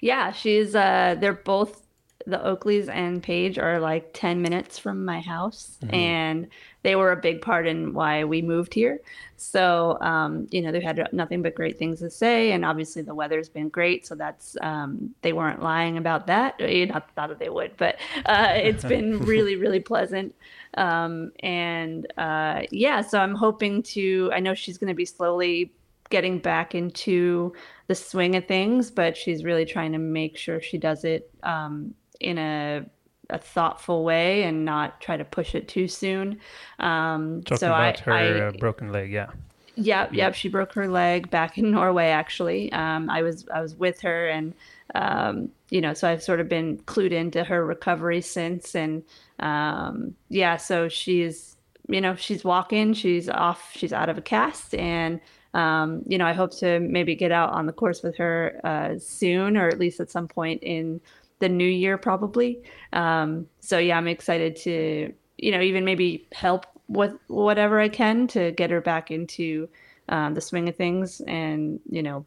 Yeah, 0.00 0.32
she's 0.32 0.74
uh 0.74 1.16
they're 1.18 1.32
both 1.32 1.82
the 2.28 2.38
Oakleys 2.38 2.88
and 2.88 3.22
Paige 3.22 3.56
are 3.56 3.78
like 3.78 4.10
10 4.12 4.42
minutes 4.42 4.80
from 4.80 5.04
my 5.04 5.20
house 5.20 5.78
and 5.90 6.48
they 6.82 6.96
were 6.96 7.12
a 7.12 7.16
big 7.16 7.40
part 7.40 7.68
in 7.68 7.92
why 7.94 8.24
we 8.24 8.42
moved 8.42 8.74
here. 8.74 9.00
So, 9.36 9.96
um, 10.00 10.48
you 10.50 10.60
know, 10.62 10.72
they've 10.72 10.82
had 10.82 11.08
nothing 11.12 11.42
but 11.42 11.54
great 11.54 11.78
things 11.78 12.00
to 12.00 12.10
say 12.10 12.50
and 12.50 12.64
obviously 12.64 13.02
the 13.02 13.14
weather's 13.14 13.48
been 13.48 13.68
great, 13.68 14.06
so 14.06 14.16
that's 14.16 14.56
um 14.60 15.14
they 15.22 15.32
weren't 15.32 15.62
lying 15.62 15.98
about 15.98 16.26
that. 16.26 16.56
Eh, 16.58 16.86
Not, 16.86 17.08
not 17.16 17.28
that 17.28 17.38
they 17.38 17.48
would, 17.48 17.76
but 17.76 17.96
uh 18.24 18.54
it's 18.56 18.82
been 18.84 19.20
really 19.32 19.54
really 19.54 19.80
pleasant. 19.80 20.34
Um 20.76 21.30
and 21.40 22.06
uh 22.18 22.62
yeah, 22.72 23.02
so 23.02 23.20
I'm 23.20 23.36
hoping 23.36 23.84
to 23.94 24.30
I 24.34 24.40
know 24.40 24.54
she's 24.54 24.78
going 24.78 24.88
to 24.88 24.94
be 24.94 25.04
slowly 25.04 25.72
getting 26.10 26.38
back 26.38 26.74
into 26.74 27.52
the 27.86 27.94
swing 27.94 28.36
of 28.36 28.46
things, 28.46 28.90
but 28.90 29.16
she's 29.16 29.44
really 29.44 29.64
trying 29.64 29.92
to 29.92 29.98
make 29.98 30.36
sure 30.36 30.60
she 30.60 30.78
does 30.78 31.04
it 31.04 31.30
um, 31.42 31.94
in 32.20 32.38
a, 32.38 32.84
a 33.30 33.38
thoughtful 33.38 34.04
way 34.04 34.44
and 34.44 34.64
not 34.64 35.00
try 35.00 35.16
to 35.16 35.24
push 35.24 35.54
it 35.54 35.68
too 35.68 35.88
soon. 35.88 36.38
Um, 36.78 37.42
Talking 37.42 37.58
so 37.58 37.66
about 37.68 38.00
I, 38.00 38.04
her 38.04 38.12
I, 38.12 38.40
uh, 38.48 38.52
broken 38.52 38.92
leg, 38.92 39.10
yeah. 39.10 39.30
Yep, 39.76 40.14
yep. 40.14 40.34
She 40.34 40.48
broke 40.48 40.72
her 40.72 40.88
leg 40.88 41.30
back 41.30 41.58
in 41.58 41.70
Norway. 41.72 42.06
Actually, 42.06 42.72
um, 42.72 43.10
I 43.10 43.22
was 43.22 43.46
I 43.54 43.60
was 43.60 43.76
with 43.76 44.00
her, 44.00 44.26
and 44.28 44.54
um, 44.94 45.50
you 45.70 45.80
know, 45.80 45.92
so 45.92 46.08
I've 46.08 46.22
sort 46.22 46.40
of 46.40 46.48
been 46.48 46.78
clued 46.78 47.12
into 47.12 47.44
her 47.44 47.64
recovery 47.64 48.22
since, 48.22 48.74
and 48.74 49.04
um, 49.38 50.14
yeah, 50.30 50.56
so 50.56 50.88
she's 50.88 51.56
you 51.88 52.00
know 52.00 52.14
she's 52.14 52.42
walking, 52.42 52.94
she's 52.94 53.28
off, 53.28 53.70
she's 53.74 53.92
out 53.92 54.08
of 54.08 54.16
a 54.16 54.22
cast, 54.22 54.74
and 54.74 55.20
um, 55.56 56.02
you 56.06 56.18
know, 56.18 56.26
I 56.26 56.34
hope 56.34 56.50
to 56.58 56.78
maybe 56.80 57.14
get 57.14 57.32
out 57.32 57.50
on 57.50 57.64
the 57.64 57.72
course 57.72 58.02
with 58.02 58.14
her 58.18 58.60
uh, 58.62 58.98
soon, 58.98 59.56
or 59.56 59.68
at 59.68 59.78
least 59.78 60.00
at 60.00 60.10
some 60.10 60.28
point 60.28 60.62
in 60.62 61.00
the 61.38 61.48
new 61.48 61.64
year, 61.64 61.96
probably. 61.96 62.62
Um, 62.92 63.48
so 63.60 63.78
yeah, 63.78 63.96
I'm 63.96 64.06
excited 64.06 64.54
to 64.56 65.14
you 65.38 65.52
know 65.52 65.62
even 65.62 65.86
maybe 65.86 66.28
help 66.32 66.66
with 66.88 67.14
whatever 67.28 67.80
I 67.80 67.88
can 67.88 68.26
to 68.28 68.52
get 68.52 68.70
her 68.70 68.82
back 68.82 69.10
into 69.10 69.66
um, 70.10 70.34
the 70.34 70.42
swing 70.42 70.68
of 70.68 70.76
things, 70.76 71.22
and 71.22 71.80
you 71.88 72.02
know, 72.02 72.26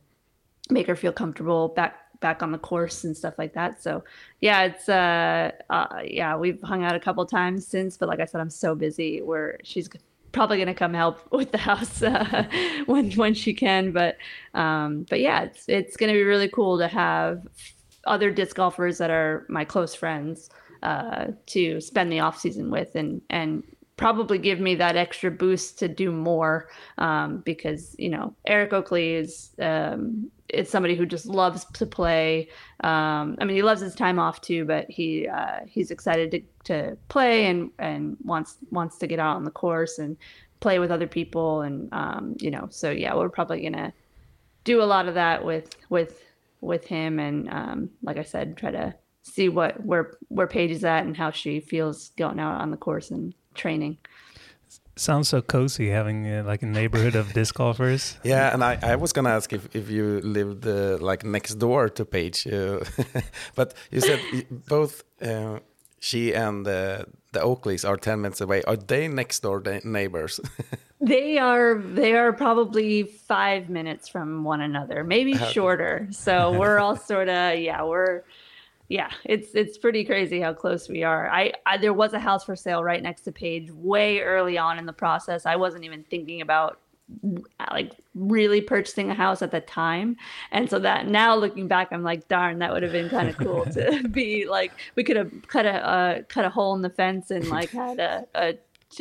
make 0.72 0.88
her 0.88 0.96
feel 0.96 1.12
comfortable 1.12 1.68
back 1.68 1.98
back 2.22 2.42
on 2.42 2.52
the 2.52 2.58
course 2.58 3.04
and 3.04 3.16
stuff 3.16 3.36
like 3.38 3.54
that. 3.54 3.82
So 3.84 4.04
yeah, 4.42 4.64
it's 4.64 4.90
uh, 4.90 5.52
uh 5.70 6.02
yeah, 6.04 6.36
we've 6.36 6.62
hung 6.64 6.84
out 6.84 6.96
a 6.96 7.00
couple 7.00 7.24
times 7.28 7.68
since, 7.68 7.96
but 7.96 8.10
like 8.10 8.22
I 8.22 8.26
said, 8.26 8.42
I'm 8.42 8.50
so 8.50 8.74
busy 8.74 9.22
where 9.22 9.60
she's 9.64 9.88
probably 10.32 10.58
going 10.58 10.68
to 10.68 10.74
come 10.74 10.94
help 10.94 11.20
with 11.32 11.52
the 11.52 11.58
house 11.58 12.02
uh, 12.02 12.48
when 12.86 13.12
when 13.14 13.34
she 13.34 13.54
can 13.54 13.92
but 13.92 14.18
um 14.54 15.06
but 15.10 15.20
yeah 15.20 15.44
it's 15.44 15.68
it's 15.68 15.98
going 15.98 16.12
to 16.12 16.18
be 16.18 16.24
really 16.24 16.50
cool 16.50 16.78
to 16.78 16.88
have 16.88 17.46
other 18.06 18.32
disc 18.32 18.56
golfers 18.56 18.98
that 18.98 19.10
are 19.10 19.46
my 19.50 19.66
close 19.66 19.94
friends 19.94 20.50
uh 20.84 21.28
to 21.46 21.82
spend 21.82 22.12
the 22.12 22.20
off 22.20 22.40
season 22.40 22.72
with 22.72 22.96
and 22.96 23.22
and 23.30 23.64
probably 23.98 24.38
give 24.38 24.62
me 24.62 24.76
that 24.76 24.96
extra 24.96 25.30
boost 25.30 25.78
to 25.78 25.88
do 25.88 26.12
more 26.12 26.70
um 26.98 27.40
because 27.40 27.96
you 28.00 28.10
know 28.10 28.34
Eric 28.46 28.72
Oakley 28.72 29.14
is 29.16 29.52
um 29.60 30.32
is 30.54 30.70
somebody 30.70 30.95
who 30.95 31.06
just 31.06 31.26
loves 31.26 31.66
to 31.74 31.86
play. 31.86 32.50
Um, 32.84 33.38
I 33.39 33.45
mean, 33.45 33.56
he 33.56 33.62
loves 33.62 33.82
his 33.82 33.95
time 33.95 34.20
off 34.20 34.41
too, 34.41 34.66
but 34.66 34.89
he 34.89 35.28
uh, 35.28 35.60
he's 35.68 35.91
excited 35.91 36.32
to, 36.32 36.41
to 36.66 36.97
play 37.08 37.45
and 37.47 37.72
and 37.80 38.18
wants 38.24 38.58
wants 38.72 38.97
to 39.00 39.08
get 39.08 39.20
out 39.20 39.36
on 39.36 39.43
the 39.43 39.52
course 39.52 40.00
and 40.00 40.18
play 40.60 40.80
with 40.80 40.91
other 40.91 41.08
people 41.08 41.62
and 41.62 41.89
um, 41.93 42.36
you 42.39 42.52
know. 42.52 42.68
So 42.70 42.91
yeah, 42.91 43.16
we're 43.16 43.30
probably 43.30 43.62
gonna 43.62 43.93
do 44.64 44.82
a 44.82 44.84
lot 44.84 45.08
of 45.08 45.16
that 45.16 45.43
with 45.43 45.76
with 45.89 46.24
with 46.62 46.86
him 46.86 47.20
and 47.20 47.50
um, 47.50 47.89
like 48.04 48.18
I 48.18 48.24
said, 48.24 48.58
try 48.58 48.72
to 48.72 48.93
see 49.24 49.50
what 49.50 49.84
where 49.86 50.14
where 50.30 50.47
Paige 50.47 50.72
is 50.72 50.84
at 50.84 51.06
and 51.06 51.16
how 51.16 51.32
she 51.32 51.60
feels 51.60 52.10
going 52.18 52.39
out 52.39 52.60
on 52.60 52.72
the 52.72 52.78
course 52.78 53.12
and 53.12 53.34
training. 53.54 53.97
Sounds 55.00 55.30
so 55.30 55.41
cozy 55.41 55.89
having 55.89 56.28
uh, 56.28 56.43
like 56.45 56.62
a 56.62 56.66
neighborhood 56.66 57.16
of 57.16 57.32
disc 57.34 57.56
golfers. 57.56 58.18
Yeah, 58.24 58.54
and 58.54 58.62
I, 58.64 58.78
I 58.84 58.95
was 58.97 59.14
gonna 59.14 59.30
ask 59.30 59.54
if, 59.54 59.74
if 59.74 59.89
you 59.89 60.20
lived 60.22 60.68
uh, 60.68 60.97
like 61.00 61.24
next 61.24 61.56
door 61.56 61.88
to 61.89 62.04
Paige, 62.04 62.45
uh, 62.47 62.80
but 63.56 63.74
you 63.91 64.02
said 64.02 64.20
both 64.68 65.04
uh, 65.22 65.60
she 66.00 66.34
and 66.34 66.68
uh, 66.68 67.06
the 67.32 67.39
Oakleys 67.39 67.88
are 67.88 67.95
ten 67.95 68.20
minutes 68.22 68.41
away. 68.41 68.62
Are 68.64 68.76
they 68.76 69.08
next 69.08 69.39
door 69.41 69.62
da- 69.62 69.82
neighbors? 69.84 70.39
They 71.02 71.38
are 71.38 71.76
they 71.76 72.18
are 72.18 72.34
probably 72.34 73.04
five 73.04 73.70
minutes 73.70 74.10
from 74.10 74.43
one 74.43 74.60
another, 74.60 75.06
maybe 75.06 75.38
shorter. 75.38 76.10
So 76.12 76.52
we're 76.60 76.78
all 76.78 76.97
sort 76.97 77.30
of 77.30 77.58
yeah 77.58 77.84
we're 77.84 78.24
yeah 78.90 79.10
it's 79.24 79.56
it's 79.56 79.78
pretty 79.78 80.04
crazy 80.04 80.42
how 80.42 80.54
close 80.54 80.90
we 80.90 81.04
are. 81.04 81.30
I, 81.30 81.54
I 81.66 81.78
there 81.78 81.94
was 81.94 82.14
a 82.14 82.20
house 82.20 82.44
for 82.44 82.56
sale 82.56 82.84
right 82.84 83.02
next 83.02 83.22
to 83.22 83.32
Paige 83.32 83.72
way 83.72 84.20
early 84.20 84.58
on 84.58 84.78
in 84.78 84.86
the 84.86 84.94
process. 84.94 85.46
I 85.46 85.56
wasn't 85.56 85.86
even 85.86 86.04
thinking 86.04 86.42
about 86.42 86.80
like 87.72 87.94
really 88.14 88.62
purchasing 88.62 89.10
a 89.10 89.16
house 89.16 89.42
at 89.42 89.52
the 89.52 89.62
time 89.62 90.16
and 90.52 90.70
so 90.70 90.78
that 90.78 91.08
now 91.08 91.36
looking 91.36 91.68
back 91.68 91.88
i'm 91.92 92.04
like 92.04 92.28
darn 92.28 92.60
that 92.60 92.72
would 92.72 92.84
have 92.84 92.92
been 92.92 93.10
kind 93.10 93.28
of 93.28 93.36
cool 93.38 93.66
to 93.66 94.08
be 94.12 94.46
like 94.48 94.72
we 94.96 95.04
could 95.04 95.18
have 95.18 95.32
cut 95.48 95.66
a 95.66 95.88
uh, 95.88 96.22
cut 96.28 96.46
a 96.46 96.50
hole 96.50 96.76
in 96.76 96.84
the 96.84 96.90
fence 96.90 97.32
and 97.32 97.50
like 97.50 97.72
had 97.72 98.00
a, 98.00 98.26
a 98.36 98.54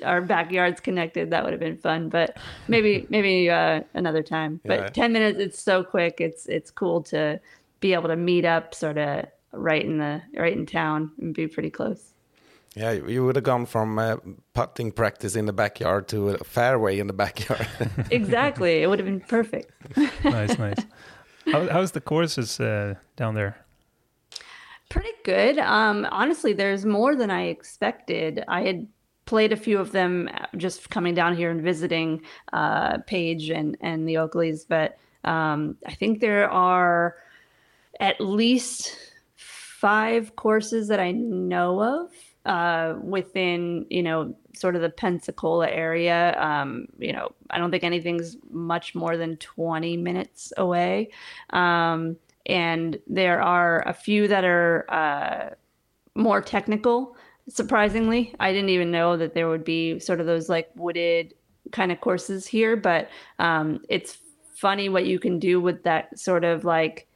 our 0.05 0.21
backyards 0.23 0.81
connected 0.81 1.31
that 1.31 1.45
would 1.45 1.53
have 1.53 1.61
been 1.61 1.77
fun 1.77 2.09
but 2.09 2.37
maybe 2.67 3.07
maybe 3.11 3.51
uh, 3.51 3.83
another 3.95 4.23
time 4.23 4.61
but 4.65 4.81
Yeah. 4.81 4.89
10 4.89 5.13
minutes 5.13 5.39
it's 5.39 5.63
so 5.63 5.85
quick 5.85 6.17
it's 6.19 6.47
it's 6.47 6.71
cool 6.71 7.03
to 7.03 7.39
be 7.81 7.93
able 7.93 8.09
to 8.09 8.17
meet 8.17 8.45
up 8.45 8.75
sort 8.75 8.99
of 8.99 9.27
right 9.59 9.85
in 9.85 9.99
the 9.99 10.23
right 10.37 10.57
in 10.57 10.67
town 10.67 11.11
and 11.19 11.35
be 11.35 11.47
pretty 11.47 11.71
close 11.71 12.15
yeah, 12.75 12.93
you 12.93 13.09
you 13.09 13.25
would 13.25 13.35
have 13.35 13.45
gone 13.45 13.67
from 13.67 13.99
uh, 13.99 14.17
putting 14.53 14.93
practice 14.93 15.35
in 15.35 15.47
the 15.47 15.53
backyard 15.53 16.07
to 16.09 16.29
a 16.29 16.45
fairway 16.45 16.99
in 16.99 17.07
the 17.07 17.13
backyard. 17.13 17.67
exactly 18.11 18.83
it 18.83 18.89
would 18.89 18.99
have 18.99 19.07
been 19.07 19.21
perfect 19.21 19.73
nice, 20.25 20.59
nice. 20.59 20.85
How, 21.51 21.67
how's 21.69 21.93
the 21.93 22.01
courses 22.01 22.61
uh, 22.61 22.95
down 23.17 23.35
there? 23.35 23.57
Pretty 24.91 25.13
good. 25.25 25.59
Um, 25.59 26.07
honestly, 26.11 26.53
there's 26.53 26.85
more 26.85 27.17
than 27.17 27.31
I 27.31 27.47
expected. 27.47 28.45
I 28.49 28.63
had 28.63 28.87
played 29.25 29.53
a 29.53 29.57
few 29.57 29.79
of 29.79 29.93
them 29.93 30.29
uh, 30.33 30.47
just 30.57 30.91
coming 30.91 31.15
down 31.15 31.37
here 31.37 31.51
and 31.51 31.63
visiting 31.63 32.23
uh, 32.53 32.99
Paige 33.07 33.51
and, 33.51 33.77
and 33.81 34.09
the 34.09 34.15
Oakleys, 34.15 34.67
but 34.67 34.99
um, 35.25 35.77
I 35.87 35.95
think 35.95 36.21
there 36.21 36.51
are 36.51 37.17
at 38.01 38.21
least 38.21 39.08
five 39.81 40.35
courses 40.35 40.89
that 40.89 40.99
I 40.99 41.13
know 41.13 41.81
of 41.81 42.11
uh, 42.45 42.99
within, 43.01 43.87
you 43.91 44.03
know, 44.03 44.35
sort 44.55 44.75
of 44.75 44.83
the 44.83 44.91
Pensacola 44.91 45.69
area. 45.69 46.37
Um, 46.41 46.87
you 46.99 47.13
know, 47.13 47.31
I 47.51 47.59
don't 47.59 47.71
think 47.71 47.85
anything's 47.85 48.37
much 48.51 48.97
more 48.97 49.17
than 49.17 49.37
20 49.37 49.97
minutes 49.97 50.53
away. 50.57 51.11
Um, 51.51 52.17
and 52.47 52.99
there 53.07 53.41
are 53.41 53.87
a 53.87 53.93
few 53.93 54.27
that 54.27 54.45
are 54.45 54.85
uh, 54.91 55.51
more 56.17 56.41
technical. 56.41 57.17
Surprisingly, 57.49 58.35
I 58.41 58.53
didn't 58.53 58.71
even 58.71 58.91
know 58.91 59.17
that 59.17 59.35
there 59.35 59.49
would 59.49 59.65
be 59.65 60.01
sort 60.01 60.19
of 60.19 60.27
those 60.27 60.49
like 60.49 60.71
wooded 60.75 61.35
kind 61.71 61.93
of 61.93 62.01
courses 62.01 62.49
here, 62.49 62.77
but 62.77 63.11
um, 63.39 63.81
it's 63.89 64.19
funny 64.57 64.89
what 64.89 65.07
you 65.07 65.21
can 65.21 65.39
do 65.39 65.61
with 65.61 65.85
that 65.85 66.19
sort 66.19 66.43
of 66.43 66.65
like 66.65 67.08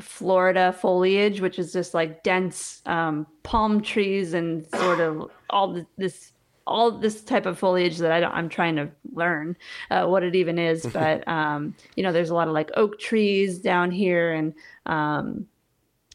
Florida 0.00 0.72
foliage, 0.72 1.40
which 1.40 1.58
is 1.58 1.72
just 1.72 1.94
like 1.94 2.22
dense 2.22 2.82
um, 2.86 3.26
palm 3.42 3.82
trees 3.82 4.34
and 4.34 4.66
sort 4.66 5.00
of 5.00 5.30
all 5.50 5.84
this 5.96 6.32
all 6.66 6.92
this 6.92 7.22
type 7.24 7.44
of 7.46 7.58
foliage 7.58 7.98
that 7.98 8.12
I 8.12 8.20
don't, 8.20 8.32
I'm 8.32 8.48
trying 8.48 8.76
to 8.76 8.88
learn 9.12 9.56
uh, 9.90 10.06
what 10.06 10.22
it 10.22 10.34
even 10.34 10.58
is. 10.58 10.86
But 10.92 11.26
um, 11.26 11.74
you 11.96 12.02
know, 12.02 12.12
there's 12.12 12.30
a 12.30 12.34
lot 12.34 12.48
of 12.48 12.54
like 12.54 12.70
oak 12.74 12.98
trees 12.98 13.58
down 13.58 13.90
here, 13.90 14.32
and 14.32 14.54
um, 14.86 15.46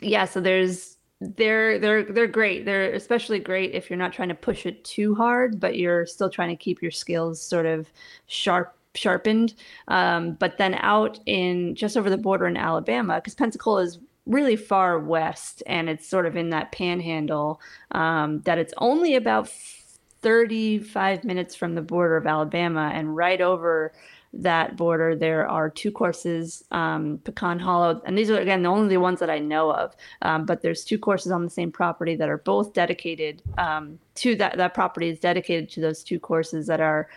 yeah, 0.01 0.25
so 0.25 0.39
there's 0.39 0.97
they're 1.19 1.79
they're 1.79 2.03
they're 2.03 2.27
great. 2.27 2.65
They're 2.65 2.93
especially 2.93 3.39
great 3.39 3.73
if 3.73 3.89
you're 3.89 3.97
not 3.97 4.13
trying 4.13 4.29
to 4.29 4.35
push 4.35 4.65
it 4.65 4.83
too 4.83 5.15
hard, 5.15 5.59
but 5.59 5.77
you're 5.77 6.05
still 6.05 6.29
trying 6.29 6.49
to 6.49 6.55
keep 6.55 6.81
your 6.81 6.91
skills 6.91 7.41
sort 7.41 7.65
of 7.65 7.87
sharp 8.27 8.77
sharpened. 8.95 9.53
Um, 9.87 10.33
but 10.33 10.57
then 10.57 10.75
out 10.75 11.19
in 11.25 11.75
just 11.75 11.97
over 11.97 12.09
the 12.09 12.17
border 12.17 12.47
in 12.47 12.57
Alabama, 12.57 13.15
because 13.15 13.35
Pensacola 13.35 13.81
is 13.81 13.99
really 14.25 14.55
far 14.55 14.99
west 14.99 15.63
and 15.67 15.89
it's 15.89 16.07
sort 16.07 16.25
of 16.25 16.35
in 16.35 16.49
that 16.49 16.71
panhandle, 16.71 17.61
um, 17.91 18.41
that 18.41 18.57
it's 18.57 18.73
only 18.77 19.15
about 19.15 19.49
35 20.21 21.23
minutes 21.23 21.55
from 21.55 21.75
the 21.75 21.81
border 21.81 22.17
of 22.17 22.27
Alabama 22.27 22.91
and 22.93 23.15
right 23.15 23.39
over 23.39 23.93
that 24.33 24.75
border 24.75 25.15
there 25.15 25.47
are 25.47 25.69
two 25.69 25.91
courses 25.91 26.63
um, 26.71 27.19
pecan 27.23 27.57
hollow 27.57 28.01
and 28.05 28.17
these 28.17 28.29
are 28.29 28.39
again 28.39 28.61
the 28.61 28.69
only 28.69 28.97
ones 28.97 29.19
that 29.19 29.29
i 29.29 29.39
know 29.39 29.71
of 29.71 29.95
um, 30.21 30.45
but 30.45 30.61
there's 30.61 30.83
two 30.83 30.99
courses 30.99 31.31
on 31.31 31.43
the 31.43 31.49
same 31.49 31.71
property 31.71 32.15
that 32.15 32.29
are 32.29 32.37
both 32.37 32.73
dedicated 32.73 33.41
um, 33.57 33.97
to 34.15 34.35
that 34.35 34.57
that 34.57 34.73
property 34.73 35.09
is 35.09 35.19
dedicated 35.19 35.69
to 35.69 35.81
those 35.81 36.03
two 36.03 36.19
courses 36.19 36.67
that 36.67 36.81
are 36.81 37.09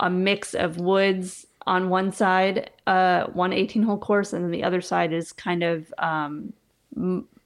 a 0.00 0.10
mix 0.10 0.54
of 0.54 0.78
woods 0.78 1.46
on 1.66 1.90
one 1.90 2.12
side, 2.12 2.70
uh, 2.86 3.24
one 3.26 3.52
18 3.52 3.82
hole 3.82 3.98
course, 3.98 4.32
and 4.32 4.44
then 4.44 4.50
the 4.50 4.64
other 4.64 4.80
side 4.80 5.12
is 5.12 5.32
kind 5.32 5.62
of 5.62 5.92
um, 5.98 6.52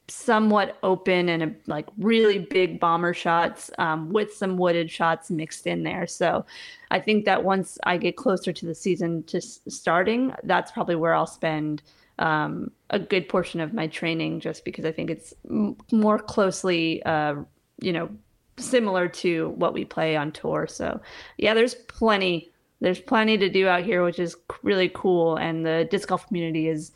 somewhat 0.08 0.78
open 0.82 1.28
and 1.28 1.42
a, 1.42 1.52
like 1.66 1.86
really 1.98 2.38
big 2.38 2.78
bomber 2.78 3.14
shots 3.14 3.70
um, 3.78 4.10
with 4.10 4.32
some 4.32 4.56
wooded 4.56 4.90
shots 4.90 5.30
mixed 5.30 5.66
in 5.66 5.82
there. 5.82 6.06
So 6.06 6.44
I 6.90 7.00
think 7.00 7.24
that 7.24 7.44
once 7.44 7.78
I 7.84 7.96
get 7.96 8.16
closer 8.16 8.52
to 8.52 8.66
the 8.66 8.74
season 8.74 9.22
to 9.24 9.38
s- 9.38 9.60
starting, 9.68 10.34
that's 10.44 10.70
probably 10.70 10.96
where 10.96 11.14
I'll 11.14 11.26
spend 11.26 11.82
um, 12.18 12.70
a 12.90 12.98
good 12.98 13.28
portion 13.28 13.60
of 13.60 13.72
my 13.72 13.86
training, 13.86 14.40
just 14.40 14.64
because 14.64 14.84
I 14.84 14.92
think 14.92 15.10
it's 15.10 15.34
m- 15.48 15.76
more 15.90 16.18
closely, 16.18 17.02
uh, 17.04 17.36
you 17.80 17.92
know, 17.92 18.10
similar 18.58 19.08
to 19.08 19.50
what 19.50 19.74
we 19.74 19.84
play 19.84 20.16
on 20.16 20.32
tour. 20.32 20.66
So 20.66 21.00
yeah, 21.38 21.54
there's 21.54 21.74
plenty 21.74 22.52
there's 22.80 23.00
plenty 23.00 23.38
to 23.38 23.48
do 23.48 23.68
out 23.68 23.84
here, 23.84 24.02
which 24.02 24.18
is 24.18 24.36
really 24.64 24.90
cool. 24.92 25.36
And 25.36 25.64
the 25.64 25.86
disc 25.88 26.08
golf 26.08 26.26
community 26.26 26.66
is 26.68 26.90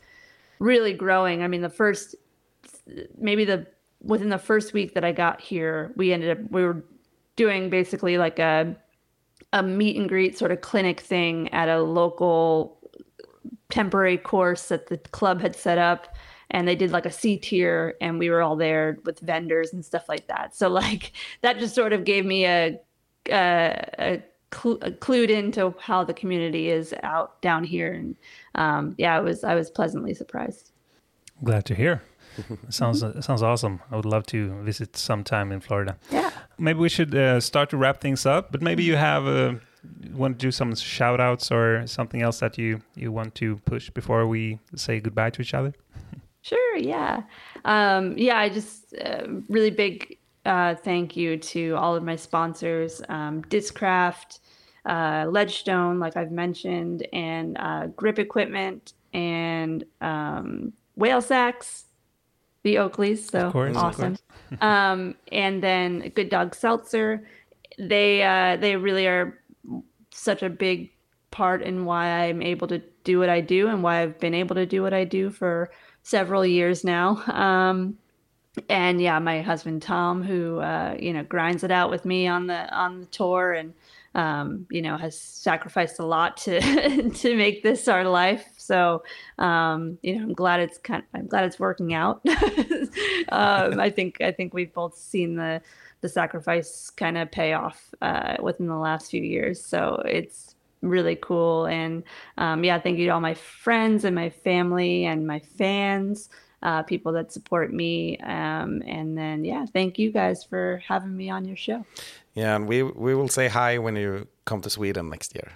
really 0.59 0.91
growing. 0.91 1.41
I 1.41 1.47
mean, 1.47 1.61
the 1.61 1.69
first 1.69 2.15
maybe 3.17 3.45
the 3.45 3.65
within 4.01 4.29
the 4.29 4.37
first 4.37 4.73
week 4.73 4.93
that 4.93 5.05
I 5.05 5.13
got 5.13 5.39
here, 5.39 5.93
we 5.95 6.11
ended 6.11 6.37
up 6.37 6.51
we 6.51 6.63
were 6.63 6.83
doing 7.37 7.69
basically 7.69 8.17
like 8.17 8.37
a 8.37 8.75
a 9.53 9.63
meet 9.63 9.95
and 9.95 10.09
greet 10.09 10.37
sort 10.37 10.51
of 10.51 10.59
clinic 10.59 10.99
thing 10.99 11.51
at 11.53 11.69
a 11.69 11.81
local 11.81 12.77
temporary 13.69 14.17
course 14.17 14.67
that 14.67 14.87
the 14.87 14.97
club 14.97 15.41
had 15.41 15.55
set 15.55 15.77
up 15.77 16.15
and 16.51 16.67
they 16.67 16.75
did 16.75 16.91
like 16.91 17.05
a 17.05 17.11
C 17.11 17.37
tier 17.37 17.95
and 18.01 18.19
we 18.19 18.29
were 18.29 18.41
all 18.41 18.55
there 18.55 18.97
with 19.03 19.19
vendors 19.19 19.73
and 19.73 19.83
stuff 19.83 20.07
like 20.07 20.27
that. 20.27 20.55
So 20.55 20.69
like 20.69 21.11
that 21.41 21.59
just 21.59 21.75
sort 21.75 21.93
of 21.93 22.03
gave 22.03 22.25
me 22.25 22.45
a 22.45 22.79
a, 23.29 23.89
a 23.99 24.23
cl- 24.53 24.77
clued 24.77 25.29
into 25.29 25.75
how 25.79 26.03
the 26.03 26.13
community 26.13 26.69
is 26.69 26.93
out 27.03 27.41
down 27.41 27.63
here 27.63 27.91
and 27.91 28.15
um, 28.55 28.95
yeah, 28.97 29.15
I 29.15 29.19
was 29.19 29.43
I 29.43 29.55
was 29.55 29.69
pleasantly 29.69 30.13
surprised. 30.13 30.71
Glad 31.43 31.65
to 31.65 31.75
hear. 31.75 32.01
sounds 32.69 33.03
sounds 33.25 33.41
awesome. 33.41 33.81
I 33.91 33.95
would 33.95 34.05
love 34.05 34.25
to 34.27 34.61
visit 34.63 34.95
sometime 34.95 35.51
in 35.51 35.59
Florida. 35.59 35.97
Yeah. 36.11 36.31
Maybe 36.57 36.79
we 36.79 36.89
should 36.89 37.13
uh, 37.13 37.39
start 37.39 37.69
to 37.71 37.77
wrap 37.77 38.01
things 38.01 38.25
up, 38.25 38.51
but 38.51 38.61
maybe 38.61 38.83
you 38.83 38.95
have 38.95 39.27
uh, 39.27 39.55
want 40.11 40.39
to 40.39 40.45
do 40.47 40.51
some 40.51 40.73
shout 40.75 41.19
outs 41.19 41.51
or 41.51 41.85
something 41.87 42.21
else 42.21 42.39
that 42.39 42.57
you 42.57 42.81
you 42.95 43.11
want 43.11 43.35
to 43.35 43.57
push 43.57 43.89
before 43.89 44.27
we 44.27 44.59
say 44.75 44.99
goodbye 44.99 45.29
to 45.31 45.41
each 45.41 45.53
other. 45.53 45.73
Sure. 46.41 46.77
Yeah. 46.77 47.23
Um, 47.65 48.17
yeah. 48.17 48.37
I 48.37 48.49
just 48.49 48.95
uh, 48.95 49.27
really 49.49 49.71
big 49.71 50.17
uh, 50.47 50.75
thank 50.75 51.17
you 51.17 51.37
to 51.37 51.75
all 51.75 51.93
of 51.95 52.03
my 52.03 52.15
sponsors, 52.15 53.01
um, 53.09 53.41
Discraft, 53.43 54.39
uh, 54.85 55.25
Ledgestone, 55.29 55.99
like 55.99 56.15
I've 56.15 56.31
mentioned, 56.31 57.05
and 57.11 57.57
uh, 57.59 57.87
Grip 57.87 58.17
Equipment 58.17 58.93
and 59.13 59.83
um, 59.99 60.71
Whale 60.95 61.21
Sacks, 61.21 61.85
the 62.63 62.75
Oakleys. 62.75 63.29
So 63.29 63.51
course, 63.51 63.75
awesome. 63.75 64.17
um, 64.61 65.15
and 65.31 65.61
then 65.61 66.11
Good 66.15 66.29
Dog 66.29 66.55
Seltzer. 66.55 67.27
They 67.77 68.23
uh, 68.23 68.55
they 68.55 68.77
really 68.77 69.05
are 69.05 69.39
such 70.11 70.41
a 70.43 70.49
big 70.49 70.91
part 71.29 71.61
in 71.61 71.83
why 71.83 72.07
I'm 72.07 72.41
able 72.41 72.67
to 72.69 72.81
do 73.03 73.19
what 73.19 73.29
I 73.29 73.41
do 73.41 73.67
and 73.67 73.83
why 73.83 74.01
I've 74.01 74.17
been 74.19 74.33
able 74.33 74.55
to 74.55 74.65
do 74.65 74.81
what 74.81 74.93
I 74.93 75.03
do 75.03 75.29
for 75.29 75.69
several 76.07 76.45
years 76.45 76.85
now. 76.85 77.21
Um, 77.27 77.97
and 78.69 79.01
yeah, 79.01 79.19
my 79.19 79.41
husband 79.41 79.81
Tom, 79.81 80.23
who 80.23 80.59
uh, 80.59 80.95
you 80.99 81.13
know 81.13 81.23
grinds 81.23 81.63
it 81.63 81.71
out 81.71 81.89
with 81.89 82.05
me 82.05 82.27
on 82.27 82.47
the 82.47 82.73
on 82.73 83.01
the 83.01 83.05
tour, 83.07 83.53
and 83.53 83.73
um, 84.15 84.65
you 84.71 84.81
know 84.81 84.97
has 84.97 85.19
sacrificed 85.19 85.99
a 85.99 86.05
lot 86.05 86.37
to 86.37 87.09
to 87.15 87.35
make 87.35 87.61
this 87.61 87.87
our 87.87 88.05
life. 88.05 88.47
So 88.57 89.03
um, 89.37 89.99
you 90.01 90.15
know, 90.15 90.23
I'm 90.23 90.33
glad 90.33 90.61
it's 90.61 90.79
kind. 90.79 91.03
I'm 91.13 91.27
glad 91.27 91.45
it's 91.45 91.59
working 91.59 91.93
out. 91.93 92.21
um, 93.29 93.79
I 93.79 93.91
think 93.93 94.21
I 94.21 94.31
think 94.31 94.53
we've 94.53 94.73
both 94.73 94.97
seen 94.97 95.35
the 95.35 95.61
the 96.01 96.09
sacrifice 96.09 96.89
kind 96.89 97.17
of 97.17 97.31
pay 97.31 97.53
off 97.53 97.93
uh, 98.01 98.37
within 98.41 98.67
the 98.67 98.77
last 98.77 99.11
few 99.11 99.21
years. 99.21 99.63
So 99.63 100.01
it's 100.05 100.55
really 100.81 101.15
cool. 101.15 101.65
And 101.65 102.03
um, 102.37 102.63
yeah, 102.63 102.79
thank 102.79 102.97
you 102.97 103.05
to 103.05 103.11
all 103.11 103.21
my 103.21 103.33
friends 103.33 104.03
and 104.03 104.15
my 104.15 104.29
family 104.29 105.05
and 105.05 105.25
my 105.25 105.39
fans, 105.39 106.29
uh, 106.63 106.83
people 106.83 107.13
that 107.13 107.31
support 107.31 107.73
me. 107.73 108.17
Um, 108.19 108.81
and 108.85 109.17
then, 109.17 109.45
yeah, 109.45 109.65
thank 109.65 109.99
you 109.99 110.11
guys 110.11 110.43
for 110.43 110.81
having 110.87 111.15
me 111.15 111.29
on 111.29 111.45
your 111.45 111.57
show. 111.57 111.85
Yeah, 112.33 112.55
and 112.55 112.67
we 112.67 112.83
we 112.83 113.15
will 113.15 113.29
say 113.29 113.47
hi 113.47 113.79
when 113.79 113.95
you 113.95 114.27
come 114.45 114.61
to 114.61 114.69
Sweden 114.69 115.09
next 115.09 115.33
year. 115.33 115.51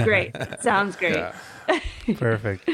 Great. 0.04 0.34
Sounds 0.60 0.96
great. 0.96 1.16
Yeah. 1.16 1.34
Perfect. 2.16 2.70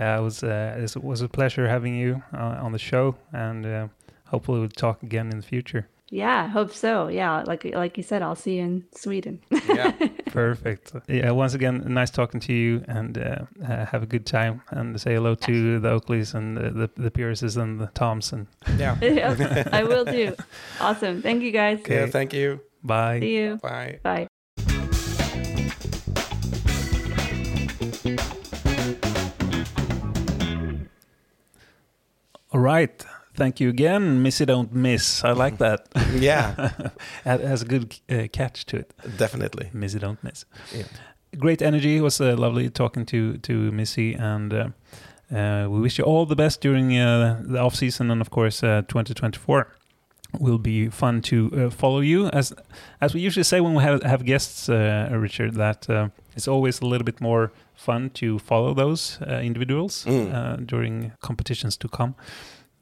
Yeah, 0.00 0.18
it 0.18 0.22
was 0.22 0.42
uh, 0.42 0.78
it 0.78 1.04
was 1.04 1.20
a 1.20 1.28
pleasure 1.28 1.68
having 1.68 1.94
you 1.94 2.22
uh, 2.32 2.64
on 2.64 2.72
the 2.72 2.78
show, 2.78 3.16
and 3.32 3.66
uh, 3.66 3.88
hopefully 4.28 4.60
we'll 4.60 4.68
talk 4.68 5.02
again 5.02 5.30
in 5.30 5.36
the 5.40 5.46
future. 5.46 5.88
Yeah, 6.08 6.44
I 6.44 6.46
hope 6.46 6.72
so. 6.72 7.08
Yeah, 7.08 7.42
like 7.46 7.64
like 7.64 7.96
you 7.96 8.02
said, 8.02 8.22
I'll 8.22 8.36
see 8.36 8.56
you 8.56 8.62
in 8.62 8.84
Sweden. 8.94 9.40
Yeah. 9.68 9.92
Perfect. 10.32 10.92
Yeah. 11.08 11.30
Once 11.30 11.54
again, 11.54 11.84
nice 11.86 12.10
talking 12.10 12.40
to 12.40 12.52
you, 12.52 12.84
and 12.88 13.16
uh, 13.16 13.44
uh, 13.64 13.86
have 13.86 14.02
a 14.02 14.06
good 14.06 14.26
time. 14.26 14.62
And 14.70 15.00
say 15.00 15.14
hello 15.14 15.34
to 15.34 15.80
the 15.80 15.88
Oakleys 15.88 16.34
and 16.34 16.56
the 16.56 16.70
the, 16.70 16.90
the 16.96 17.10
Pierces 17.10 17.56
and 17.56 17.80
the 17.80 17.86
Toms. 17.88 18.32
And 18.32 18.46
yeah. 18.78 18.96
Yep, 19.16 19.68
I 19.72 19.84
will 19.84 20.04
do. 20.04 20.34
Awesome. 20.80 21.22
Thank 21.22 21.42
you 21.42 21.52
guys. 21.52 21.80
Yeah, 21.88 22.06
thank 22.06 22.32
you. 22.32 22.60
bye. 22.82 23.20
See 23.20 23.36
you. 23.36 23.56
Bye. 23.62 24.00
Bye. 24.02 24.28
All 32.52 32.60
right. 32.60 33.04
Thank 33.36 33.60
you 33.60 33.68
again, 33.68 34.22
Missy 34.22 34.46
Don't 34.46 34.72
Miss. 34.72 35.22
I 35.24 35.32
like 35.32 35.58
that. 35.58 35.88
Yeah, 36.20 36.70
it 37.26 37.40
has 37.40 37.62
a 37.62 37.66
good 37.66 37.94
uh, 38.10 38.28
catch 38.32 38.64
to 38.66 38.76
it. 38.78 38.94
definitely. 39.18 39.68
Missy 39.72 39.98
Don't 39.98 40.22
Miss. 40.24 40.44
Yeah. 40.74 40.84
Great 41.38 41.62
energy. 41.62 41.96
It 41.96 42.02
was 42.02 42.20
uh, 42.20 42.34
lovely 42.36 42.70
talking 42.70 43.06
to 43.06 43.36
to 43.38 43.52
Missy, 43.72 44.14
and 44.14 44.52
uh, 44.52 44.68
uh, 45.36 45.66
we 45.68 45.80
wish 45.80 45.98
you 45.98 46.04
all 46.04 46.26
the 46.26 46.36
best 46.36 46.60
during 46.62 46.96
uh, 46.98 47.42
the 47.52 47.58
off 47.58 47.74
season, 47.74 48.10
and 48.10 48.20
of 48.20 48.30
course, 48.30 48.62
uh, 48.66 48.82
2024 48.88 49.66
will 50.40 50.58
be 50.58 50.88
fun 50.90 51.20
to 51.22 51.36
uh, 51.56 51.70
follow 51.70 52.00
you. 52.02 52.28
As 52.32 52.54
as 53.00 53.14
we 53.14 53.20
usually 53.26 53.44
say 53.44 53.60
when 53.60 53.74
we 53.74 53.82
have 53.82 54.02
have 54.02 54.24
guests, 54.24 54.68
uh, 54.68 55.08
Richard, 55.22 55.54
that 55.54 55.88
uh, 55.90 56.08
it's 56.36 56.48
always 56.48 56.80
a 56.82 56.86
little 56.86 57.04
bit 57.04 57.20
more 57.20 57.50
fun 57.74 58.10
to 58.10 58.38
follow 58.38 58.74
those 58.74 59.18
uh, 59.22 59.40
individuals 59.42 60.04
Mm. 60.06 60.32
uh, 60.32 60.56
during 60.66 61.12
competitions 61.20 61.76
to 61.78 61.88
come. 61.88 62.14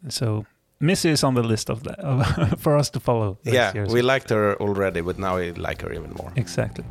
So. 0.08 0.46
Missy 0.80 1.08
is 1.08 1.24
on 1.24 1.34
the 1.34 1.42
list 1.42 1.70
of 1.70 1.84
that 1.84 2.56
for 2.58 2.76
us 2.76 2.90
to 2.90 3.00
follow. 3.00 3.38
Yeah, 3.44 3.86
we 3.86 4.02
liked 4.02 4.28
her 4.30 4.60
already, 4.60 5.00
but 5.00 5.18
now 5.18 5.36
we 5.36 5.52
like 5.52 5.80
her 5.82 5.92
even 5.92 6.12
more. 6.18 6.30
Exactly, 6.36 6.84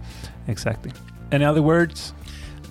exactly. 0.48 0.92
Any 1.32 1.46
other 1.46 1.62
words? 1.62 2.14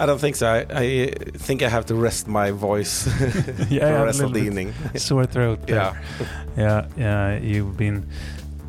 I 0.01 0.07
don't 0.07 0.19
think 0.19 0.37
so. 0.37 0.49
I, 0.49 0.67
I 0.75 1.07
think 1.37 1.63
I 1.63 1.69
have 1.69 1.87
to 1.87 1.95
rest 1.95 2.27
my 2.27 2.51
voice 2.51 3.05
for 3.19 3.25
the 3.25 4.03
rest 4.05 4.21
of 4.21 4.33
the 4.33 4.41
evening. 4.41 4.73
Sore 4.97 5.27
throat. 5.27 5.67
there. 5.67 5.77
Yeah. 5.77 6.27
yeah, 6.57 6.87
yeah. 6.97 7.39
You've 7.39 7.77
been 7.77 8.09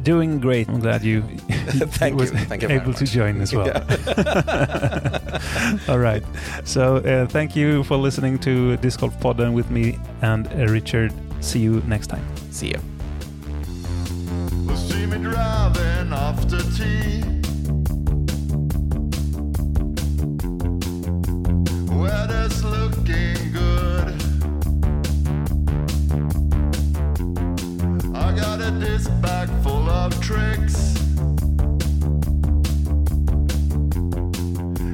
Doing 0.04 0.42
great. 0.42 0.68
I'm 0.68 0.82
glad 0.82 1.02
you 1.02 1.22
Thank 1.22 2.20
was 2.20 2.30
you. 2.32 2.38
Thank 2.40 2.62
you 2.62 2.70
able 2.70 2.94
to 2.94 3.06
join 3.06 3.40
as 3.40 3.54
well. 3.56 3.72
All 5.88 5.98
right. 5.98 6.22
So 6.66 6.98
uh, 6.98 7.26
thank 7.28 7.56
you 7.56 7.86
for 7.86 7.96
listening 7.96 8.38
to 8.40 8.76
Disc 8.78 9.00
Golf 9.00 9.18
Podden 9.22 9.54
with 9.54 9.72
me 9.72 9.98
and 10.22 10.46
uh, 10.48 10.66
Richard. 10.66 11.14
See 11.44 11.60
you 11.60 11.84
next 11.86 12.08
time. 12.08 12.26
See 12.52 12.70
you. 12.70 12.80
Weather's 21.92 22.64
looking 22.64 23.52
good. 23.52 24.08
I 28.16 28.34
got 28.36 28.62
a 28.62 28.72
disc 28.80 29.12
bag 29.22 29.50
full 29.62 29.90
of 29.90 30.20
tricks. 30.22 30.96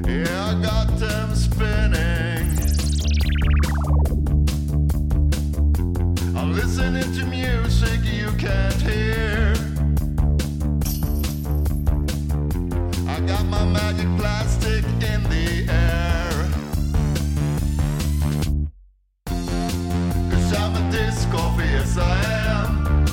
Yeah, 0.06 0.50
I 0.50 0.62
got 0.62 0.98
them 0.98 1.34
spinning. 1.34 2.29
Listening 6.52 7.12
to 7.12 7.24
music 7.26 8.00
you 8.02 8.30
can't 8.32 8.74
hear. 8.82 9.54
I 13.06 13.20
got 13.20 13.44
my 13.46 13.64
magic 13.64 14.08
plastic 14.18 14.84
in 14.84 15.22
the 15.30 15.66
air. 15.70 16.48
Cause 20.30 20.52
I'm 20.58 20.74
a 20.74 20.90
disco, 20.90 21.38
yes 21.58 21.96
I 21.96 22.24
am. 22.48 23.04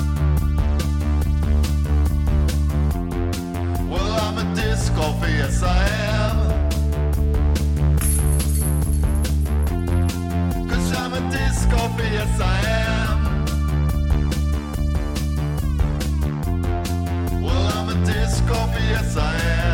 Well, 3.88 4.12
I'm 4.20 4.38
a 4.38 4.54
disc 4.56 4.94
golfer, 4.96 5.28
yes 5.28 5.62
I 5.62 5.88
am. 6.16 6.36
Cause 10.68 10.92
I'm 10.96 11.12
a 11.12 11.20
disc 11.30 11.70
golfer, 11.70 12.02
yes 12.02 12.40
I 12.40 12.68
am. 12.68 12.77
Disc 18.88 19.14
golfer, 19.14 19.67